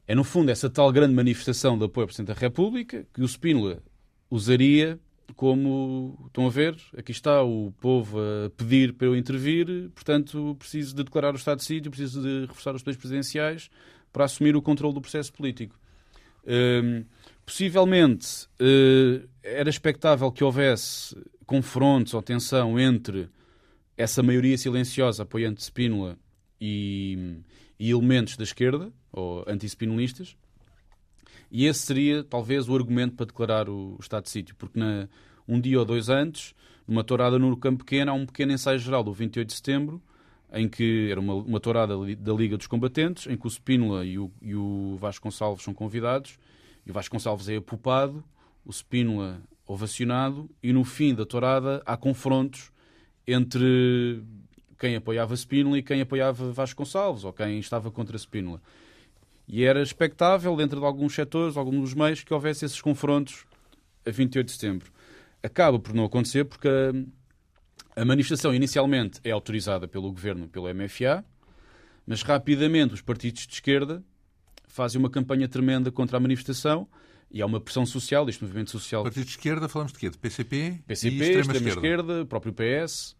É, 0.09 0.15
no 0.15 0.23
fundo, 0.23 0.49
essa 0.49 0.69
tal 0.69 0.89
grande 0.91 1.13
manifestação 1.13 1.77
de 1.77 1.83
apoio 1.83 2.03
ao 2.03 2.07
Presidente 2.07 2.33
da 2.33 2.39
República 2.39 3.05
que 3.13 3.21
o 3.21 3.27
Spínola 3.27 3.83
usaria 4.31 4.97
como. 5.35 6.17
Estão 6.27 6.47
a 6.47 6.49
ver? 6.49 6.77
Aqui 6.97 7.11
está 7.11 7.43
o 7.43 7.73
povo 7.81 8.17
a 8.19 8.49
pedir 8.51 8.93
para 8.93 9.07
eu 9.07 9.15
intervir, 9.17 9.89
portanto, 9.93 10.55
preciso 10.57 10.95
de 10.95 11.03
declarar 11.03 11.33
o 11.33 11.37
estado 11.37 11.57
de 11.57 11.65
sítio, 11.65 11.91
preciso 11.91 12.21
de 12.21 12.45
reforçar 12.47 12.73
os 12.73 12.81
poderes 12.81 12.99
presidenciais 12.99 13.69
para 14.13 14.23
assumir 14.23 14.55
o 14.55 14.61
controle 14.61 14.93
do 14.93 15.01
processo 15.01 15.33
político. 15.33 15.77
Hum, 16.47 17.03
Possivelmente 17.47 18.45
uh, 18.59 19.25
era 19.41 19.69
expectável 19.69 20.29
que 20.33 20.43
houvesse 20.43 21.15
confrontos 21.45 22.13
ou 22.13 22.21
tensão 22.21 22.77
entre 22.77 23.29
essa 23.95 24.21
maioria 24.21 24.57
silenciosa 24.57 25.23
apoiante 25.23 25.63
Spínola 25.63 26.17
e, 26.59 27.37
e 27.79 27.89
elementos 27.89 28.35
da 28.35 28.43
esquerda, 28.43 28.91
ou 29.13 29.45
anti-spinolistas, 29.47 30.35
e 31.49 31.65
esse 31.65 31.79
seria 31.79 32.21
talvez 32.21 32.67
o 32.67 32.75
argumento 32.75 33.15
para 33.15 33.27
declarar 33.27 33.69
o, 33.69 33.95
o 33.95 34.01
estado 34.01 34.25
de 34.25 34.29
sítio, 34.29 34.53
porque 34.57 34.77
na, 34.77 35.07
um 35.47 35.57
dia 35.57 35.79
ou 35.79 35.85
dois 35.85 36.09
antes, 36.09 36.53
numa 36.85 37.01
tourada 37.01 37.39
no 37.39 37.55
Campo 37.55 37.85
Pequeno, 37.85 38.11
há 38.11 38.13
um 38.13 38.25
pequeno 38.25 38.51
ensaio 38.51 38.77
geral 38.77 39.05
do 39.05 39.13
28 39.13 39.47
de 39.47 39.53
setembro, 39.53 40.01
em 40.51 40.67
que 40.67 41.09
era 41.09 41.19
uma, 41.21 41.35
uma 41.35 41.61
tourada 41.61 41.93
da 42.17 42.33
Liga 42.33 42.57
dos 42.57 42.67
Combatentes, 42.67 43.25
em 43.25 43.37
que 43.37 43.47
o 43.47 43.49
Spínola 43.49 44.05
e 44.05 44.19
o, 44.19 44.29
e 44.41 44.53
o 44.53 44.97
Vasco 44.99 45.23
Gonçalves 45.23 45.63
são 45.63 45.73
convidados, 45.73 46.37
e 46.87 46.91
o 46.91 46.93
Vasconcelos 46.93 47.49
é 47.49 47.57
apupado, 47.57 48.23
o 48.65 48.71
Spínola 48.71 49.41
ovacionado, 49.65 50.49
e 50.63 50.71
no 50.71 50.85
fim 50.85 51.13
da 51.13 51.25
tourada 51.25 51.83
há 51.85 51.97
confrontos 51.97 52.71
entre 53.27 54.23
quem 54.79 54.95
apoiava 54.95 55.35
Spínola 55.35 55.77
e 55.77 55.83
quem 55.83 55.99
apoiava 55.99 56.51
Vasconcelos, 56.53 57.25
ou 57.25 57.33
quem 57.33 57.59
estava 57.59 57.91
contra 57.91 58.17
Spínola. 58.17 58.61
E 59.45 59.65
era 59.65 59.81
expectável, 59.81 60.55
dentro 60.55 60.79
de 60.79 60.85
alguns 60.85 61.13
setores, 61.13 61.57
alguns 61.57 61.93
meios, 61.93 62.23
que 62.23 62.33
houvesse 62.33 62.63
esses 62.63 62.81
confrontos 62.81 63.45
a 64.05 64.11
28 64.11 64.45
de 64.45 64.51
setembro. 64.53 64.91
Acaba 65.43 65.77
por 65.77 65.93
não 65.93 66.05
acontecer 66.05 66.45
porque 66.45 66.69
a, 66.69 68.01
a 68.01 68.05
manifestação 68.05 68.53
inicialmente 68.53 69.19
é 69.25 69.31
autorizada 69.31 69.89
pelo 69.89 70.09
governo, 70.09 70.47
pelo 70.47 70.73
MFA, 70.73 71.25
mas 72.05 72.21
rapidamente 72.21 72.93
os 72.93 73.01
partidos 73.01 73.45
de 73.45 73.53
esquerda 73.53 74.01
fazem 74.77 74.99
uma 74.99 75.09
campanha 75.09 75.47
tremenda 75.47 75.91
contra 75.91 76.17
a 76.17 76.19
manifestação 76.19 76.87
e 77.31 77.41
há 77.41 77.45
uma 77.47 77.59
pressão 77.59 77.83
social, 77.83 78.29
este 78.29 78.43
movimento 78.43 78.69
social. 78.69 79.03
Partido 79.03 79.25
de 79.25 79.31
esquerda, 79.31 79.67
falamos 79.67 79.91
de 79.91 79.97
quê? 79.97 80.09
De 80.09 80.17
PCP? 80.19 80.83
PCP, 80.85 81.15
e 81.15 81.19
extrema, 81.19 81.41
extrema 81.41 81.69
esquerda. 81.69 81.87
esquerda, 81.87 82.25
próprio 82.25 82.53
PS, 82.53 83.17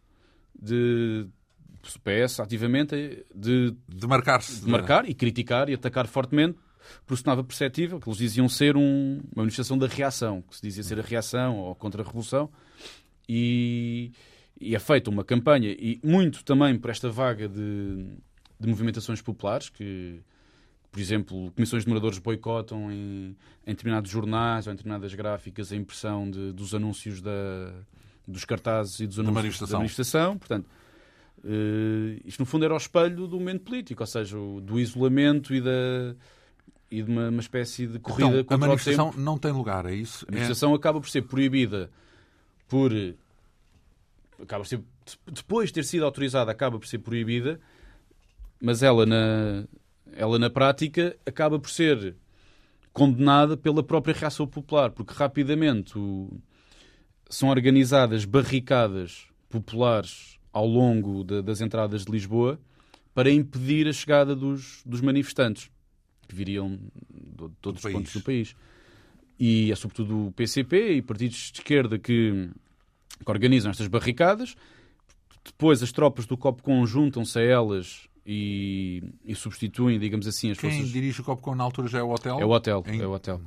de 0.61 1.27
PS 2.03 2.39
ativamente 2.39 3.25
de, 3.33 3.75
de 3.87 4.07
marcar-se. 4.07 4.61
De 4.61 4.69
marcar 4.69 5.09
e 5.09 5.15
criticar 5.15 5.67
e 5.67 5.73
atacar 5.73 6.05
fortemente 6.05 6.59
processava 7.05 7.43
perceptível, 7.43 7.99
que 7.99 8.07
eles 8.07 8.19
diziam 8.19 8.47
ser 8.47 8.77
um, 8.77 9.19
uma 9.33 9.43
manifestação 9.43 9.77
da 9.77 9.87
reação, 9.87 10.41
que 10.43 10.55
se 10.55 10.61
dizia 10.61 10.83
ser 10.83 10.99
a 10.99 11.01
reação 11.01 11.57
ou 11.57 11.75
contra 11.75 12.01
a 12.01 12.05
revolução, 12.05 12.49
e, 13.27 14.11
e 14.59 14.73
é 14.73 14.79
feita 14.79 15.09
uma 15.09 15.23
campanha, 15.23 15.69
e 15.69 15.99
muito 16.01 16.45
também 16.45 16.77
por 16.77 16.89
esta 16.89 17.09
vaga 17.09 17.49
de, 17.49 18.05
de 18.57 18.67
movimentações 18.69 19.21
populares, 19.21 19.67
que, 19.69 20.21
por 20.91 20.99
exemplo, 20.99 21.51
comissões 21.51 21.83
de 21.83 21.89
moradores 21.89 22.17
boicotam 22.19 22.91
em, 22.91 23.35
em 23.65 23.71
determinados 23.71 24.09
jornais 24.09 24.67
ou 24.67 24.73
em 24.73 24.75
determinadas 24.75 25.13
gráficas 25.13 25.71
a 25.71 25.75
impressão 25.75 26.29
de, 26.29 26.51
dos 26.51 26.73
anúncios 26.73 27.21
da, 27.21 27.73
dos 28.27 28.45
cartazes 28.45 28.99
e 28.99 29.07
dos 29.07 29.19
anúncios 29.19 29.35
da 29.35 29.41
manifestação. 29.41 29.71
Da 29.71 29.77
manifestação. 29.79 30.37
Portanto, 30.37 30.67
Uh, 31.43 32.19
isto, 32.25 32.39
no 32.39 32.45
fundo, 32.45 32.65
era 32.65 32.73
o 32.73 32.77
espelho 32.77 33.27
do 33.27 33.39
momento 33.39 33.63
político, 33.63 34.01
ou 34.01 34.07
seja, 34.07 34.35
do 34.35 34.79
isolamento 34.79 35.53
e, 35.53 35.61
da, 35.61 36.15
e 36.89 37.03
de 37.03 37.11
uma, 37.11 37.29
uma 37.29 37.39
espécie 37.39 37.85
de 37.85 37.99
corrida 37.99 38.39
então, 38.39 38.43
contra 38.43 38.55
a 38.55 38.57
manifestação 38.57 39.13
não 39.15 39.37
tem 39.37 39.51
lugar, 39.51 39.85
é 39.85 39.93
isso? 39.93 40.25
A 40.27 40.31
manifestação 40.31 40.73
é... 40.73 40.75
acaba 40.75 40.99
por 40.99 41.09
ser 41.09 41.21
proibida 41.21 41.91
por... 42.67 42.91
Acaba 44.41 44.63
por 44.63 44.67
ser, 44.67 44.81
depois 45.25 45.69
de 45.69 45.75
ter 45.75 45.83
sido 45.83 46.05
autorizada, 46.05 46.51
acaba 46.51 46.77
por 46.77 46.87
ser 46.87 46.99
proibida, 46.99 47.59
mas 48.59 48.83
ela 48.83 49.05
na, 49.05 49.63
ela 50.13 50.39
na 50.39 50.49
prática 50.49 51.15
acaba 51.25 51.59
por 51.59 51.69
ser 51.69 52.15
condenada 52.91 53.55
pela 53.55 53.83
própria 53.83 54.15
reação 54.15 54.47
popular, 54.47 54.91
porque 54.91 55.13
rapidamente 55.13 55.97
o, 55.97 56.29
são 57.29 57.49
organizadas 57.49 58.25
barricadas 58.25 59.27
populares 59.49 60.39
ao 60.51 60.65
longo 60.65 61.23
de, 61.23 61.41
das 61.41 61.61
entradas 61.61 62.05
de 62.05 62.11
Lisboa 62.11 62.59
para 63.13 63.31
impedir 63.31 63.87
a 63.87 63.93
chegada 63.93 64.35
dos, 64.35 64.81
dos 64.85 65.01
manifestantes 65.01 65.69
que 66.27 66.35
viriam 66.35 66.79
de 67.09 67.49
todos 67.61 67.83
os 67.83 67.91
pontos 67.91 68.13
do 68.13 68.21
país. 68.21 68.55
E 69.39 69.71
é 69.71 69.75
sobretudo 69.75 70.27
o 70.27 70.31
PCP 70.31 70.93
e 70.93 71.01
partidos 71.01 71.51
de 71.51 71.59
esquerda 71.59 71.97
que, 71.97 72.49
que 73.23 73.31
organizam 73.31 73.71
estas 73.71 73.87
barricadas. 73.87 74.55
Depois 75.45 75.81
as 75.81 75.91
tropas 75.91 76.25
do 76.25 76.35
COPCON 76.35 76.85
juntam-se 76.85 77.39
a 77.39 77.41
elas 77.41 78.07
e, 78.27 79.01
e, 79.23 79.33
substituem, 79.33 79.97
digamos 79.97 80.27
assim, 80.27 80.51
as 80.51 80.57
Quem 80.57 80.69
forças... 80.69 80.91
Quem 80.91 81.01
dirige 81.01 81.21
o 81.21 81.23
COPCON 81.23 81.55
na 81.55 81.63
altura 81.63 81.87
já 81.87 81.99
é 81.99 82.03
o 82.03 82.11
hotel? 82.11 82.39
É 82.39 82.45
o 82.45 82.49
hotel, 82.49 82.83
em... 82.87 83.01
é 83.01 83.07
o 83.07 83.11
hotel. 83.11 83.41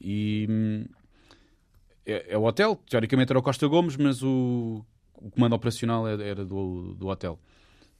E... 0.00 0.86
É, 2.06 2.32
é, 2.32 2.38
o 2.38 2.42
hotel, 2.42 2.80
teoricamente 2.88 3.30
era 3.30 3.38
o 3.38 3.42
Costa 3.42 3.68
Gomes, 3.68 3.96
mas 3.96 4.22
o 4.22 4.84
o 5.22 5.30
comando 5.30 5.54
operacional 5.54 6.06
era 6.08 6.44
do, 6.44 6.94
do 6.94 7.06
hotel. 7.06 7.38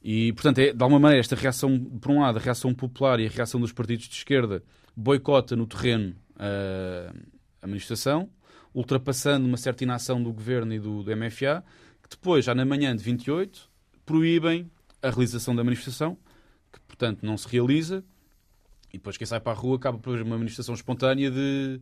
E, 0.03 0.33
portanto, 0.33 0.59
é, 0.59 0.73
de 0.73 0.83
alguma 0.83 0.99
maneira, 0.99 1.21
esta 1.21 1.35
reação, 1.35 1.79
por 1.79 2.11
um 2.11 2.19
lado, 2.19 2.37
a 2.37 2.41
reação 2.41 2.73
popular 2.73 3.19
e 3.19 3.25
a 3.25 3.29
reação 3.29 3.59
dos 3.59 3.71
partidos 3.71 4.07
de 4.07 4.15
esquerda 4.15 4.61
boicota 4.95 5.55
no 5.55 5.65
terreno 5.65 6.13
a, 6.37 7.13
a 7.61 7.67
manifestação, 7.67 8.29
ultrapassando 8.73 9.47
uma 9.47 9.55
certa 9.55 9.83
inação 9.83 10.21
do 10.21 10.33
governo 10.33 10.73
e 10.73 10.79
do, 10.79 11.03
do 11.03 11.15
MFA, 11.15 11.63
que 12.01 12.09
depois, 12.09 12.43
já 12.43 12.53
na 12.53 12.65
manhã 12.65 12.93
de 12.93 13.01
28, 13.01 13.69
proíbem 14.05 14.69
a 15.03 15.09
realização 15.09 15.55
da 15.55 15.63
manifestação, 15.63 16.17
que, 16.71 16.79
portanto, 16.87 17.23
não 17.23 17.37
se 17.37 17.47
realiza, 17.47 18.03
e 18.91 18.97
depois 18.97 19.17
quem 19.17 19.27
sai 19.27 19.39
para 19.39 19.51
a 19.51 19.55
rua 19.55 19.75
acaba 19.75 19.97
por 19.99 20.19
uma 20.21 20.37
manifestação 20.37 20.73
espontânea 20.73 21.29
de, 21.29 21.81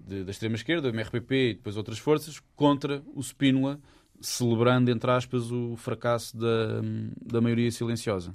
de 0.00 0.24
da 0.24 0.30
extrema-esquerda, 0.30 0.90
do 0.90 0.94
MRPP 0.94 1.50
e 1.50 1.54
depois 1.54 1.76
outras 1.76 1.98
forças, 1.98 2.40
contra 2.56 3.02
o 3.14 3.22
Spínola, 3.22 3.78
celebrando, 4.20 4.90
entre 4.90 5.10
aspas, 5.10 5.50
o 5.52 5.76
fracasso 5.76 6.36
da, 6.36 6.80
da 7.24 7.40
maioria 7.40 7.70
silenciosa. 7.70 8.34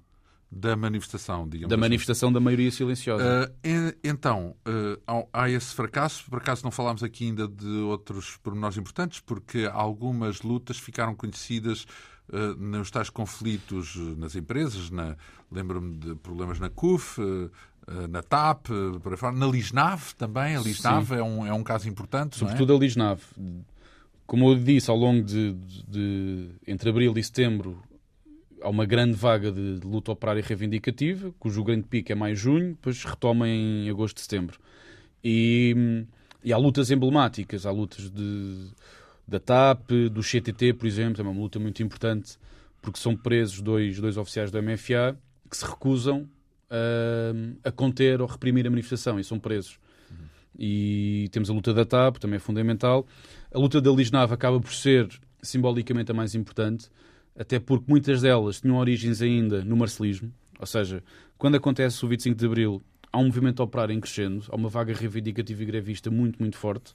Da 0.55 0.75
manifestação, 0.75 1.49
digamos 1.49 1.69
Da 1.69 1.75
assim. 1.75 1.81
manifestação 1.81 2.31
da 2.31 2.39
maioria 2.39 2.69
silenciosa. 2.69 3.51
Uh, 3.65 3.97
então, 4.03 4.55
uh, 4.67 5.27
há 5.33 5.49
esse 5.49 5.73
fracasso. 5.73 6.29
Por 6.29 6.37
acaso 6.37 6.63
não 6.63 6.69
falámos 6.69 7.01
aqui 7.01 7.25
ainda 7.25 7.47
de 7.47 7.65
outros 7.65 8.37
pormenores 8.37 8.77
importantes, 8.77 9.19
porque 9.19 9.67
algumas 9.73 10.43
lutas 10.43 10.77
ficaram 10.77 11.15
conhecidas 11.15 11.87
nos 12.57 12.89
tais 12.89 13.09
conflitos 13.09 13.95
nas 14.17 14.35
empresas. 14.35 14.89
Na, 14.89 15.15
Lembro-me 15.51 15.97
de 15.97 16.15
problemas 16.15 16.59
na 16.59 16.69
CUF, 16.69 17.21
na 18.09 18.23
TAP, 18.23 18.67
por 19.03 19.11
aí 19.11 19.17
fora. 19.17 19.35
na 19.35 19.45
Lisnave 19.45 20.15
também. 20.15 20.55
A 20.55 20.59
Lisnave 20.59 21.13
é 21.15 21.23
um, 21.23 21.45
é 21.45 21.53
um 21.53 21.63
caso 21.63 21.87
importante. 21.87 22.37
Sobretudo 22.37 22.73
é? 22.73 22.75
a 22.75 22.79
Lisnave 22.79 23.21
como 24.25 24.49
eu 24.49 24.55
disse, 24.55 24.89
ao 24.89 24.97
longo 24.97 25.23
de, 25.23 25.53
de, 25.87 26.49
entre 26.65 26.89
abril 26.89 27.13
e 27.17 27.23
setembro 27.23 27.81
há 28.61 28.69
uma 28.69 28.85
grande 28.85 29.13
vaga 29.13 29.51
de, 29.51 29.79
de 29.79 29.85
luta 29.85 30.11
operária 30.11 30.41
reivindicativa, 30.41 31.33
cujo 31.37 31.63
grande 31.63 31.83
pico 31.83 32.11
é 32.11 32.15
mais 32.15 32.39
junho, 32.39 32.69
depois 32.69 33.03
retoma 33.03 33.47
em 33.47 33.89
agosto 33.89 34.17
e 34.17 34.21
setembro. 34.21 34.57
E, 35.23 36.05
e 36.43 36.53
há 36.53 36.57
lutas 36.57 36.89
emblemáticas, 36.89 37.65
há 37.65 37.71
lutas 37.71 38.09
de, 38.09 38.71
da 39.27 39.39
TAP, 39.39 39.91
do 40.11 40.21
CTT, 40.21 40.73
por 40.73 40.85
exemplo, 40.85 41.21
é 41.21 41.23
uma 41.23 41.39
luta 41.39 41.59
muito 41.59 41.81
importante, 41.81 42.37
porque 42.81 42.99
são 42.99 43.15
presos 43.15 43.61
dois, 43.61 43.99
dois 43.99 44.17
oficiais 44.17 44.51
do 44.51 44.61
MFA 44.61 45.17
que 45.49 45.57
se 45.57 45.65
recusam 45.65 46.27
a, 46.69 47.69
a 47.69 47.71
conter 47.71 48.21
ou 48.21 48.27
reprimir 48.27 48.65
a 48.67 48.69
manifestação 48.69 49.19
e 49.19 49.23
são 49.23 49.39
presos. 49.39 49.79
E 50.57 51.29
temos 51.31 51.49
a 51.49 51.53
luta 51.53 51.73
da 51.73 51.85
TAP, 51.85 52.17
também 52.17 52.37
é 52.37 52.39
fundamental. 52.39 53.07
A 53.51 53.57
luta 53.57 53.81
da 53.81 53.91
Lisnave 53.91 54.33
acaba 54.33 54.59
por 54.59 54.73
ser 54.73 55.07
simbolicamente 55.41 56.11
a 56.11 56.13
mais 56.13 56.35
importante, 56.35 56.89
até 57.35 57.59
porque 57.59 57.85
muitas 57.87 58.21
delas 58.21 58.61
tinham 58.61 58.77
origens 58.77 59.21
ainda 59.21 59.63
no 59.63 59.75
marcelismo, 59.75 60.31
ou 60.59 60.65
seja, 60.65 61.03
quando 61.37 61.55
acontece 61.55 62.05
o 62.05 62.07
25 62.07 62.37
de 62.37 62.45
Abril, 62.45 62.81
há 63.11 63.17
um 63.17 63.25
movimento 63.25 63.61
operário 63.61 63.93
em 63.93 63.99
crescendo, 63.99 64.45
há 64.49 64.55
uma 64.55 64.69
vaga 64.69 64.93
reivindicativa 64.93 65.61
e 65.61 65.65
grevista 65.65 66.09
muito, 66.09 66.39
muito 66.39 66.57
forte, 66.57 66.93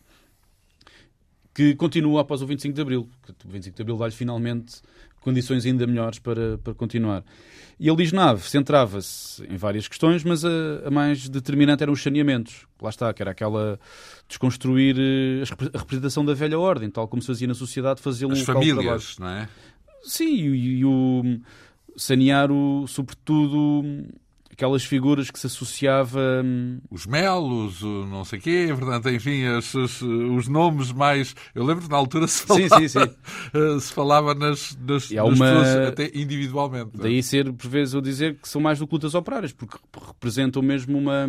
que 1.59 1.75
continua 1.75 2.21
após 2.21 2.41
o 2.41 2.47
25 2.47 2.73
de 2.73 2.81
Abril. 2.81 3.09
O 3.45 3.49
25 3.49 3.75
de 3.75 3.83
Abril 3.83 3.97
dá-lhe 3.97 4.13
finalmente 4.13 4.81
condições 5.21 5.67
ainda 5.67 5.89
melhores 5.89 6.21
para, 6.21 6.57
para 6.59 6.73
continuar. 6.73 7.25
E 7.81 7.91
a 7.91 7.93
Lisnave 7.93 8.49
centrava-se 8.49 9.43
em 9.43 9.57
várias 9.57 9.89
questões, 9.89 10.23
mas 10.23 10.45
a, 10.45 10.49
a, 10.87 10.91
mais 10.93 11.29
determinante 11.29 11.83
eram 11.83 11.93
os 11.93 12.01
saneamentos. 12.01 12.65
Lá 12.81 12.91
está, 12.91 13.13
que 13.13 13.21
era 13.21 13.33
aquela 13.33 13.81
desconstruir 14.29 14.95
eh, 15.01 15.43
a 15.75 15.79
representação 15.79 16.25
da 16.25 16.33
velha 16.33 16.57
ordem, 16.61 16.89
tal 16.89 17.09
como 17.09 17.21
se 17.21 17.27
fazia 17.27 17.49
na 17.49 17.55
sociedade, 17.55 18.01
um 18.29 18.31
As 18.31 18.43
famílias, 18.43 19.19
não 19.19 19.29
é? 19.29 19.49
Sim, 20.05 20.33
e, 20.37 20.79
e 20.79 20.85
o 20.85 21.41
sanear, 21.97 22.53
o, 22.53 22.87
sobretudo, 22.87 24.07
aquelas 24.59 24.85
figuras 24.85 25.31
que 25.31 25.39
se 25.39 25.47
associava... 25.47 26.43
Hum, 26.45 26.81
os 26.91 27.07
melos, 27.07 27.81
o 27.81 28.05
não 28.07 28.25
sei 28.25 28.41
quê, 28.41 28.67
portanto, 28.77 29.09
enfim, 29.09 29.47
os, 29.47 29.73
os, 29.73 30.03
os 30.03 30.49
nomes 30.49 30.91
mais... 30.91 31.33
Eu 31.55 31.65
lembro 31.65 31.85
que 31.85 31.91
na 31.91 31.97
altura 31.97 32.27
se 32.27 32.43
falava, 32.43 32.69
sim, 32.81 32.89
sim, 32.89 32.99
sim. 33.07 33.81
Se 33.81 33.93
falava 33.93 34.35
nas, 34.35 34.77
nas, 34.77 35.11
nas 35.13 35.25
uma... 35.25 35.47
pessoas 35.47 35.89
até 35.89 36.11
individualmente. 36.13 36.91
Daí 36.95 37.23
ser, 37.23 37.53
por 37.53 37.71
vezes, 37.71 37.95
eu 37.95 38.01
dizer 38.01 38.37
que 38.43 38.49
são 38.49 38.61
mais 38.61 38.81
do 38.81 38.87
que 38.89 38.95
lutas 38.95 39.15
operárias, 39.15 39.53
porque 39.53 39.79
representam 40.05 40.61
mesmo 40.61 40.99
uma, 40.99 41.25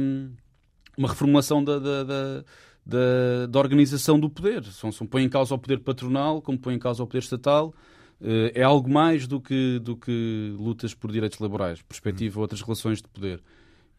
uma 0.97 1.07
reformulação 1.07 1.63
da, 1.63 1.77
da, 1.77 2.03
da 2.03 2.43
da, 2.85 3.45
da, 3.47 3.59
organização 3.59 4.19
do 4.19 4.27
poder. 4.27 4.63
São, 4.65 4.91
são, 4.91 5.05
põem 5.05 5.25
em 5.25 5.29
causa 5.29 5.53
o 5.53 5.59
poder 5.59 5.79
patronal, 5.81 6.41
como 6.41 6.57
põem 6.57 6.77
em 6.77 6.79
causa 6.79 7.03
o 7.03 7.05
poder 7.05 7.19
estatal, 7.19 7.71
é 8.53 8.63
algo 8.63 8.89
mais 8.89 9.27
do 9.27 9.39
que, 9.39 9.79
do 9.79 9.95
que 9.95 10.53
lutas 10.57 10.93
por 10.93 11.11
direitos 11.11 11.39
laborais, 11.39 11.81
perspectiva 11.81 12.37
uhum. 12.37 12.41
outras 12.41 12.61
relações 12.61 13.01
de 13.01 13.07
poder. 13.07 13.41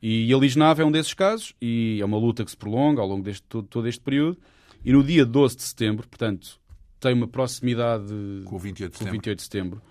E 0.03 0.33
a 0.33 0.39
Lisnave 0.39 0.83
é 0.83 0.85
um 0.85 0.91
desses 0.91 1.13
casos, 1.15 1.55
e 1.61 1.99
é 2.01 2.05
uma 2.05 2.19
luta 2.19 2.45
que 2.45 2.51
se 2.51 2.57
prolonga 2.57 3.03
ao 3.03 3.09
longo 3.09 3.23
de 3.23 3.43
todo, 3.43 3.67
todo 3.67 3.89
este 3.89 4.01
período. 4.01 4.39
E 4.85 4.93
no 4.93 5.05
dia 5.05 5.27
12 5.27 5.57
de 5.57 5.63
setembro, 5.63 6.09
portanto, 6.09 6.59
tem 6.99 7.13
uma 7.13 7.29
proximidade 7.29 8.13
com 8.45 8.57
o 8.57 8.59
28 8.59 8.93
de, 8.93 8.99
setembro. 8.99 9.13
28 9.13 9.37
de 9.37 9.43
setembro. 9.43 9.83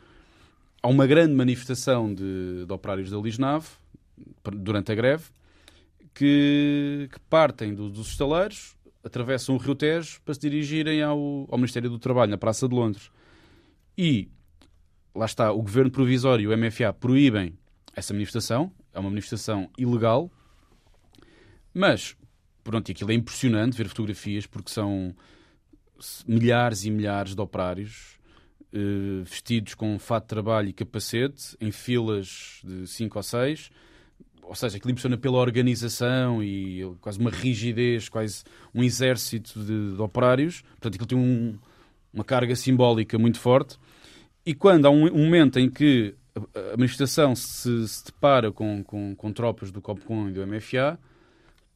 Há 0.81 0.87
uma 0.87 1.05
grande 1.05 1.33
manifestação 1.33 2.11
de, 2.13 2.65
de 2.65 2.73
operários 2.73 3.11
da 3.11 3.17
Lisnave 3.17 3.67
durante 4.43 4.91
a 4.91 4.95
greve 4.95 5.25
que, 6.13 7.09
que 7.11 7.19
partem 7.29 7.73
do, 7.73 7.89
dos 7.89 8.09
estaleiros, 8.09 8.75
atravessam 9.03 9.55
o 9.55 9.57
Rio 9.57 9.75
Tejo 9.75 10.19
para 10.25 10.33
se 10.33 10.39
dirigirem 10.39 11.01
ao, 11.01 11.47
ao 11.49 11.57
Ministério 11.57 11.89
do 11.89 11.99
Trabalho, 11.99 12.31
na 12.31 12.37
Praça 12.37 12.67
de 12.67 12.75
Londres. 12.75 13.11
E 14.01 14.29
lá 15.13 15.25
está, 15.25 15.51
o 15.51 15.61
governo 15.61 15.91
provisório 15.91 16.49
e 16.49 16.55
o 16.55 16.57
MFA 16.57 16.93
proíbem 16.93 17.53
essa 17.93 18.13
manifestação, 18.13 18.71
é 18.93 18.99
uma 18.99 19.09
manifestação 19.09 19.69
ilegal, 19.77 20.31
mas 21.73 22.15
pronto, 22.63 22.89
aquilo 22.89 23.11
é 23.11 23.13
impressionante 23.13 23.75
ver 23.75 23.89
fotografias 23.89 24.45
porque 24.45 24.71
são 24.71 25.13
milhares 26.25 26.85
e 26.85 26.91
milhares 26.91 27.35
de 27.35 27.41
operários 27.41 28.17
eh, 28.71 29.21
vestidos 29.25 29.75
com 29.75 29.99
fato 29.99 30.23
de 30.23 30.29
trabalho 30.29 30.69
e 30.69 30.73
capacete 30.73 31.57
em 31.59 31.69
filas 31.69 32.61
de 32.63 32.87
5 32.87 33.19
ou 33.19 33.23
6 33.23 33.69
ou 34.43 34.55
seja, 34.55 34.77
aquilo 34.77 34.91
impressiona 34.91 35.17
pela 35.17 35.39
organização 35.39 36.41
e 36.41 36.89
quase 37.01 37.19
uma 37.19 37.29
rigidez, 37.29 38.07
quase 38.07 38.45
um 38.73 38.81
exército 38.81 39.59
de, 39.59 39.93
de 39.93 40.01
operários. 40.01 40.61
Portanto, 40.61 40.95
aquilo 40.95 41.05
tem 41.05 41.17
um, 41.17 41.59
uma 42.13 42.23
carga 42.23 42.55
simbólica 42.55 43.17
muito 43.17 43.39
forte. 43.39 43.77
E 44.45 44.53
quando 44.53 44.85
há 44.85 44.89
um, 44.89 45.05
um 45.05 45.25
momento 45.25 45.59
em 45.59 45.69
que 45.69 46.15
a 46.73 46.77
manifestação 46.77 47.35
se, 47.35 47.87
se 47.87 48.05
depara 48.05 48.51
com, 48.51 48.83
com, 48.83 49.15
com, 49.15 49.31
tropas 49.33 49.71
do 49.71 49.81
COPCON 49.81 50.29
e 50.29 50.31
do 50.31 50.45
MFA, 50.45 50.97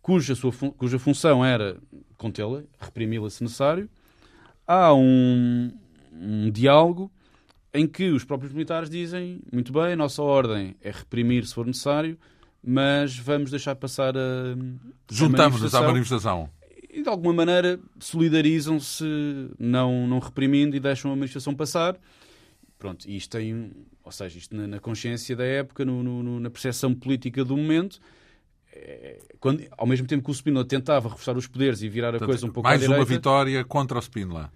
cuja, 0.02 0.36
sua, 0.36 0.52
cuja 0.78 1.00
função 1.00 1.44
era 1.44 1.78
contê-la, 2.18 2.64
reprimi-la 2.80 3.30
se 3.30 3.44
necessário. 3.44 3.90
Há 4.66 4.94
um, 4.94 5.72
um 6.12 6.50
diálogo 6.50 7.12
em 7.74 7.88
que 7.88 8.12
os 8.12 8.24
próprios 8.24 8.54
militares 8.54 8.90
dizem 8.90 9.42
muito 9.52 9.74
bem, 9.74 9.94
a 9.94 9.96
nossa 9.96 10.22
ordem 10.22 10.76
é 10.82 10.92
reprimir 10.92 11.46
se 11.46 11.54
for 11.54 11.66
necessário, 11.66 12.18
mas 12.64 13.18
vamos 13.18 13.50
deixar 13.50 13.76
passar 13.76 14.16
a. 14.16 14.56
Juntamos-nos 15.10 15.74
à 15.74 15.82
manifestação. 15.82 16.50
E 16.90 17.02
de 17.02 17.10
alguma 17.10 17.34
maneira 17.34 17.80
solidarizam-se, 18.00 19.04
não, 19.60 20.08
não 20.08 20.20
reprimindo 20.20 20.76
e 20.76 20.80
deixam 20.80 21.12
a 21.12 21.16
manifestação 21.16 21.56
passar. 21.56 21.98
Pronto, 22.84 23.10
isto 23.10 23.38
tem. 23.38 23.72
Ou 24.04 24.12
seja, 24.12 24.38
isto 24.38 24.54
na, 24.54 24.68
na 24.68 24.78
consciência 24.78 25.38
da 25.38 25.46
época, 25.46 25.86
no, 25.86 26.04
no, 26.04 26.38
na 26.38 26.50
percepção 26.50 26.94
política 26.94 27.46
do 27.46 27.56
momento. 27.56 27.98
É, 28.74 29.20
quando, 29.40 29.64
ao 29.78 29.88
mesmo 29.88 30.06
tempo 30.06 30.22
que 30.22 30.30
o 30.30 30.34
Spínola 30.34 30.66
tentava 30.66 31.08
reforçar 31.08 31.38
os 31.38 31.48
poderes 31.48 31.82
e 31.82 31.88
virar 31.88 32.10
a 32.10 32.12
Portanto, 32.12 32.28
coisa 32.28 32.46
um 32.46 32.52
pouco 32.52 32.68
mais 32.68 32.82
à 32.82 32.86
direita, 32.86 33.00
uma 33.00 33.06
vitória 33.06 33.64
contra 33.64 33.98
o 33.98 34.02
Spínola 34.02 34.52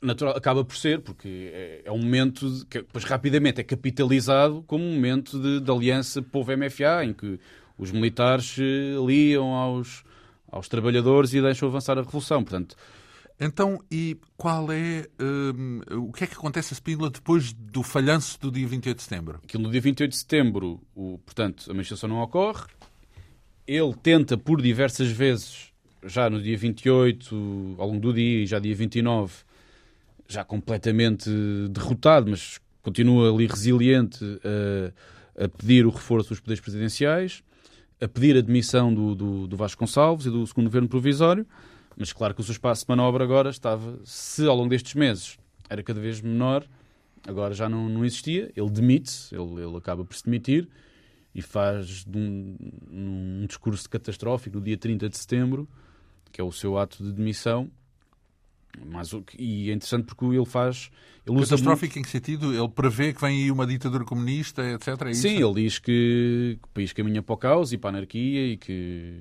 natural, 0.00 0.34
acaba 0.34 0.64
por 0.64 0.78
ser, 0.78 1.02
porque 1.02 1.50
é, 1.52 1.82
é 1.84 1.92
um 1.92 1.98
momento 1.98 2.50
de, 2.50 2.64
que 2.64 2.78
depois 2.78 3.04
rapidamente 3.04 3.60
é 3.60 3.64
capitalizado 3.64 4.64
como 4.66 4.82
um 4.82 4.94
momento 4.94 5.38
de, 5.38 5.60
de 5.60 5.70
aliança 5.70 6.22
povo-MFA, 6.22 7.04
em 7.04 7.12
que 7.12 7.38
os 7.76 7.92
militares 7.92 8.56
aliam 8.98 9.52
aos, 9.52 10.04
aos 10.50 10.68
trabalhadores 10.68 11.34
e 11.34 11.42
deixam 11.42 11.68
avançar 11.68 11.98
a 11.98 12.02
revolução. 12.02 12.42
Portanto, 12.42 12.74
então, 13.38 13.78
e 13.90 14.16
qual 14.36 14.72
é. 14.72 15.06
Um, 15.20 15.80
o 16.08 16.12
que 16.12 16.24
é 16.24 16.26
que 16.26 16.34
acontece 16.34 16.72
a 16.72 16.76
Spínola 16.76 17.10
depois 17.10 17.52
do 17.52 17.82
falhanço 17.82 18.40
do 18.40 18.50
dia 18.50 18.66
28 18.66 18.96
de 18.96 19.02
setembro? 19.02 19.40
Aquilo 19.44 19.62
no 19.64 19.70
dia 19.70 19.80
28 19.80 20.10
de 20.10 20.16
setembro, 20.16 20.80
o, 20.94 21.18
portanto, 21.18 21.64
a 21.70 21.74
manifestação 21.74 22.08
não 22.08 22.22
ocorre. 22.22 22.64
Ele 23.66 23.94
tenta 24.02 24.38
por 24.38 24.62
diversas 24.62 25.10
vezes, 25.10 25.70
já 26.02 26.30
no 26.30 26.40
dia 26.40 26.56
28, 26.56 27.76
ao 27.78 27.88
longo 27.88 28.00
do 28.00 28.14
dia, 28.14 28.42
e 28.42 28.46
já 28.46 28.58
dia 28.58 28.74
29, 28.74 29.34
já 30.28 30.42
completamente 30.42 31.30
derrotado, 31.70 32.30
mas 32.30 32.58
continua 32.80 33.32
ali 33.34 33.46
resiliente 33.46 34.24
a, 35.36 35.44
a 35.44 35.48
pedir 35.48 35.84
o 35.84 35.90
reforço 35.90 36.30
dos 36.30 36.40
poderes 36.40 36.60
presidenciais, 36.60 37.42
a 38.00 38.08
pedir 38.08 38.36
a 38.36 38.40
demissão 38.40 38.94
do, 38.94 39.14
do, 39.14 39.46
do 39.46 39.56
Vasconcelos 39.56 40.24
e 40.24 40.30
do 40.30 40.46
segundo 40.46 40.66
governo 40.66 40.88
provisório, 40.88 41.46
mas 41.96 42.12
claro 42.12 42.34
que 42.34 42.40
o 42.40 42.44
seu 42.44 42.52
espaço 42.52 42.84
de 42.84 42.88
manobra 42.88 43.24
agora 43.24 43.50
estava, 43.50 43.98
se 44.04 44.46
ao 44.46 44.56
longo 44.56 44.68
destes 44.68 44.94
meses 44.94 45.38
era 45.68 45.82
cada 45.82 46.00
vez 46.00 46.20
menor, 46.20 46.66
agora 47.26 47.54
já 47.54 47.68
não, 47.68 47.88
não 47.88 48.04
existia, 48.04 48.52
ele 48.54 48.70
demite-se, 48.70 49.34
ele, 49.34 49.62
ele 49.62 49.76
acaba 49.76 50.04
por 50.04 50.14
se 50.14 50.24
demitir 50.24 50.68
e 51.34 51.42
faz 51.42 52.04
um, 52.14 52.56
um 52.90 53.46
discurso 53.46 53.88
catastrófico 53.88 54.56
no 54.56 54.62
dia 54.62 54.76
30 54.76 55.08
de 55.08 55.16
setembro, 55.16 55.68
que 56.30 56.40
é 56.40 56.44
o 56.44 56.52
seu 56.52 56.78
ato 56.78 57.02
de 57.02 57.12
demissão, 57.12 57.70
mas, 58.84 59.10
e 59.38 59.70
é 59.70 59.72
interessante 59.72 60.04
porque 60.04 60.24
ele 60.24 60.44
faz. 60.44 60.90
Ele 61.26 61.38
Catastrófico 61.40 61.94
muito... 61.94 61.98
em 61.98 62.02
que 62.02 62.08
sentido? 62.08 62.54
Ele 62.54 62.68
prevê 62.68 63.12
que 63.12 63.20
vem 63.20 63.44
aí 63.44 63.50
uma 63.50 63.66
ditadura 63.66 64.04
comunista, 64.04 64.62
etc. 64.70 64.88
É 65.06 65.14
Sim, 65.14 65.42
ele 65.42 65.62
diz 65.62 65.78
que, 65.78 66.58
que 66.60 66.68
o 66.68 66.70
país 66.72 66.92
caminha 66.92 67.22
para 67.22 67.34
o 67.34 67.36
caos 67.36 67.72
e 67.72 67.78
para 67.78 67.90
a 67.90 67.92
anarquia 67.94 68.46
e 68.46 68.56
que 68.56 69.14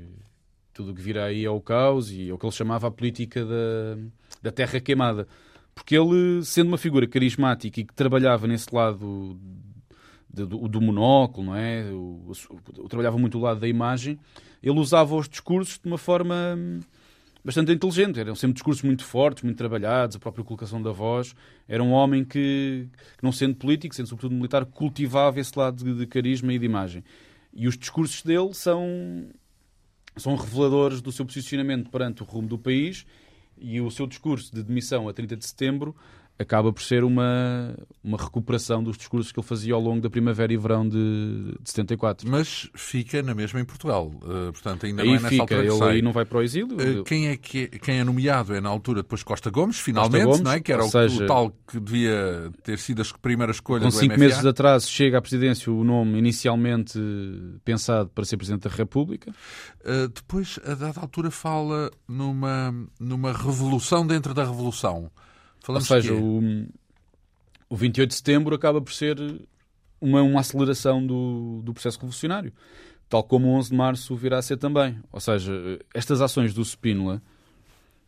tudo 0.76 0.92
o 0.92 0.94
que 0.94 1.02
virá 1.02 1.26
aí 1.26 1.46
é 1.46 1.50
o 1.50 1.62
caos 1.62 2.12
e 2.12 2.30
é 2.30 2.34
o 2.34 2.38
que 2.38 2.46
ele 2.46 2.52
chamava 2.52 2.88
a 2.88 2.92
política 2.92 3.44
da, 3.46 3.98
da 4.44 4.52
terra 4.52 4.80
queimada. 4.82 5.26
Porque 5.74 5.96
ele, 5.96 6.44
sendo 6.44 6.68
uma 6.68 6.78
figura 6.78 7.08
carismática 7.08 7.80
e 7.80 7.86
que 7.86 7.94
trabalhava 7.94 8.46
nesse 8.46 8.74
lado 8.76 9.40
do, 10.30 10.46
do, 10.46 10.68
do 10.68 10.82
monóculo, 10.82 11.48
não 11.48 11.56
é? 11.56 11.86
O, 11.92 12.30
o, 12.78 12.90
trabalhava 12.90 13.18
muito 13.18 13.38
o 13.38 13.42
lado 13.42 13.60
da 13.60 13.68
imagem, 13.68 14.20
ele 14.62 14.78
usava 14.78 15.16
os 15.16 15.30
discursos 15.30 15.80
de 15.82 15.88
uma 15.88 15.98
forma 15.98 16.36
bastante 17.44 17.72
inteligente. 17.72 18.20
Eram 18.20 18.36
sempre 18.36 18.56
discursos 18.56 18.84
muito 18.84 19.06
fortes, 19.06 19.44
muito 19.44 19.58
trabalhados, 19.58 20.18
a 20.18 20.20
própria 20.20 20.44
colocação 20.44 20.82
da 20.82 20.92
voz. 20.92 21.34
Era 21.70 21.82
um 21.82 21.92
homem 21.92 22.26
que 22.26 22.88
não 23.22 23.32
sendo 23.32 23.56
político, 23.56 23.96
sendo 23.96 24.10
sobretudo 24.10 24.36
militar, 24.36 24.66
cultivava 24.66 25.40
esse 25.40 25.58
lado 25.58 25.84
de, 25.84 25.94
de, 25.94 26.06
carisma 26.06 26.52
e 26.54 26.60
de 26.60 26.66
imagem. 26.66 27.04
E 27.54 27.66
os 27.66 27.78
discursos 27.78 28.22
dele 28.24 28.54
são, 28.54 29.30
são 30.16 30.36
reveladores 30.36 31.02
do 31.02 31.12
seu 31.12 31.26
posicionamento 31.26 31.90
perante 31.90 32.24
o 32.24 32.26
rumo 32.26 32.48
do 32.48 32.58
país 32.58 33.06
e 33.58 33.80
o 33.80 33.90
seu 33.90 34.08
discurso 34.08 34.54
de 34.54 34.64
demissão 34.64 35.08
a 35.08 35.14
30 35.14 35.38
de 35.38 35.46
setembro 35.46 35.96
acaba 36.38 36.72
por 36.74 36.82
ser 36.82 37.04
uma, 37.04 37.76
uma 38.04 38.18
recuperação 38.18 38.84
dos 38.84 38.98
discursos 38.98 39.32
que 39.32 39.40
ele 39.40 39.48
fazia 39.48 39.74
ao 39.74 39.80
longo 39.80 40.02
da 40.02 40.10
primavera 40.10 40.52
e 40.52 40.58
verão 40.58 40.88
de, 40.88 41.56
de 41.62 41.70
74. 41.70 42.30
Mas 42.30 42.70
fica 42.76 43.24
na 43.24 43.34
mesma 43.34 43.60
em 43.60 43.66
Portugal, 43.66 44.08
uh, 44.08 44.52
portanto 44.52 44.86
ainda 44.86 45.02
aí 45.02 45.08
não 45.08 45.16
é 45.16 45.20
nessa 45.20 45.30
fica, 45.30 45.44
altura 45.44 45.62
ele 45.62 45.78
sai. 45.78 45.90
aí 45.96 46.02
não 46.02 46.12
vai 46.12 46.26
para 46.26 46.38
o 46.38 46.42
exílio. 46.42 46.76
Uh, 46.76 47.04
quem, 47.04 47.30
é 47.30 47.38
que, 47.38 47.68
quem 47.68 48.00
é 48.00 48.04
nomeado 48.04 48.54
é 48.54 48.60
na 48.60 48.68
altura 48.68 49.02
depois 49.02 49.24
Costa 49.24 49.50
Gomes, 49.50 49.80
finalmente, 49.80 50.26
Costa 50.26 50.26
Gomes, 50.26 50.42
não 50.42 50.52
é? 50.52 50.60
que 50.60 50.74
era 50.74 50.84
o, 50.84 50.90
seja, 50.90 51.24
o, 51.24 51.28
tal 51.28 51.52
que 51.66 51.80
devia 51.80 52.52
ter 52.64 52.78
sido 52.80 53.02
a 53.02 53.06
primeira 53.22 53.52
escolha 53.52 53.84
com 53.84 53.90
do 53.90 53.94
cinco 53.94 54.14
MFA. 54.16 54.20
meses 54.20 54.42
de 54.42 54.48
atraso 54.50 54.90
chega 54.90 55.18
à 55.18 55.22
presidência 55.22 55.72
o 55.72 55.84
nome 55.86 56.18
inicialmente 56.18 57.00
pensado 57.64 58.10
para 58.10 58.26
ser 58.26 58.36
Presidente 58.36 58.68
da 58.68 58.76
República. 58.76 59.32
Uh, 59.86 60.10
depois, 60.10 60.60
a 60.66 60.74
dada 60.74 61.00
altura, 61.00 61.32
fala 61.32 61.90
numa, 62.08 62.74
numa 63.00 63.32
revolução 63.32 64.06
dentro 64.06 64.34
da 64.34 64.44
revolução. 64.44 65.10
Falamos 65.66 65.90
Ou 65.90 66.00
seja, 66.00 66.14
o, 66.14 66.68
o 67.68 67.76
28 67.76 68.08
de 68.08 68.16
setembro 68.16 68.54
acaba 68.54 68.80
por 68.80 68.94
ser 68.94 69.18
uma, 70.00 70.22
uma 70.22 70.40
aceleração 70.40 71.04
do, 71.04 71.64
do 71.64 71.74
processo 71.74 71.98
revolucionário, 71.98 72.54
tal 73.10 73.24
como 73.24 73.48
o 73.48 73.56
11 73.56 73.72
de 73.72 73.76
março 73.76 74.16
virá 74.16 74.38
a 74.38 74.44
ser 74.44 74.58
também. 74.58 75.00
Ou 75.12 75.20
seja, 75.20 75.80
estas 75.92 76.22
ações 76.22 76.54
do 76.54 76.64
Spínola, 76.64 77.20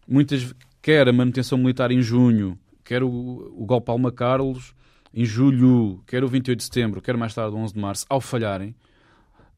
muitas, 0.07 0.53
quer 0.83 1.07
a 1.07 1.11
manutenção 1.11 1.57
militar 1.57 1.89
em 1.89 1.99
junho, 1.99 2.59
quer 2.83 3.01
o, 3.01 3.09
o 3.09 3.65
golpe 3.65 3.89
Alma 3.89 4.11
Carlos 4.11 4.75
em 5.11 5.25
julho, 5.25 5.99
quer 6.05 6.23
o 6.23 6.27
28 6.27 6.59
de 6.59 6.63
setembro, 6.63 7.01
quer 7.01 7.17
mais 7.17 7.33
tarde 7.33 7.55
o 7.55 7.57
11 7.57 7.73
de 7.73 7.79
março, 7.79 8.05
ao 8.07 8.21
falharem, 8.21 8.75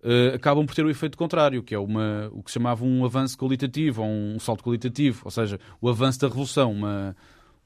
uh, 0.02 0.36
acabam 0.36 0.66
por 0.66 0.74
ter 0.74 0.86
o 0.86 0.90
efeito 0.90 1.18
contrário, 1.18 1.62
que 1.62 1.76
é 1.76 1.80
uma, 1.80 2.30
o 2.32 2.42
que 2.42 2.50
se 2.50 2.54
chamava 2.54 2.86
um 2.86 3.04
avanço 3.04 3.38
qualitativo, 3.38 4.04
ou 4.04 4.08
um 4.08 4.40
salto 4.40 4.64
qualitativo, 4.64 5.24
ou 5.26 5.32
seja, 5.32 5.60
o 5.82 5.90
avanço 5.90 6.18
da 6.22 6.30
revolução, 6.30 6.72
uma, 6.72 7.14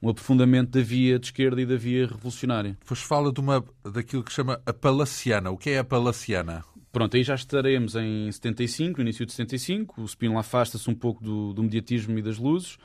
um 0.04 0.10
aprofundamento 0.10 0.68
da 0.68 0.82
via 0.82 1.18
de 1.18 1.28
esquerda 1.28 1.62
e 1.62 1.64
da 1.64 1.76
via 1.76 2.06
revolucionária. 2.06 2.76
Depois 2.78 3.00
fala 3.00 3.32
de 3.32 3.40
uma, 3.40 3.64
daquilo 3.90 4.22
que 4.22 4.30
chama 4.30 4.60
a 4.66 4.72
palaciana. 4.72 5.50
O 5.50 5.56
que 5.56 5.70
é 5.70 5.78
a 5.78 5.84
palaciana? 5.84 6.62
Pronto, 6.92 7.16
aí 7.16 7.24
já 7.24 7.34
estaremos 7.34 7.96
em 7.96 8.30
75, 8.30 8.98
no 8.98 9.02
início 9.02 9.24
de 9.24 9.32
75. 9.32 10.02
O 10.02 10.04
Spínola 10.06 10.40
afasta-se 10.40 10.90
um 10.90 10.94
pouco 10.94 11.24
do, 11.24 11.54
do, 11.54 11.62
mediatismo 11.62 12.18
e 12.18 12.22
das 12.22 12.36
luzes. 12.36 12.76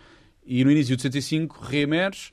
E 0.45 0.63
no 0.63 0.72
início 0.72 0.95
de 0.95 1.01
75 1.01 1.61
reemerge, 1.61 2.32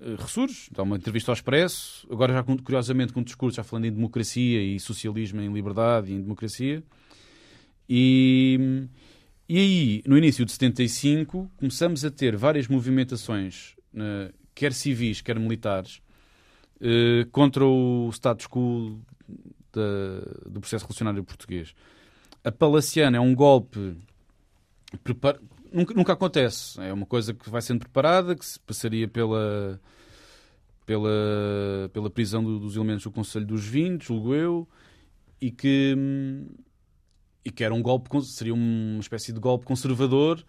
uh, 0.00 0.16
ressurge, 0.20 0.68
dá 0.72 0.82
uma 0.82 0.96
entrevista 0.96 1.30
ao 1.30 1.34
Expresso, 1.34 2.04
agora 2.10 2.32
já 2.32 2.42
curiosamente 2.42 3.12
com 3.12 3.20
um 3.20 3.24
discurso 3.24 3.56
já 3.56 3.62
falando 3.62 3.84
em 3.84 3.92
democracia 3.92 4.60
e 4.60 4.80
socialismo 4.80 5.40
em 5.40 5.52
liberdade 5.52 6.10
e 6.10 6.14
em 6.14 6.20
democracia. 6.20 6.82
E, 7.88 8.88
e 9.48 9.58
aí, 9.58 10.02
no 10.04 10.18
início 10.18 10.44
de 10.44 10.50
75, 10.50 11.48
começamos 11.56 12.04
a 12.04 12.10
ter 12.10 12.36
várias 12.36 12.66
movimentações 12.66 13.73
quer 14.54 14.72
civis, 14.72 15.20
quer 15.20 15.38
militares, 15.38 16.00
uh, 16.80 17.28
contra 17.30 17.64
o 17.64 18.10
status 18.12 18.46
quo 18.46 19.00
do 20.46 20.60
processo 20.60 20.84
revolucionário 20.84 21.24
português. 21.24 21.74
A 22.44 22.52
Palaciana 22.52 23.16
é 23.16 23.20
um 23.20 23.34
golpe. 23.34 23.96
Prepar... 25.02 25.40
Nunca, 25.72 25.94
nunca 25.94 26.12
acontece. 26.12 26.80
É 26.80 26.92
uma 26.92 27.06
coisa 27.06 27.34
que 27.34 27.50
vai 27.50 27.60
sendo 27.60 27.80
preparada, 27.80 28.36
que 28.36 28.46
se 28.46 28.60
passaria 28.60 29.08
pela, 29.08 29.80
pela, 30.86 31.90
pela 31.92 32.08
prisão 32.08 32.44
do, 32.44 32.60
dos 32.60 32.76
elementos 32.76 33.02
do 33.02 33.10
Conselho 33.10 33.46
dos 33.46 33.66
Vintes, 33.66 34.06
julgo 34.06 34.34
eu, 34.34 34.68
e 35.40 35.50
que, 35.50 35.96
e 37.44 37.50
que 37.50 37.64
era 37.64 37.74
um 37.74 37.82
golpe, 37.82 38.08
seria 38.22 38.54
uma 38.54 39.00
espécie 39.00 39.32
de 39.32 39.40
golpe 39.40 39.66
conservador. 39.66 40.44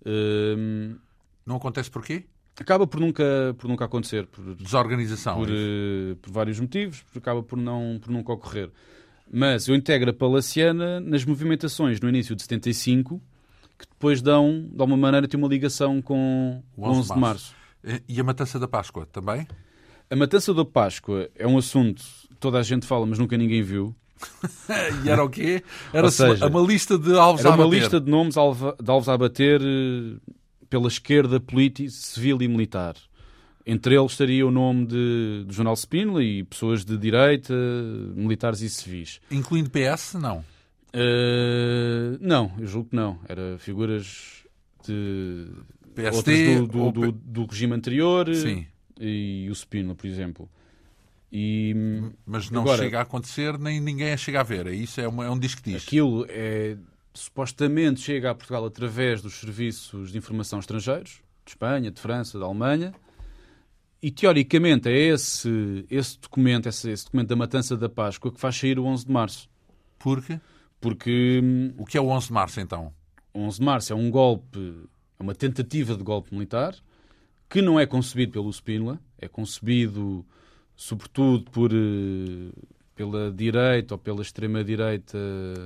Uh... 0.00 0.98
Não 1.44 1.56
acontece 1.56 1.90
porquê? 1.90 2.26
Acaba 2.58 2.86
por 2.86 3.00
nunca, 3.00 3.54
por 3.58 3.68
nunca 3.68 3.84
acontecer. 3.84 4.26
Por, 4.26 4.54
Desorganização. 4.54 5.36
Por, 5.36 5.48
uh, 5.48 6.16
por 6.20 6.32
vários 6.32 6.58
motivos, 6.58 7.04
acaba 7.14 7.42
por, 7.42 7.56
não, 7.58 7.98
por 8.00 8.10
nunca 8.10 8.32
ocorrer. 8.32 8.70
Mas 9.32 9.68
eu 9.68 9.74
integro 9.74 10.10
a 10.10 10.12
Palaciana 10.12 11.00
nas 11.00 11.24
movimentações 11.24 12.00
no 12.00 12.08
início 12.08 12.34
de 12.34 12.42
75, 12.42 13.20
que 13.78 13.86
depois 13.88 14.20
dão, 14.20 14.68
de 14.72 14.80
alguma 14.80 14.96
maneira, 14.96 15.28
tem 15.28 15.38
uma 15.38 15.48
ligação 15.48 16.02
com 16.02 16.62
o 16.76 16.88
11, 16.88 16.98
11 16.98 17.14
de 17.14 17.20
março. 17.20 17.54
E 18.08 18.20
a 18.20 18.24
Matança 18.24 18.58
da 18.58 18.66
Páscoa 18.66 19.06
também? 19.06 19.46
A 20.10 20.16
Matança 20.16 20.52
da 20.52 20.64
Páscoa 20.64 21.30
é 21.36 21.46
um 21.46 21.56
assunto 21.56 22.02
que 22.28 22.36
toda 22.36 22.58
a 22.58 22.62
gente 22.62 22.86
fala, 22.86 23.06
mas 23.06 23.18
nunca 23.18 23.38
ninguém 23.38 23.62
viu. 23.62 23.94
e 25.04 25.08
era 25.08 25.24
o 25.24 25.30
quê? 25.30 25.62
Era 25.94 26.10
seja, 26.10 26.46
uma 26.46 26.60
lista 26.60 26.98
de 26.98 27.16
alvos 27.16 27.46
a 27.46 27.50
bater. 27.50 27.60
Era 27.60 27.66
uma 27.66 27.74
lista 27.74 28.00
de 28.00 28.10
nomes 28.10 28.34
de 28.34 28.90
alvos 28.90 29.08
a 29.08 29.16
bater 29.16 29.62
eh, 29.62 30.16
pela 30.70 30.88
esquerda 30.88 31.38
política, 31.40 31.90
civil 31.90 32.40
e 32.40 32.48
militar. 32.48 32.94
Entre 33.66 33.94
eles 33.94 34.12
estaria 34.12 34.46
o 34.46 34.50
nome 34.50 34.86
de, 34.86 35.44
do 35.46 35.52
Jornal 35.52 35.74
Spínola 35.76 36.24
e 36.24 36.42
pessoas 36.44 36.84
de 36.84 36.96
direita, 36.96 37.52
militares 38.14 38.62
e 38.62 38.70
civis. 38.70 39.20
Incluindo 39.30 39.68
PS, 39.70 40.14
não? 40.14 40.38
Uh, 40.94 42.16
não, 42.20 42.52
eu 42.58 42.66
julgo 42.66 42.90
que 42.90 42.96
não. 42.96 43.18
Era 43.28 43.58
figuras 43.58 44.44
de 44.86 45.46
PSD 45.94 46.56
outras 46.56 46.68
do, 46.68 46.72
do, 46.72 46.78
ou 46.84 46.92
do, 46.92 47.12
do 47.12 47.44
regime 47.46 47.74
anterior 47.74 48.34
Sim. 48.34 48.66
e 48.98 49.46
o 49.50 49.54
Spínola, 49.54 49.94
por 49.94 50.06
exemplo. 50.06 50.48
E 51.32 51.74
Mas 52.26 52.50
não 52.50 52.62
Agora- 52.62 52.82
chega 52.82 52.98
a 52.98 53.02
acontecer, 53.02 53.56
nem 53.58 53.80
ninguém 53.80 54.12
a 54.12 54.16
chega 54.16 54.40
a 54.40 54.42
ver. 54.42 54.66
É 54.66 54.74
isso, 54.74 55.00
é, 55.00 55.06
uma- 55.06 55.24
é 55.26 55.30
um 55.30 55.38
disco 55.38 55.60
diz. 55.64 55.82
aquilo 55.86 56.26
é, 56.28 56.76
supostamente 57.12 58.00
chega 58.00 58.30
a 58.30 58.34
Portugal 58.34 58.64
através 58.64 59.20
dos 59.20 59.34
serviços 59.34 60.12
de 60.12 60.18
informação 60.18 60.58
estrangeiros, 60.58 61.22
de 61.44 61.50
Espanha, 61.52 61.90
de 61.90 62.00
França, 62.00 62.38
da 62.38 62.46
Alemanha, 62.46 62.94
e 64.02 64.10
teoricamente 64.10 64.88
é 64.88 64.96
esse, 64.96 65.84
esse 65.90 66.18
documento, 66.18 66.68
esse, 66.68 66.90
esse 66.90 67.04
documento 67.04 67.28
da 67.28 67.36
Matança 67.36 67.76
da 67.76 67.88
Páscoa 67.88 68.32
que 68.32 68.40
faz 68.40 68.56
sair 68.56 68.78
o 68.78 68.84
11 68.84 69.06
de 69.06 69.12
Março. 69.12 69.50
Porque 69.98 70.40
Porque 70.80 71.42
o 71.76 71.84
que 71.84 71.98
é 71.98 72.00
o 72.00 72.08
11 72.08 72.28
de 72.28 72.32
março, 72.32 72.60
então? 72.60 72.92
11 73.34 73.58
de 73.58 73.64
Março 73.64 73.92
é 73.92 73.96
um 73.96 74.10
golpe, 74.10 74.88
é 75.18 75.22
uma 75.22 75.34
tentativa 75.34 75.94
de 75.94 76.02
golpe 76.02 76.32
militar, 76.32 76.74
que 77.48 77.60
não 77.60 77.78
é 77.78 77.84
concebido 77.84 78.32
pelo 78.32 78.50
Spínola, 78.50 78.98
é 79.18 79.28
concebido 79.28 80.24
sobretudo 80.74 81.50
por, 81.50 81.70
eh, 81.72 82.50
pela 83.00 83.32
direita 83.32 83.94
ou 83.94 83.98
pela 83.98 84.20
extrema-direita 84.20 85.16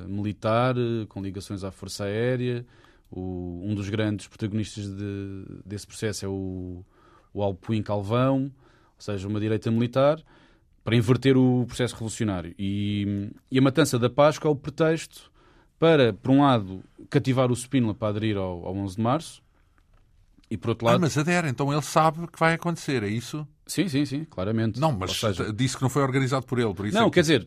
militar, 0.07 0.77
com 1.09 1.21
ligações 1.21 1.65
à 1.65 1.73
Força 1.73 2.05
Aérea. 2.05 2.65
O- 3.11 3.61
um 3.65 3.75
dos 3.75 3.89
grandes 3.89 4.29
protagonistas 4.29 4.85
de- 4.87 5.45
desse 5.67 5.85
processo 5.85 6.25
é 6.25 6.29
o, 6.29 6.85
o 7.33 7.43
Alpuim 7.43 7.83
Calvão, 7.83 8.45
ou 8.45 8.51
seja, 9.01 9.27
uma 9.27 9.41
direita 9.41 9.69
militar, 9.69 10.23
para 10.85 10.95
inverter 10.95 11.37
o 11.37 11.65
processo 11.67 11.95
revolucionário. 11.95 12.55
E, 12.57 13.31
e 13.51 13.59
a 13.59 13.63
matança 13.63 13.99
da 13.99 14.09
Páscoa 14.09 14.49
é 14.49 14.53
o 14.53 14.57
pretexto 14.57 15.29
para, 15.77 16.13
por 16.13 16.31
um 16.31 16.43
lado, 16.43 16.85
cativar 17.11 17.51
o 17.51 17.57
Spínola 17.57 17.95
para 17.97 18.11
aderir 18.11 18.37
ao, 18.37 18.65
ao 18.65 18.77
11 18.77 18.95
de 18.95 19.03
Março, 19.03 19.43
e 20.49 20.57
por 20.57 20.69
outro 20.71 20.87
Ah, 20.87 20.93
lado... 20.93 21.01
mas 21.01 21.19
adere, 21.19 21.49
então 21.49 21.73
ele 21.73 21.83
sabe 21.83 22.29
que 22.29 22.39
vai 22.39 22.55
acontecer, 22.55 23.03
é 23.03 23.09
isso? 23.09 23.45
Sim, 23.67 23.89
sim, 23.89 24.05
sim, 24.05 24.25
claramente. 24.25 24.79
Não, 24.79 24.93
mas 24.93 25.13
seja, 25.13 25.53
disse 25.53 25.77
que 25.77 25.83
não 25.83 25.89
foi 25.89 26.03
organizado 26.03 26.45
por 26.47 26.59
ele, 26.59 26.75
por 26.75 26.87
isso 26.87 26.97
não, 26.97 27.07
é 27.07 27.11
que 27.11 27.15
quer 27.15 27.21
dizer, 27.23 27.47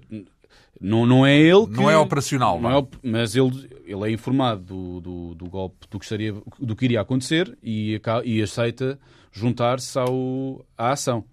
não, 0.81 1.05
não 1.05 1.25
é 1.25 1.37
ele 1.37 1.65
que... 1.67 1.73
não 1.73 1.89
é 1.89 1.97
operacional. 1.97 2.55
Não 2.59 2.69
vá. 2.69 2.75
é 2.75 2.77
op- 2.77 2.95
mas 3.03 3.35
ele, 3.35 3.69
ele 3.85 4.03
é 4.09 4.11
informado 4.11 4.61
do, 4.63 5.01
do, 5.01 5.35
do 5.35 5.45
golpe, 5.49 5.87
do 5.89 5.99
que, 5.99 6.05
estaria, 6.05 6.33
do 6.59 6.75
que 6.75 6.85
iria 6.85 7.01
acontecer 7.01 7.57
e, 7.61 8.01
e 8.25 8.41
aceita 8.41 8.99
juntar-se 9.31 9.97
ao, 9.99 10.65
à 10.77 10.91
ação. 10.91 11.23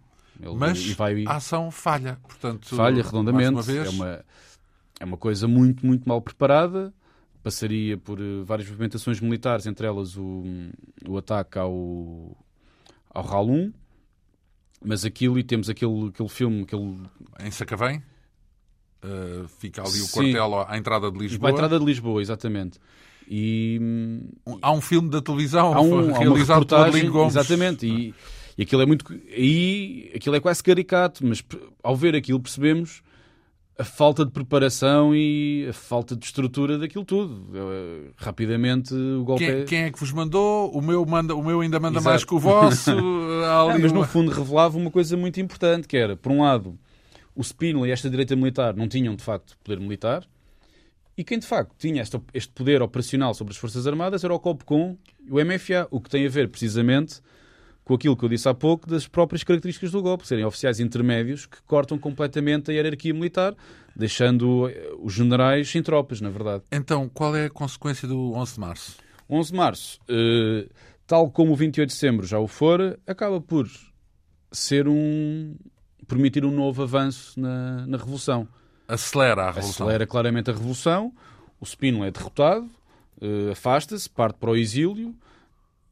Ele, 0.41 0.55
Mas 0.55 0.85
vai, 0.93 1.25
a 1.27 1.37
ação 1.37 1.71
falha, 1.71 2.19
portanto, 2.23 2.75
falha 2.75 3.03
redondamente. 3.03 3.51
uma 3.53 3.63
vez, 3.63 3.87
É, 3.87 3.91
uma, 3.91 4.25
é 5.01 5.05
uma 5.05 5.17
coisa 5.17 5.47
muito, 5.47 5.87
muito 5.87 6.09
mal 6.09 6.21
preparada. 6.21 6.93
Passaria 7.43 7.97
por 7.97 8.19
eh, 8.21 8.43
várias 8.45 8.69
movimentações 8.69 9.21
militares, 9.21 9.67
entre 9.67 9.87
elas 9.87 10.17
o, 10.17 10.43
o 11.07 11.17
ataque 11.19 11.59
ao, 11.59 12.37
ao 13.11 13.23
Ralum. 13.23 13.71
Mas 14.85 15.05
aquilo, 15.05 15.39
e 15.39 15.43
temos 15.43 15.71
aquele, 15.71 16.09
aquele 16.09 16.29
filme, 16.29 16.63
aquele, 16.63 16.99
em 17.41 17.51
Sacavém, 17.51 18.03
uh, 19.03 19.49
fica 19.59 19.81
ali 19.81 20.01
o 20.01 20.05
Sim. 20.05 20.33
quartel 20.33 20.67
à 20.69 20.77
entrada 20.77 21.11
de 21.11 21.19
Lisboa. 21.19 21.51
entrada 21.51 21.79
de 21.79 21.85
Lisboa, 21.85 22.21
exatamente. 22.21 22.79
E 23.29 23.81
Há 24.61 24.73
um 24.73 24.81
filme 24.81 25.09
da 25.09 25.23
televisão 25.23 25.73
há, 25.73 25.81
um, 25.81 25.99
há 25.99 26.03
uma 26.03 26.19
realizado 26.19 26.67
por 26.67 27.11
Gomes. 27.11 27.35
exatamente, 27.35 27.87
e, 27.87 28.15
e 28.59 28.63
aquilo 28.63 28.83
é 28.83 28.87
muito, 28.87 29.11
aí 29.35 30.13
aquilo 30.15 30.37
é 30.37 30.41
quase 30.41 30.63
caricato, 30.63 31.27
mas 31.27 31.43
ao 31.83 31.97
ver 31.97 32.15
aquilo 32.15 32.39
percebemos 32.39 33.03
a 33.77 33.83
falta 33.85 34.25
de 34.25 34.31
preparação 34.31 35.15
e 35.15 35.67
a 35.69 35.73
falta 35.73 36.15
de 36.15 36.25
estrutura 36.25 36.79
daquilo 36.79 37.05
tudo. 37.05 37.45
Eh, 37.55 38.11
Rapidamente 38.17 38.95
o 38.95 39.25
golpe 39.25 39.45
Quem, 39.45 39.55
é... 39.61 39.65
quem 39.65 39.79
é 39.85 39.91
que 39.91 39.99
vos 39.99 40.13
mandou? 40.13 40.71
O 40.71 40.81
meu, 40.81 41.05
manda, 41.05 41.35
o 41.35 41.43
meu 41.43 41.61
ainda 41.61 41.81
manda 41.81 41.99
Exato. 41.99 42.09
mais 42.11 42.25
que 42.25 42.35
o 42.35 42.39
vosso. 42.39 42.91
Ali 43.71 43.83
mas 43.83 43.93
no 43.93 44.05
fundo 44.05 44.31
revelava 44.31 44.79
uma 44.79 44.91
coisa 44.91 45.17
muito 45.17 45.41
importante, 45.41 45.89
que 45.89 45.97
era, 45.97 46.17
por 46.17 46.31
um 46.31 46.43
lado, 46.43 46.79
o 47.35 47.43
Spínola 47.43 47.89
e 47.89 47.91
esta 47.91 48.09
direita 48.09 48.37
militar 48.37 48.75
não 48.77 48.87
tinham, 48.89 49.15
de 49.17 49.23
facto, 49.25 49.57
poder 49.65 49.81
militar, 49.81 50.25
e 51.17 51.23
quem, 51.25 51.39
de 51.39 51.47
facto, 51.47 51.73
tinha 51.79 52.01
esta- 52.03 52.21
este 52.33 52.53
poder 52.53 52.81
operacional 52.83 53.35
sobre 53.35 53.53
as 53.53 53.57
Forças 53.57 53.87
Armadas 53.87 54.25
era 54.25 54.33
o 54.35 54.39
COPCOM 54.39 54.97
e 55.27 55.31
o 55.33 55.39
MFA, 55.45 55.87
o 55.91 56.01
que 56.01 56.09
tem 56.11 56.27
a 56.27 56.29
ver, 56.29 56.49
precisamente, 56.49 57.21
com 57.85 57.95
aquilo 57.95 58.17
que 58.17 58.25
eu 58.25 58.29
disse 58.29 58.49
há 58.49 58.55
pouco, 58.55 58.89
das 58.89 59.07
próprias 59.07 59.45
características 59.45 59.91
do 59.93 60.03
golpe, 60.03 60.27
serem 60.27 60.45
oficiais 60.45 60.81
intermédios 60.81 61.45
que 61.45 61.61
cortam 61.63 61.99
completamente 61.99 62.71
a 62.71 62.75
hierarquia 62.75 63.13
militar, 63.13 63.55
deixando 63.95 64.69
eh, 64.69 64.93
os 64.99 65.13
generais 65.13 65.71
sem 65.71 65.83
tropas, 65.83 66.21
na 66.21 66.31
verdade. 66.31 66.65
Então, 66.73 67.09
qual 67.09 67.37
é 67.37 67.47
a 67.47 67.51
consequência 67.51 68.09
do 68.09 68.33
11 68.33 68.55
de 68.55 68.61
março? 68.61 68.97
11 69.29 69.51
de 69.51 69.57
março, 69.57 70.01
eh, 70.09 70.67
tal 71.07 71.31
como 71.31 71.53
o 71.53 71.57
28 71.57 71.89
de 71.89 71.95
setembro 71.95 72.27
já 72.27 72.39
o 72.39 72.49
for, 72.49 72.99
acaba 73.07 73.41
por 73.41 73.69
ser 74.51 74.89
um. 74.89 75.55
permitir 76.09 76.45
um 76.45 76.51
novo 76.51 76.83
avanço 76.83 77.39
na, 77.39 77.87
na 77.87 77.99
Revolução. 77.99 78.49
Acelera 78.89 79.43
a 79.43 79.51
revolução. 79.51 79.87
Acelera 79.87 80.07
claramente 80.07 80.51
a 80.51 80.53
Revolução, 80.53 81.13
o 81.59 81.65
Spínola 81.65 82.07
é 82.07 82.11
derrotado, 82.11 82.69
eh, 83.21 83.53
afasta-se, 83.53 84.09
parte 84.09 84.37
para 84.39 84.51
o 84.51 84.57
exílio 84.57 85.15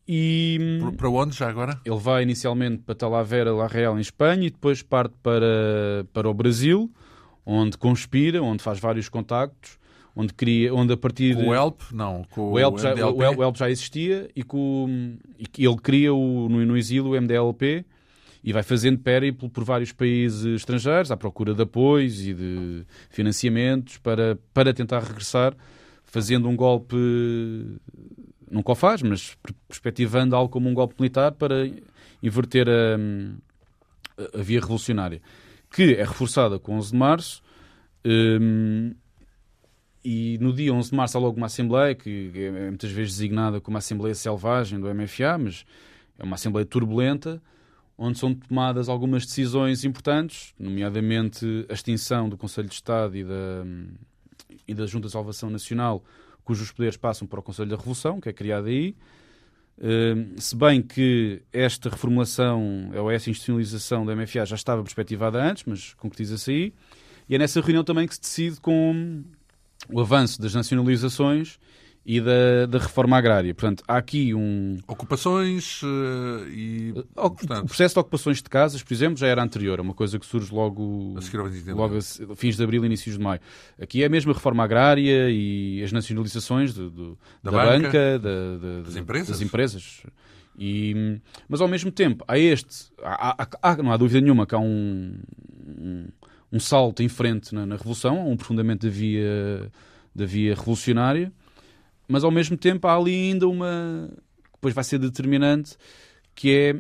e. 0.07 0.79
Para 0.97 1.09
onde 1.11 1.37
já 1.37 1.49
agora? 1.49 1.81
Ele 1.85 1.99
vai 1.99 2.23
inicialmente 2.23 2.79
para 2.85 2.95
Talavera, 2.95 3.53
La 3.53 3.67
Real, 3.67 3.97
em 3.99 4.01
Espanha, 4.01 4.47
e 4.47 4.51
depois 4.51 4.83
parte 4.83 5.15
para, 5.23 6.05
para 6.13 6.29
o 6.29 6.35
Brasil, 6.35 6.91
onde 7.47 7.77
conspira, 7.79 8.43
onde 8.43 8.63
faz 8.63 8.79
vários 8.81 9.09
contactos, 9.09 9.79
onde, 10.15 10.33
cria, 10.35 10.75
onde 10.75 10.93
a 10.93 10.97
partir 10.97 11.35
Com 11.37 11.49
o 11.49 11.55
ELP? 11.55 11.81
Não, 11.93 12.25
com 12.31 12.53
o 12.53 12.59
ELP, 12.59 12.79
já, 12.81 12.95
o 12.95 13.23
ELP- 13.23 13.39
o 13.39 13.43
ELP 13.43 13.57
já 13.59 13.71
existia 13.71 14.29
e, 14.37 14.43
com, 14.43 15.17
e 15.39 15.65
ele 15.67 15.77
cria 15.77 16.13
o, 16.13 16.49
no, 16.49 16.65
no 16.67 16.77
exílio 16.77 17.13
o 17.13 17.21
MDLP 17.21 17.85
e 18.45 18.53
vai 18.53 18.63
fazendo 18.65 18.99
périplo 18.99 19.49
por 19.49 19.63
vários 19.65 19.93
países 19.93 20.45
estrangeiros 20.45 21.11
à 21.13 21.17
procura 21.17 21.55
de 21.55 21.63
apoios 21.63 22.21
e 22.27 22.35
de 22.35 22.85
financiamentos 23.09 23.99
para, 23.99 24.37
para 24.53 24.75
tentar 24.75 24.99
regressar, 25.01 25.55
fazendo 26.05 26.49
um 26.49 26.57
golpe, 26.57 26.97
nunca 28.53 28.73
o 28.73 28.75
faz, 28.75 29.03
mas 29.03 29.35
per- 29.43 29.55
perspectivando 29.69 30.37
algo 30.37 30.51
como 30.51 30.69
um 30.69 30.75
golpe 30.75 30.95
militar 30.99 31.33
para 31.33 31.69
inverter 32.23 32.69
a, 32.69 34.39
a 34.39 34.43
via 34.43 34.61
revolucionária, 34.61 35.21
que 35.71 35.95
é 35.95 36.05
reforçada 36.05 36.59
com 36.59 36.77
11 36.77 36.91
de 36.93 36.97
março. 36.97 37.43
hum, 38.05 38.95
e 40.05 40.37
no 40.41 40.53
dia 40.53 40.73
11 40.75 40.91
de 40.91 40.97
março 40.97 41.17
há 41.17 41.21
logo 41.21 41.37
uma 41.37 41.47
Assembleia, 41.47 41.95
que 41.95 42.33
é 42.35 42.69
muitas 42.69 42.91
vezes 42.91 43.15
designada 43.15 43.61
como 43.61 43.77
a 43.77 43.79
Assembleia 43.79 44.15
Selvagem 44.15 44.81
do 44.81 44.93
MFA, 44.93 45.39
mas 45.39 45.65
é 46.19 46.25
uma 46.25 46.35
Assembleia 46.35 46.67
turbulenta, 46.67 47.41
onde 47.97 48.19
são 48.19 48.35
tomadas 48.35 48.89
algumas 48.89 49.25
decisões 49.25 49.85
importantes, 49.85 50.55
nomeadamente 50.59 51.65
a 51.69 51.73
extinção 51.73 52.29
do 52.29 52.37
Conselho 52.37 52.69
de 52.69 52.75
Estado 52.75 53.17
e 53.17 53.23
da, 53.23 53.65
e 54.67 54.75
da 54.75 54.87
Junta 54.87 55.07
de 55.07 55.13
Salvação 55.13 55.51
Nacional, 55.51 56.03
cujos 56.45 56.71
poderes 56.71 56.97
passam 56.97 57.27
para 57.27 57.41
o 57.41 57.43
Conselho 57.43 57.71
da 57.71 57.77
Revolução, 57.77 58.21
que 58.21 58.29
é 58.29 58.33
criado 58.33 58.67
aí. 58.67 58.95
Uh, 59.79 60.41
se 60.41 60.55
bem 60.55 60.83
que 60.83 61.43
esta 61.53 61.89
reformulação 61.89 62.91
ou 62.95 63.11
essa 63.11 63.31
institucionalização 63.31 64.05
da 64.05 64.15
MFA 64.15 64.45
já 64.45 64.55
estava 64.55 64.83
perspectivada 64.83 65.43
antes, 65.43 65.65
mas 65.65 65.95
concretiza-se 65.95 66.51
aí. 66.51 66.75
E 67.29 67.35
é 67.35 67.39
nessa 67.39 67.61
reunião 67.61 67.83
também 67.83 68.07
que 68.07 68.15
se 68.15 68.21
decide 68.21 68.61
com 68.61 69.25
o 69.89 70.01
avanço 70.01 70.41
das 70.41 70.55
nacionalizações 70.55 71.59
e 72.05 72.21
da, 72.21 72.67
da 72.69 72.79
reforma 72.79 73.17
agrária. 73.17 73.55
Portanto, 73.55 73.85
há 73.87 73.97
aqui 73.97 74.35
um. 74.35 74.77
Ocupações 74.89 75.81
eh, 75.85 76.49
e, 76.51 76.95
O 77.17 77.31
portanto, 77.31 77.67
processo 77.67 77.95
de 77.95 78.01
ocupações 78.01 78.39
de 78.39 78.45
casas, 78.51 78.83
por 78.83 78.93
exemplo, 78.93 79.17
já 79.17 79.29
era 79.29 79.43
anterior, 79.43 79.79
é 79.79 79.83
uma 79.83 79.95
coisa 79.95 80.19
que 80.19 80.27
surge 80.27 80.53
logo, 80.53 81.15
a 81.17 81.23
seguir 81.23 81.39
ao 81.39 81.45
25 81.45 81.65
de 81.67 81.71
logo 81.73 81.95
abril. 81.97 82.33
a 82.33 82.37
fins 82.37 82.57
de 82.57 82.65
abril, 82.65 82.85
inícios 82.85 83.17
de 83.17 83.23
maio. 83.23 83.41
Aqui 83.81 84.03
é 84.03 84.07
a 84.07 84.11
reforma 84.11 84.65
agrária 84.65 85.31
e 85.31 85.81
as 85.85 85.93
nacionalizações 85.93 86.75
do- 86.75 86.91
do- 86.91 87.19
Da 87.43 87.51
da, 87.51 87.57
banca, 87.65 87.83
banca, 87.87 88.19
da- 88.19 88.57
da- 88.59 88.83
das 88.83 88.97
empresas. 88.97 89.29
das 89.29 89.41
empresas. 89.41 90.03
E, 90.59 91.21
mas 91.49 91.61
ao 91.61 91.69
mesmo 91.69 91.91
tempo, 91.91 92.25
há 92.29 92.39
este, 92.39 92.91
há, 93.03 93.47
há- 93.63 93.77
não 93.83 93.93
há 93.93 93.97
dúvida 93.97 94.21
nenhuma 94.21 94.47
que 94.47 94.55
há 94.55 94.59
um, 94.59 95.19
um, 95.67 96.09
um 96.53 96.61
salto 96.61 97.03
em 97.03 97.09
frente 97.09 97.55
na, 97.55 97.65
na 97.65 97.77
Revolução, 97.77 98.29
um 98.29 98.33
aprofundamento 98.35 98.83
da 98.87 98.93
via, 98.93 99.71
da 100.15 100.27
via 100.27 100.55
revolucionária, 100.55 101.33
mas 102.13 102.25
ao 102.25 102.31
mesmo 102.31 102.59
tempo 102.59 102.87
há 102.87 102.95
ali 102.95 103.15
ainda 103.15 103.49
uma. 103.49 104.11
que 104.45 104.53
depois 104.53 104.75
vai 104.75 104.85
ser 104.85 104.99
determinante, 104.99 105.77
que 106.35 106.55
é. 106.55 106.77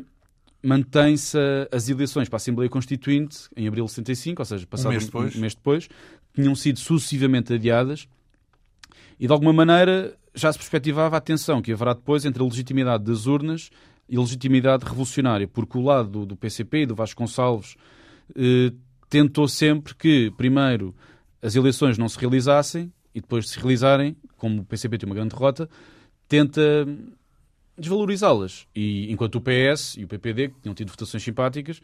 mantém-se 0.62 1.38
as 1.72 1.88
eleições 1.88 2.28
para 2.28 2.36
a 2.36 2.38
Assembleia 2.38 2.68
Constituinte 2.68 3.48
em 3.56 3.66
abril 3.66 3.86
de 3.86 3.92
65, 3.92 4.42
ou 4.42 4.44
seja, 4.44 4.66
passado 4.66 4.90
mês 4.90 5.06
depois. 5.06 5.34
um 5.34 5.40
mês 5.40 5.54
depois, 5.54 5.88
tinham 6.34 6.54
sido 6.54 6.78
sucessivamente 6.78 7.54
adiadas 7.54 8.06
e 9.18 9.26
de 9.26 9.32
alguma 9.32 9.54
maneira 9.54 10.14
já 10.34 10.52
se 10.52 10.58
perspectivava 10.58 11.16
a 11.16 11.20
tensão 11.20 11.62
que 11.62 11.72
haverá 11.72 11.94
depois 11.94 12.26
entre 12.26 12.42
a 12.42 12.44
legitimidade 12.44 13.02
das 13.02 13.24
urnas 13.24 13.70
e 14.08 14.18
a 14.18 14.20
legitimidade 14.20 14.84
revolucionária, 14.84 15.48
porque 15.48 15.78
o 15.78 15.80
lado 15.80 16.10
do, 16.10 16.26
do 16.26 16.36
PCP 16.36 16.82
e 16.82 16.86
do 16.86 16.94
Vasconcelos 16.94 17.74
eh, 18.36 18.70
tentou 19.08 19.48
sempre 19.48 19.94
que, 19.94 20.30
primeiro, 20.36 20.94
as 21.40 21.56
eleições 21.56 21.96
não 21.96 22.08
se 22.08 22.18
realizassem 22.18 22.92
e 23.14 23.20
depois 23.20 23.44
de 23.44 23.50
se 23.52 23.58
realizarem, 23.58 24.16
como 24.36 24.62
o 24.62 24.64
PCP 24.64 24.98
tem 24.98 25.08
uma 25.08 25.14
grande 25.14 25.30
derrota, 25.34 25.68
tenta 26.28 26.60
desvalorizá-las. 27.76 28.66
E 28.74 29.10
enquanto 29.12 29.36
o 29.36 29.40
PS 29.40 29.96
e 29.96 30.04
o 30.04 30.08
PPD, 30.08 30.48
que 30.48 30.60
tinham 30.62 30.74
tido 30.74 30.90
votações 30.90 31.22
simpáticas, 31.22 31.80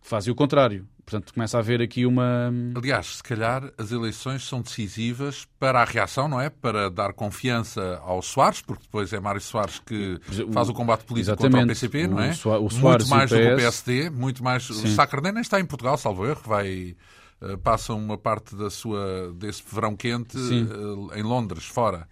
fazem 0.00 0.32
o 0.32 0.34
contrário. 0.34 0.86
Portanto, 1.04 1.34
começa 1.34 1.56
a 1.56 1.60
haver 1.60 1.82
aqui 1.82 2.06
uma. 2.06 2.52
Aliás, 2.76 3.16
se 3.16 3.22
calhar 3.22 3.72
as 3.76 3.90
eleições 3.90 4.46
são 4.46 4.62
decisivas 4.62 5.46
para 5.58 5.80
a 5.82 5.84
reação, 5.84 6.28
não 6.28 6.40
é? 6.40 6.48
Para 6.48 6.88
dar 6.88 7.12
confiança 7.12 7.98
ao 8.04 8.22
Soares, 8.22 8.62
porque 8.62 8.84
depois 8.84 9.12
é 9.12 9.18
Mário 9.18 9.40
Soares 9.40 9.80
que 9.80 10.20
faz 10.52 10.68
o 10.68 10.72
combate 10.72 11.04
político 11.04 11.32
Exatamente. 11.32 11.52
contra 11.52 11.64
o 11.64 11.68
PCP, 11.68 12.06
não 12.06 12.20
é? 12.20 12.30
O 12.30 12.34
Soa- 12.34 12.58
o 12.60 12.70
Soares 12.70 13.08
muito 13.08 13.16
mais 13.18 13.32
o 13.32 13.34
do 13.34 13.40
que 13.40 13.46
o 13.48 13.56
PS. 13.56 13.60
PSD, 13.62 14.10
muito 14.10 14.44
mais. 14.44 14.70
O 14.70 14.86
Sá 14.88 15.04
Carneiro 15.06 15.34
nem 15.34 15.42
está 15.42 15.58
em 15.60 15.66
Portugal, 15.66 15.96
salvo 15.98 16.24
erro, 16.26 16.42
vai. 16.46 16.94
Eh, 17.42 17.56
Passa 17.56 17.94
uma 17.94 18.16
parte 18.18 18.54
da 18.54 18.70
sua, 18.70 19.32
desse 19.34 19.62
verão 19.72 19.96
quente 19.96 20.36
eh, 20.36 21.18
em 21.18 21.22
Londres, 21.22 21.64
fora. 21.64 22.06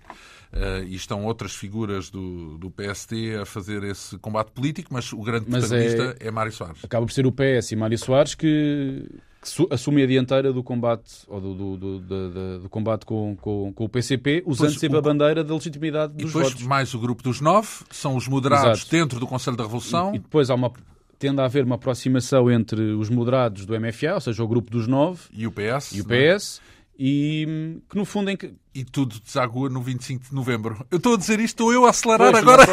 Eh, 0.50 0.84
e 0.88 0.94
estão 0.94 1.24
outras 1.26 1.54
figuras 1.54 2.08
do, 2.10 2.56
do 2.56 2.70
PSD 2.70 3.36
a 3.36 3.44
fazer 3.44 3.82
esse 3.84 4.16
combate 4.18 4.50
político, 4.50 4.88
mas 4.92 5.12
o 5.12 5.20
grande 5.22 5.44
Mas 5.48 5.68
protagonista 5.68 6.16
é, 6.20 6.30
Mário 6.30 6.52
Soares. 6.52 6.82
Acaba 6.84 7.04
por 7.04 7.12
ser 7.12 7.26
o 7.26 7.32
PS 7.32 7.72
e 7.72 7.76
Mário 7.76 7.98
Soares 7.98 8.34
que, 8.34 9.06
que 9.42 9.48
su- 9.48 9.68
assume 9.70 10.02
a 10.02 10.06
dianteira 10.06 10.50
do 10.50 10.62
combate, 10.62 11.12
ou 11.28 11.38
do, 11.38 11.54
do, 11.54 11.76
do, 11.76 12.00
do- 12.00 12.58
do- 12.60 12.68
combate 12.70 13.04
com, 13.04 13.36
com, 13.36 13.70
com 13.74 13.84
o 13.84 13.88
PCP, 13.90 14.42
usando 14.46 14.68
Pois, 14.68 14.80
sempre 14.80 14.96
o- 14.96 15.00
a 15.00 15.02
bandeira 15.02 15.44
da 15.44 15.52
legitimidade 15.52 16.14
E 16.14 16.22
dos 16.22 16.28
depois 16.32 16.48
votos. 16.48 16.66
mais 16.66 16.94
o 16.94 16.98
grupo 16.98 17.22
dos 17.22 17.42
nove, 17.42 17.68
são 17.90 18.16
os 18.16 18.26
moderados 18.26 18.80
Exato. 18.80 18.90
dentro 18.90 19.20
do 19.20 19.26
Conselho 19.26 19.56
da 19.58 19.64
Revolução. 19.64 20.14
E 20.14 20.18
depois 20.18 20.48
há 20.48 20.54
uma, 20.54 20.72
tende 21.18 21.40
a 21.40 21.44
haver 21.44 21.64
uma 21.64 21.74
aproximação 21.74 22.50
entre 22.50 22.80
os 22.92 23.08
moderados 23.10 23.66
do 23.66 23.78
MFA, 23.80 24.14
ou 24.14 24.20
seja, 24.20 24.42
o 24.42 24.48
grupo 24.48 24.70
dos 24.70 24.86
nove, 24.86 25.20
E 25.32 25.46
o 25.46 25.52
PS. 25.52 25.92
e 25.92 26.00
o 26.02 26.06
é? 26.12 26.36
PS, 26.36 26.60
e 26.98 27.46
hum, 27.48 27.80
que 27.88 27.96
no 27.96 28.04
fundo 28.04 28.30
em 28.30 28.36
que. 28.36 28.52
E 28.74 28.84
tudo 28.84 29.18
desagua 29.20 29.68
no 29.68 29.80
25 29.82 30.26
de 30.28 30.34
novembro. 30.34 30.84
Eu 30.90 30.98
estou 30.98 31.14
a 31.14 31.16
dizer 31.16 31.40
isto, 31.40 31.54
estou 31.54 31.72
eu 31.72 31.84
a 31.84 31.90
acelerar 31.90 32.30
Pois, 32.30 32.42
agora. 32.44 32.64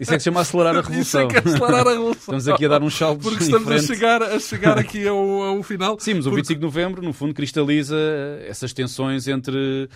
Isso 0.00 0.12
é 0.12 0.16
que 0.16 0.20
se 0.20 0.24
chama 0.24 0.40
acelerar 0.40 0.76
a 0.76 0.80
Isso 0.88 0.88
revolução. 1.18 1.20
é 1.20 1.26
que 1.28 1.36
é 1.36 1.38
acelerar 1.40 1.86
a 1.86 1.90
revolução. 1.90 2.18
Estamos 2.36 2.48
aqui 2.48 2.64
a 2.64 2.68
dar 2.68 2.82
uns 2.82 2.94
saltos 2.96 3.28
Porque 3.28 3.44
estamos 3.44 3.70
a 3.70 3.78
chegar, 3.80 4.22
a 4.22 4.40
chegar 4.40 4.78
aqui 4.78 5.06
ao, 5.06 5.18
ao 5.42 5.62
final. 5.62 5.98
Sim, 6.00 6.14
mas 6.14 6.26
o 6.26 6.30
Porque- 6.30 6.42
25 6.42 6.60
de 6.60 6.64
novembro, 6.64 7.02
no 7.02 7.12
fundo, 7.12 7.34
cristaliza 7.34 7.96
essas 8.46 8.72
tensões 8.72 9.28
entre. 9.28 9.88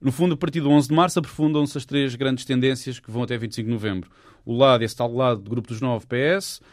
No 0.00 0.10
fundo, 0.12 0.34
a 0.34 0.36
partir 0.36 0.60
do 0.60 0.68
11 0.70 0.88
de 0.88 0.94
março, 0.94 1.18
aprofundam-se 1.20 1.78
as 1.78 1.84
três 1.86 2.14
grandes 2.16 2.44
tendências 2.44 2.98
que 2.98 3.10
vão 3.10 3.22
até 3.22 3.38
25 3.38 3.66
de 3.66 3.72
novembro. 3.72 4.10
O 4.44 4.56
lado, 4.56 4.82
esse 4.82 4.94
tal 4.96 5.12
lado 5.14 5.40
do 5.40 5.50
grupo 5.50 5.68
dos 5.68 5.80
nove 5.80 6.04
PS, 6.06 6.58
que 6.58 6.64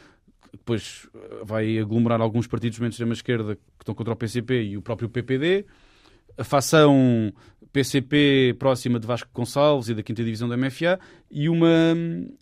depois 0.53 1.07
eh, 1.15 1.41
vai 1.43 1.77
aglomerar 1.77 2.21
alguns 2.21 2.47
partidos 2.47 2.79
menos 2.79 2.93
de 2.93 2.95
extrema-esquerda 2.95 3.55
que 3.55 3.61
estão 3.81 3.93
contra 3.93 4.13
o 4.13 4.15
PCP 4.15 4.63
e 4.63 4.77
o 4.77 4.81
próprio 4.81 5.09
PPD. 5.09 5.65
A 6.37 6.43
facção 6.43 7.33
PCP 7.73 8.55
próxima 8.59 8.99
de 8.99 9.07
Vasco 9.07 9.27
Gonçalves 9.33 9.89
e 9.89 9.95
da 9.95 10.03
5 10.05 10.13
Divisão 10.13 10.47
do 10.47 10.55
MFA. 10.55 10.99
E 11.29 11.49
uma, 11.49 11.67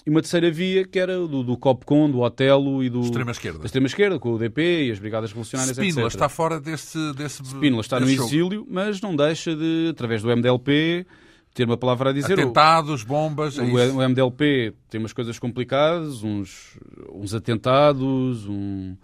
uma 0.05 0.21
terceira 0.21 0.51
via, 0.51 0.85
que 0.85 0.99
era 0.99 1.17
do, 1.17 1.41
do 1.41 1.57
Copcon, 1.57 2.11
do 2.11 2.19
Otelo 2.19 2.83
e 2.83 2.89
do. 2.89 2.99
Extrema-esquerda. 2.99 3.59
Da 3.59 3.65
extrema-esquerda, 3.65 4.19
com 4.19 4.29
o 4.29 4.35
UDP 4.35 4.87
e 4.87 4.91
as 4.91 4.99
Brigadas 4.99 5.31
Revolucionárias, 5.31 5.77
Spínola 5.77 6.07
etc. 6.07 6.13
está 6.13 6.27
fora 6.29 6.59
desse. 6.59 7.13
desse 7.13 7.41
Spínola 7.43 7.81
está 7.81 7.99
no 7.99 8.05
desse 8.05 8.17
jogo. 8.17 8.29
exílio, 8.29 8.67
mas 8.69 8.99
não 8.99 9.15
deixa 9.15 9.55
de, 9.55 9.87
através 9.89 10.21
do 10.21 10.27
MDLP, 10.27 11.07
ter 11.53 11.65
uma 11.65 11.77
palavra 11.77 12.09
a 12.11 12.13
dizer. 12.13 12.33
Atentados, 12.39 13.03
bombas. 13.03 13.57
é 13.57 13.61
o, 13.61 13.79
isso. 13.79 13.97
o 13.97 14.01
MDLP 14.01 14.73
tem 14.89 14.99
umas 14.99 15.13
coisas 15.13 15.37
complicadas, 15.39 16.23
uns, 16.23 16.77
uns 17.13 17.33
atentados, 17.33 18.47
um- 18.47 18.95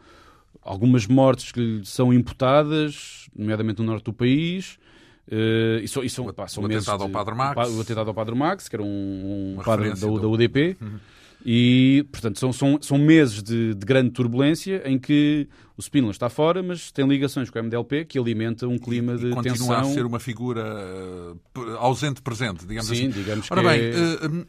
algumas 0.61 1.07
mortes 1.07 1.51
que 1.51 1.59
lhe 1.59 1.85
são 1.85 2.13
imputadas, 2.13 3.27
nomeadamente 3.35 3.81
no 3.81 3.87
norte 3.87 4.03
do 4.05 4.13
país. 4.13 4.77
eh, 5.29 5.81
e 5.83 5.87
são, 5.89 6.03
e 6.03 6.09
são, 6.09 6.25
O- 6.25 6.33
pá, 6.33 6.47
são 6.47 6.63
o 6.63 6.65
atentado 6.67 7.01
ao 7.01 7.07
de- 7.07 7.13
Padre 7.13 7.35
Max. 7.35 7.69
o 7.69 7.77
O 7.77 7.81
atentado 7.81 8.07
ao 8.07 8.13
Padre 8.13 8.33
Max, 8.35 8.69
que 8.69 8.75
era 8.77 8.83
um, 8.83 9.55
um 9.57 9.61
padre 9.63 9.89
da, 9.89 9.95
da 9.95 10.27
UDP. 10.27 10.77
E, 11.45 12.05
portanto, 12.11 12.39
são, 12.39 12.51
são, 12.51 12.79
são 12.81 12.97
meses 12.97 13.43
de, 13.43 13.73
de 13.75 13.85
grande 13.85 14.09
turbulência 14.11 14.81
em 14.85 14.97
que 14.97 15.47
o 15.77 15.81
Spínola 15.81 16.11
está 16.11 16.27
fora, 16.27 16.63
mas 16.63 16.91
tem 16.91 17.07
ligações 17.07 17.51
com 17.51 17.59
o 17.59 17.63
MDLP 17.63 18.03
que 18.05 18.17
alimenta 18.17 18.67
um 18.67 18.79
clima 18.79 19.13
E 19.13 19.17
de 19.17 19.29
continua 19.29 19.43
tensão. 19.43 19.79
a 19.79 19.83
ser 19.93 20.05
uma 20.07 20.19
figura 20.19 20.61
eh, 20.65 21.33
p- 21.53 21.75
ausente 21.77 22.19
presente, 22.21 22.65
digamos 22.65 22.87
Sim, 22.87 22.93
assim. 23.07 23.09
digamos 23.11 23.47
Ora 23.51 23.61
que 23.61 23.67
bem, 23.67 23.79
é- 23.81 23.91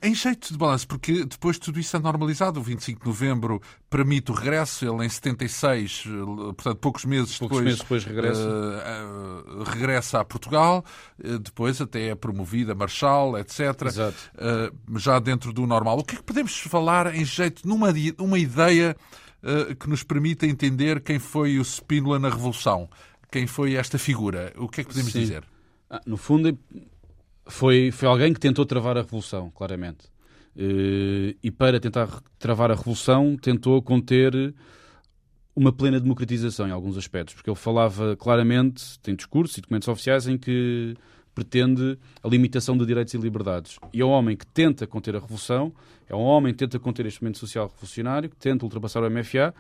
eh, 0.05 0.09
em 0.09 0.15
jeito 0.15 0.51
de 0.51 0.57
balanço, 0.59 0.89
porque 0.89 1.25
depois 1.27 1.59
tudo 1.59 1.79
isso 1.79 1.95
é 1.95 2.01
normalizado, 2.01 2.59
o 2.61 2.63
25 2.63 3.01
de 3.03 3.07
novembro 3.07 3.61
permite 3.91 4.31
o 4.31 4.35
regresso, 4.35 4.87
ele 4.87 5.05
em 5.05 5.09
76, 5.11 6.05
eh, 6.07 6.11
portanto 6.55 6.77
poucos 6.79 7.05
meses 7.05 7.37
Poucos 7.39 7.59
depois, 7.59 7.65
meses 7.65 7.81
depois 7.83 8.05
regressa. 8.05 8.41
eh, 8.41 8.83
eh, 8.87 9.65
regressa 9.71 10.21
a 10.21 10.25
Portugal, 10.25 10.83
eh, 11.23 11.37
depois 11.39 11.79
até 11.81 12.09
é 12.09 12.15
promovida 12.15 12.75
Marshal, 12.75 13.37
etc. 13.39 13.61
Exato. 13.87 14.17
já 14.97 15.19
dentro 15.19 15.53
do 15.53 15.67
normal. 15.67 15.99
O 15.99 16.05
que 16.05 16.15
é 16.15 16.19
que 16.19 16.25
podemos 16.25 16.57
falar 16.59 17.15
em 17.15 17.25
jeito, 17.25 17.69
numa 17.69 17.89
uma 18.19 18.39
ideia 18.39 18.97
que 19.79 19.89
nos 19.89 20.03
permita 20.03 20.47
entender 20.47 21.01
quem 21.01 21.19
foi 21.19 21.59
o 21.59 21.65
Spínola 21.65 22.19
na 22.19 22.29
Revolução? 22.29 22.89
Quem 23.31 23.47
foi 23.47 23.75
esta 23.75 23.99
figura? 23.99 24.53
O 24.57 24.69
que 24.69 24.81
é 24.81 24.85
que 24.85 24.91
podemos 24.91 25.13
Sim. 25.13 25.21
dizer? 25.21 25.45
Ah, 25.91 26.01
no 26.07 26.17
fundo, 26.17 26.59
foi, 27.47 27.91
foi 27.91 28.09
alguém 28.09 28.33
que 28.33 28.41
tentou 28.41 28.65
travar 28.65 28.97
a 28.97 29.03
revolução, 29.03 29.51
claramente. 29.51 30.07
Eh, 30.57 31.37
e 31.43 31.51
para 31.51 31.79
tentar 31.79 32.23
travar 32.39 32.71
a 32.71 32.75
revolução, 32.75 33.37
tentou 33.37 33.81
conter 33.81 34.55
uma 35.55 35.73
plena 35.73 36.01
democratização 36.01 36.69
em 36.69 36.71
alguns 36.71 36.97
aspectos, 36.97 37.35
porque 37.35 37.51
ele 37.51 37.57
falava 37.57 38.17
claramente, 38.17 38.99
tem 39.01 39.15
discursos 39.15 39.57
e 39.59 39.61
documentos 39.61 39.89
oficiais 39.89 40.27
em 40.27 40.39
que 40.39 40.95
pretende 41.35 41.99
a 42.23 42.29
limitação 42.29 42.77
de 42.77 42.85
direitos 42.85 43.15
e 43.15 43.19
liberdades. 43.19 43.79
E 43.93 44.01
é 44.01 44.05
um 44.05 44.11
homem 44.11 44.37
que 44.37 44.47
tenta 44.47 44.87
conter 44.87 45.15
a 45.17 45.21
revolução, 45.21 45.73
é 46.09 46.15
um 46.17 46.21
homem 46.21 46.53
que 46.53 46.59
tenta 46.59 46.79
conter 46.79 47.07
este 47.07 47.21
movimento 47.23 47.39
social 47.39 47.67
revolucionário, 47.69 48.31
que 48.31 48.37
tenta 48.37 48.65
ultrapassar 48.65 49.03
o 49.03 49.11
MFA, 49.11 49.55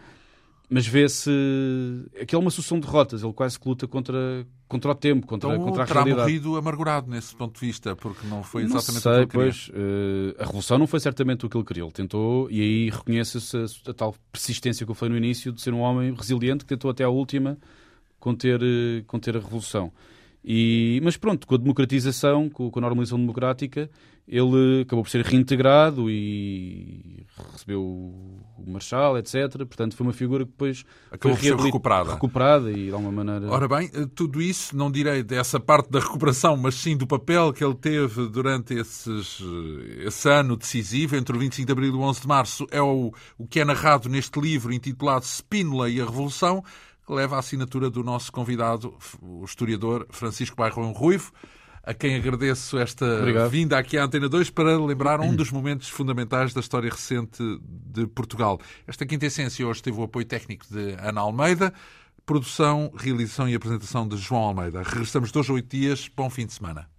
mas 0.70 0.86
vê-se. 0.86 1.30
Aquilo 2.20 2.42
é 2.42 2.44
uma 2.44 2.50
sucessão 2.50 2.78
de 2.78 2.86
derrotas, 2.86 3.22
ele 3.22 3.32
quase 3.32 3.58
que 3.58 3.66
luta 3.68 3.86
contra, 3.86 4.46
contra 4.68 4.90
o 4.90 4.94
tempo, 4.94 5.26
contra, 5.26 5.50
Então 5.50 5.64
contra 5.64 5.82
a 5.84 5.86
terá 5.86 6.02
realidade. 6.02 6.30
morrido 6.30 6.56
amargurado 6.56 7.10
nesse 7.10 7.34
ponto 7.34 7.58
de 7.58 7.66
vista, 7.66 7.96
porque 7.96 8.26
não 8.26 8.42
foi 8.42 8.64
Não 8.66 8.76
exatamente 8.76 9.02
sei, 9.02 9.10
o 9.12 9.14
que 9.14 9.18
ele 9.20 9.26
queria. 9.26 9.44
pois, 9.44 9.70
eh, 9.74 10.36
a 10.42 10.44
revolução 10.44 10.76
não 10.78 10.86
foi 10.86 11.00
certamente 11.00 11.46
o 11.46 11.48
que 11.48 11.56
ele 11.56 11.64
queria. 11.64 11.82
Ele 11.84 11.92
tentou, 11.92 12.50
e 12.50 12.60
aí 12.60 12.90
reconhece-se 12.90 13.56
a, 13.56 13.90
a 13.90 13.94
tal 13.94 14.14
persistência 14.30 14.84
que 14.84 14.90
eu 14.90 14.94
falei 14.94 15.12
no 15.18 15.24
início, 15.24 15.52
de 15.52 15.60
ser 15.62 15.72
um 15.72 15.80
homem 15.80 16.12
resiliente 16.14 16.64
que 16.64 16.68
tentou 16.68 16.90
até 16.90 17.02
à 17.04 17.08
última 17.08 17.56
conter, 18.20 18.60
eh, 18.62 19.02
conter 19.06 19.36
a 19.36 19.40
revolução. 19.40 19.90
E, 20.44 21.00
mas 21.02 21.16
pronto, 21.16 21.46
com 21.46 21.54
a 21.54 21.58
democratização, 21.58 22.48
com, 22.48 22.70
com 22.70 22.78
a 22.78 22.82
normalização 22.82 23.18
democrática, 23.18 23.90
ele 24.28 24.82
acabou 24.82 25.02
por 25.02 25.10
ser 25.10 25.24
reintegrado 25.24 26.10
e 26.10 27.26
recebeu 27.50 27.82
o 27.82 28.64
Marshal, 28.66 29.16
etc. 29.16 29.56
Portanto, 29.56 29.96
foi 29.96 30.06
uma 30.06 30.12
figura 30.12 30.44
que 30.44 30.50
depois 30.50 30.84
Acabou 31.10 31.36
por 31.36 31.42
ser 31.42 31.56
recuperada. 31.56 32.12
recuperada 32.12 32.70
e 32.70 32.86
de 32.86 32.92
alguma 32.92 33.24
maneira. 33.24 33.50
Ora 33.50 33.66
bem, 33.66 33.90
eh, 33.94 34.06
tudo 34.14 34.42
isso, 34.42 34.76
não 34.76 34.90
direi 34.90 35.22
dessa 35.22 35.58
parte 35.58 35.90
da 35.90 35.98
recuperação, 35.98 36.56
mas 36.56 36.74
sim 36.74 36.94
do 36.96 37.06
papel 37.06 37.52
que 37.54 37.64
ele 37.64 37.74
teve 37.74 38.28
durante 38.28 38.74
esses, 38.74 39.40
eh, 39.40 40.06
esse 40.06 40.28
ano 40.28 40.56
decisivo, 40.56 41.16
entre 41.16 41.34
o 41.34 41.38
25 41.38 41.66
de 41.66 41.72
abril 41.72 41.94
e 41.94 41.96
o 41.96 42.00
11 42.00 42.20
de 42.20 42.28
março, 42.28 42.66
é 42.70 42.82
o, 42.82 43.12
o 43.38 43.46
que 43.46 43.60
é 43.60 43.64
narrado 43.64 44.10
neste 44.10 44.38
livro 44.38 44.72
intitulado 44.72 45.24
Spínola 45.24 45.88
e 45.88 46.00
a 46.02 46.04
Revolução, 46.04 46.62
leva 47.08 47.36
a 47.36 47.38
assinatura 47.38 47.88
do 47.90 48.02
nosso 48.02 48.30
convidado, 48.30 48.96
o 49.20 49.44
historiador 49.44 50.06
Francisco 50.10 50.56
Bairro 50.56 50.92
Ruivo, 50.92 51.32
a 51.82 51.94
quem 51.94 52.16
agradeço 52.16 52.78
esta 52.78 53.04
Obrigado. 53.04 53.48
vinda 53.48 53.78
aqui 53.78 53.96
à 53.96 54.04
Antena 54.04 54.28
2 54.28 54.50
para 54.50 54.78
lembrar 54.78 55.20
um 55.20 55.34
dos 55.34 55.50
momentos 55.50 55.88
fundamentais 55.88 56.52
da 56.52 56.60
história 56.60 56.90
recente 56.90 57.42
de 57.62 58.06
Portugal. 58.06 58.60
Esta 58.86 59.06
quinta 59.06 59.26
essência 59.26 59.66
hoje 59.66 59.82
teve 59.82 59.98
o 59.98 60.02
apoio 60.02 60.26
técnico 60.26 60.66
de 60.70 60.96
Ana 61.00 61.22
Almeida, 61.22 61.72
produção, 62.26 62.92
realização 62.94 63.48
e 63.48 63.54
apresentação 63.54 64.06
de 64.06 64.18
João 64.18 64.42
Almeida. 64.42 64.82
Regressamos 64.82 65.32
dois 65.32 65.48
a 65.48 65.52
oito 65.54 65.74
dias. 65.74 66.10
Bom 66.14 66.28
fim 66.28 66.44
de 66.44 66.52
semana. 66.52 66.97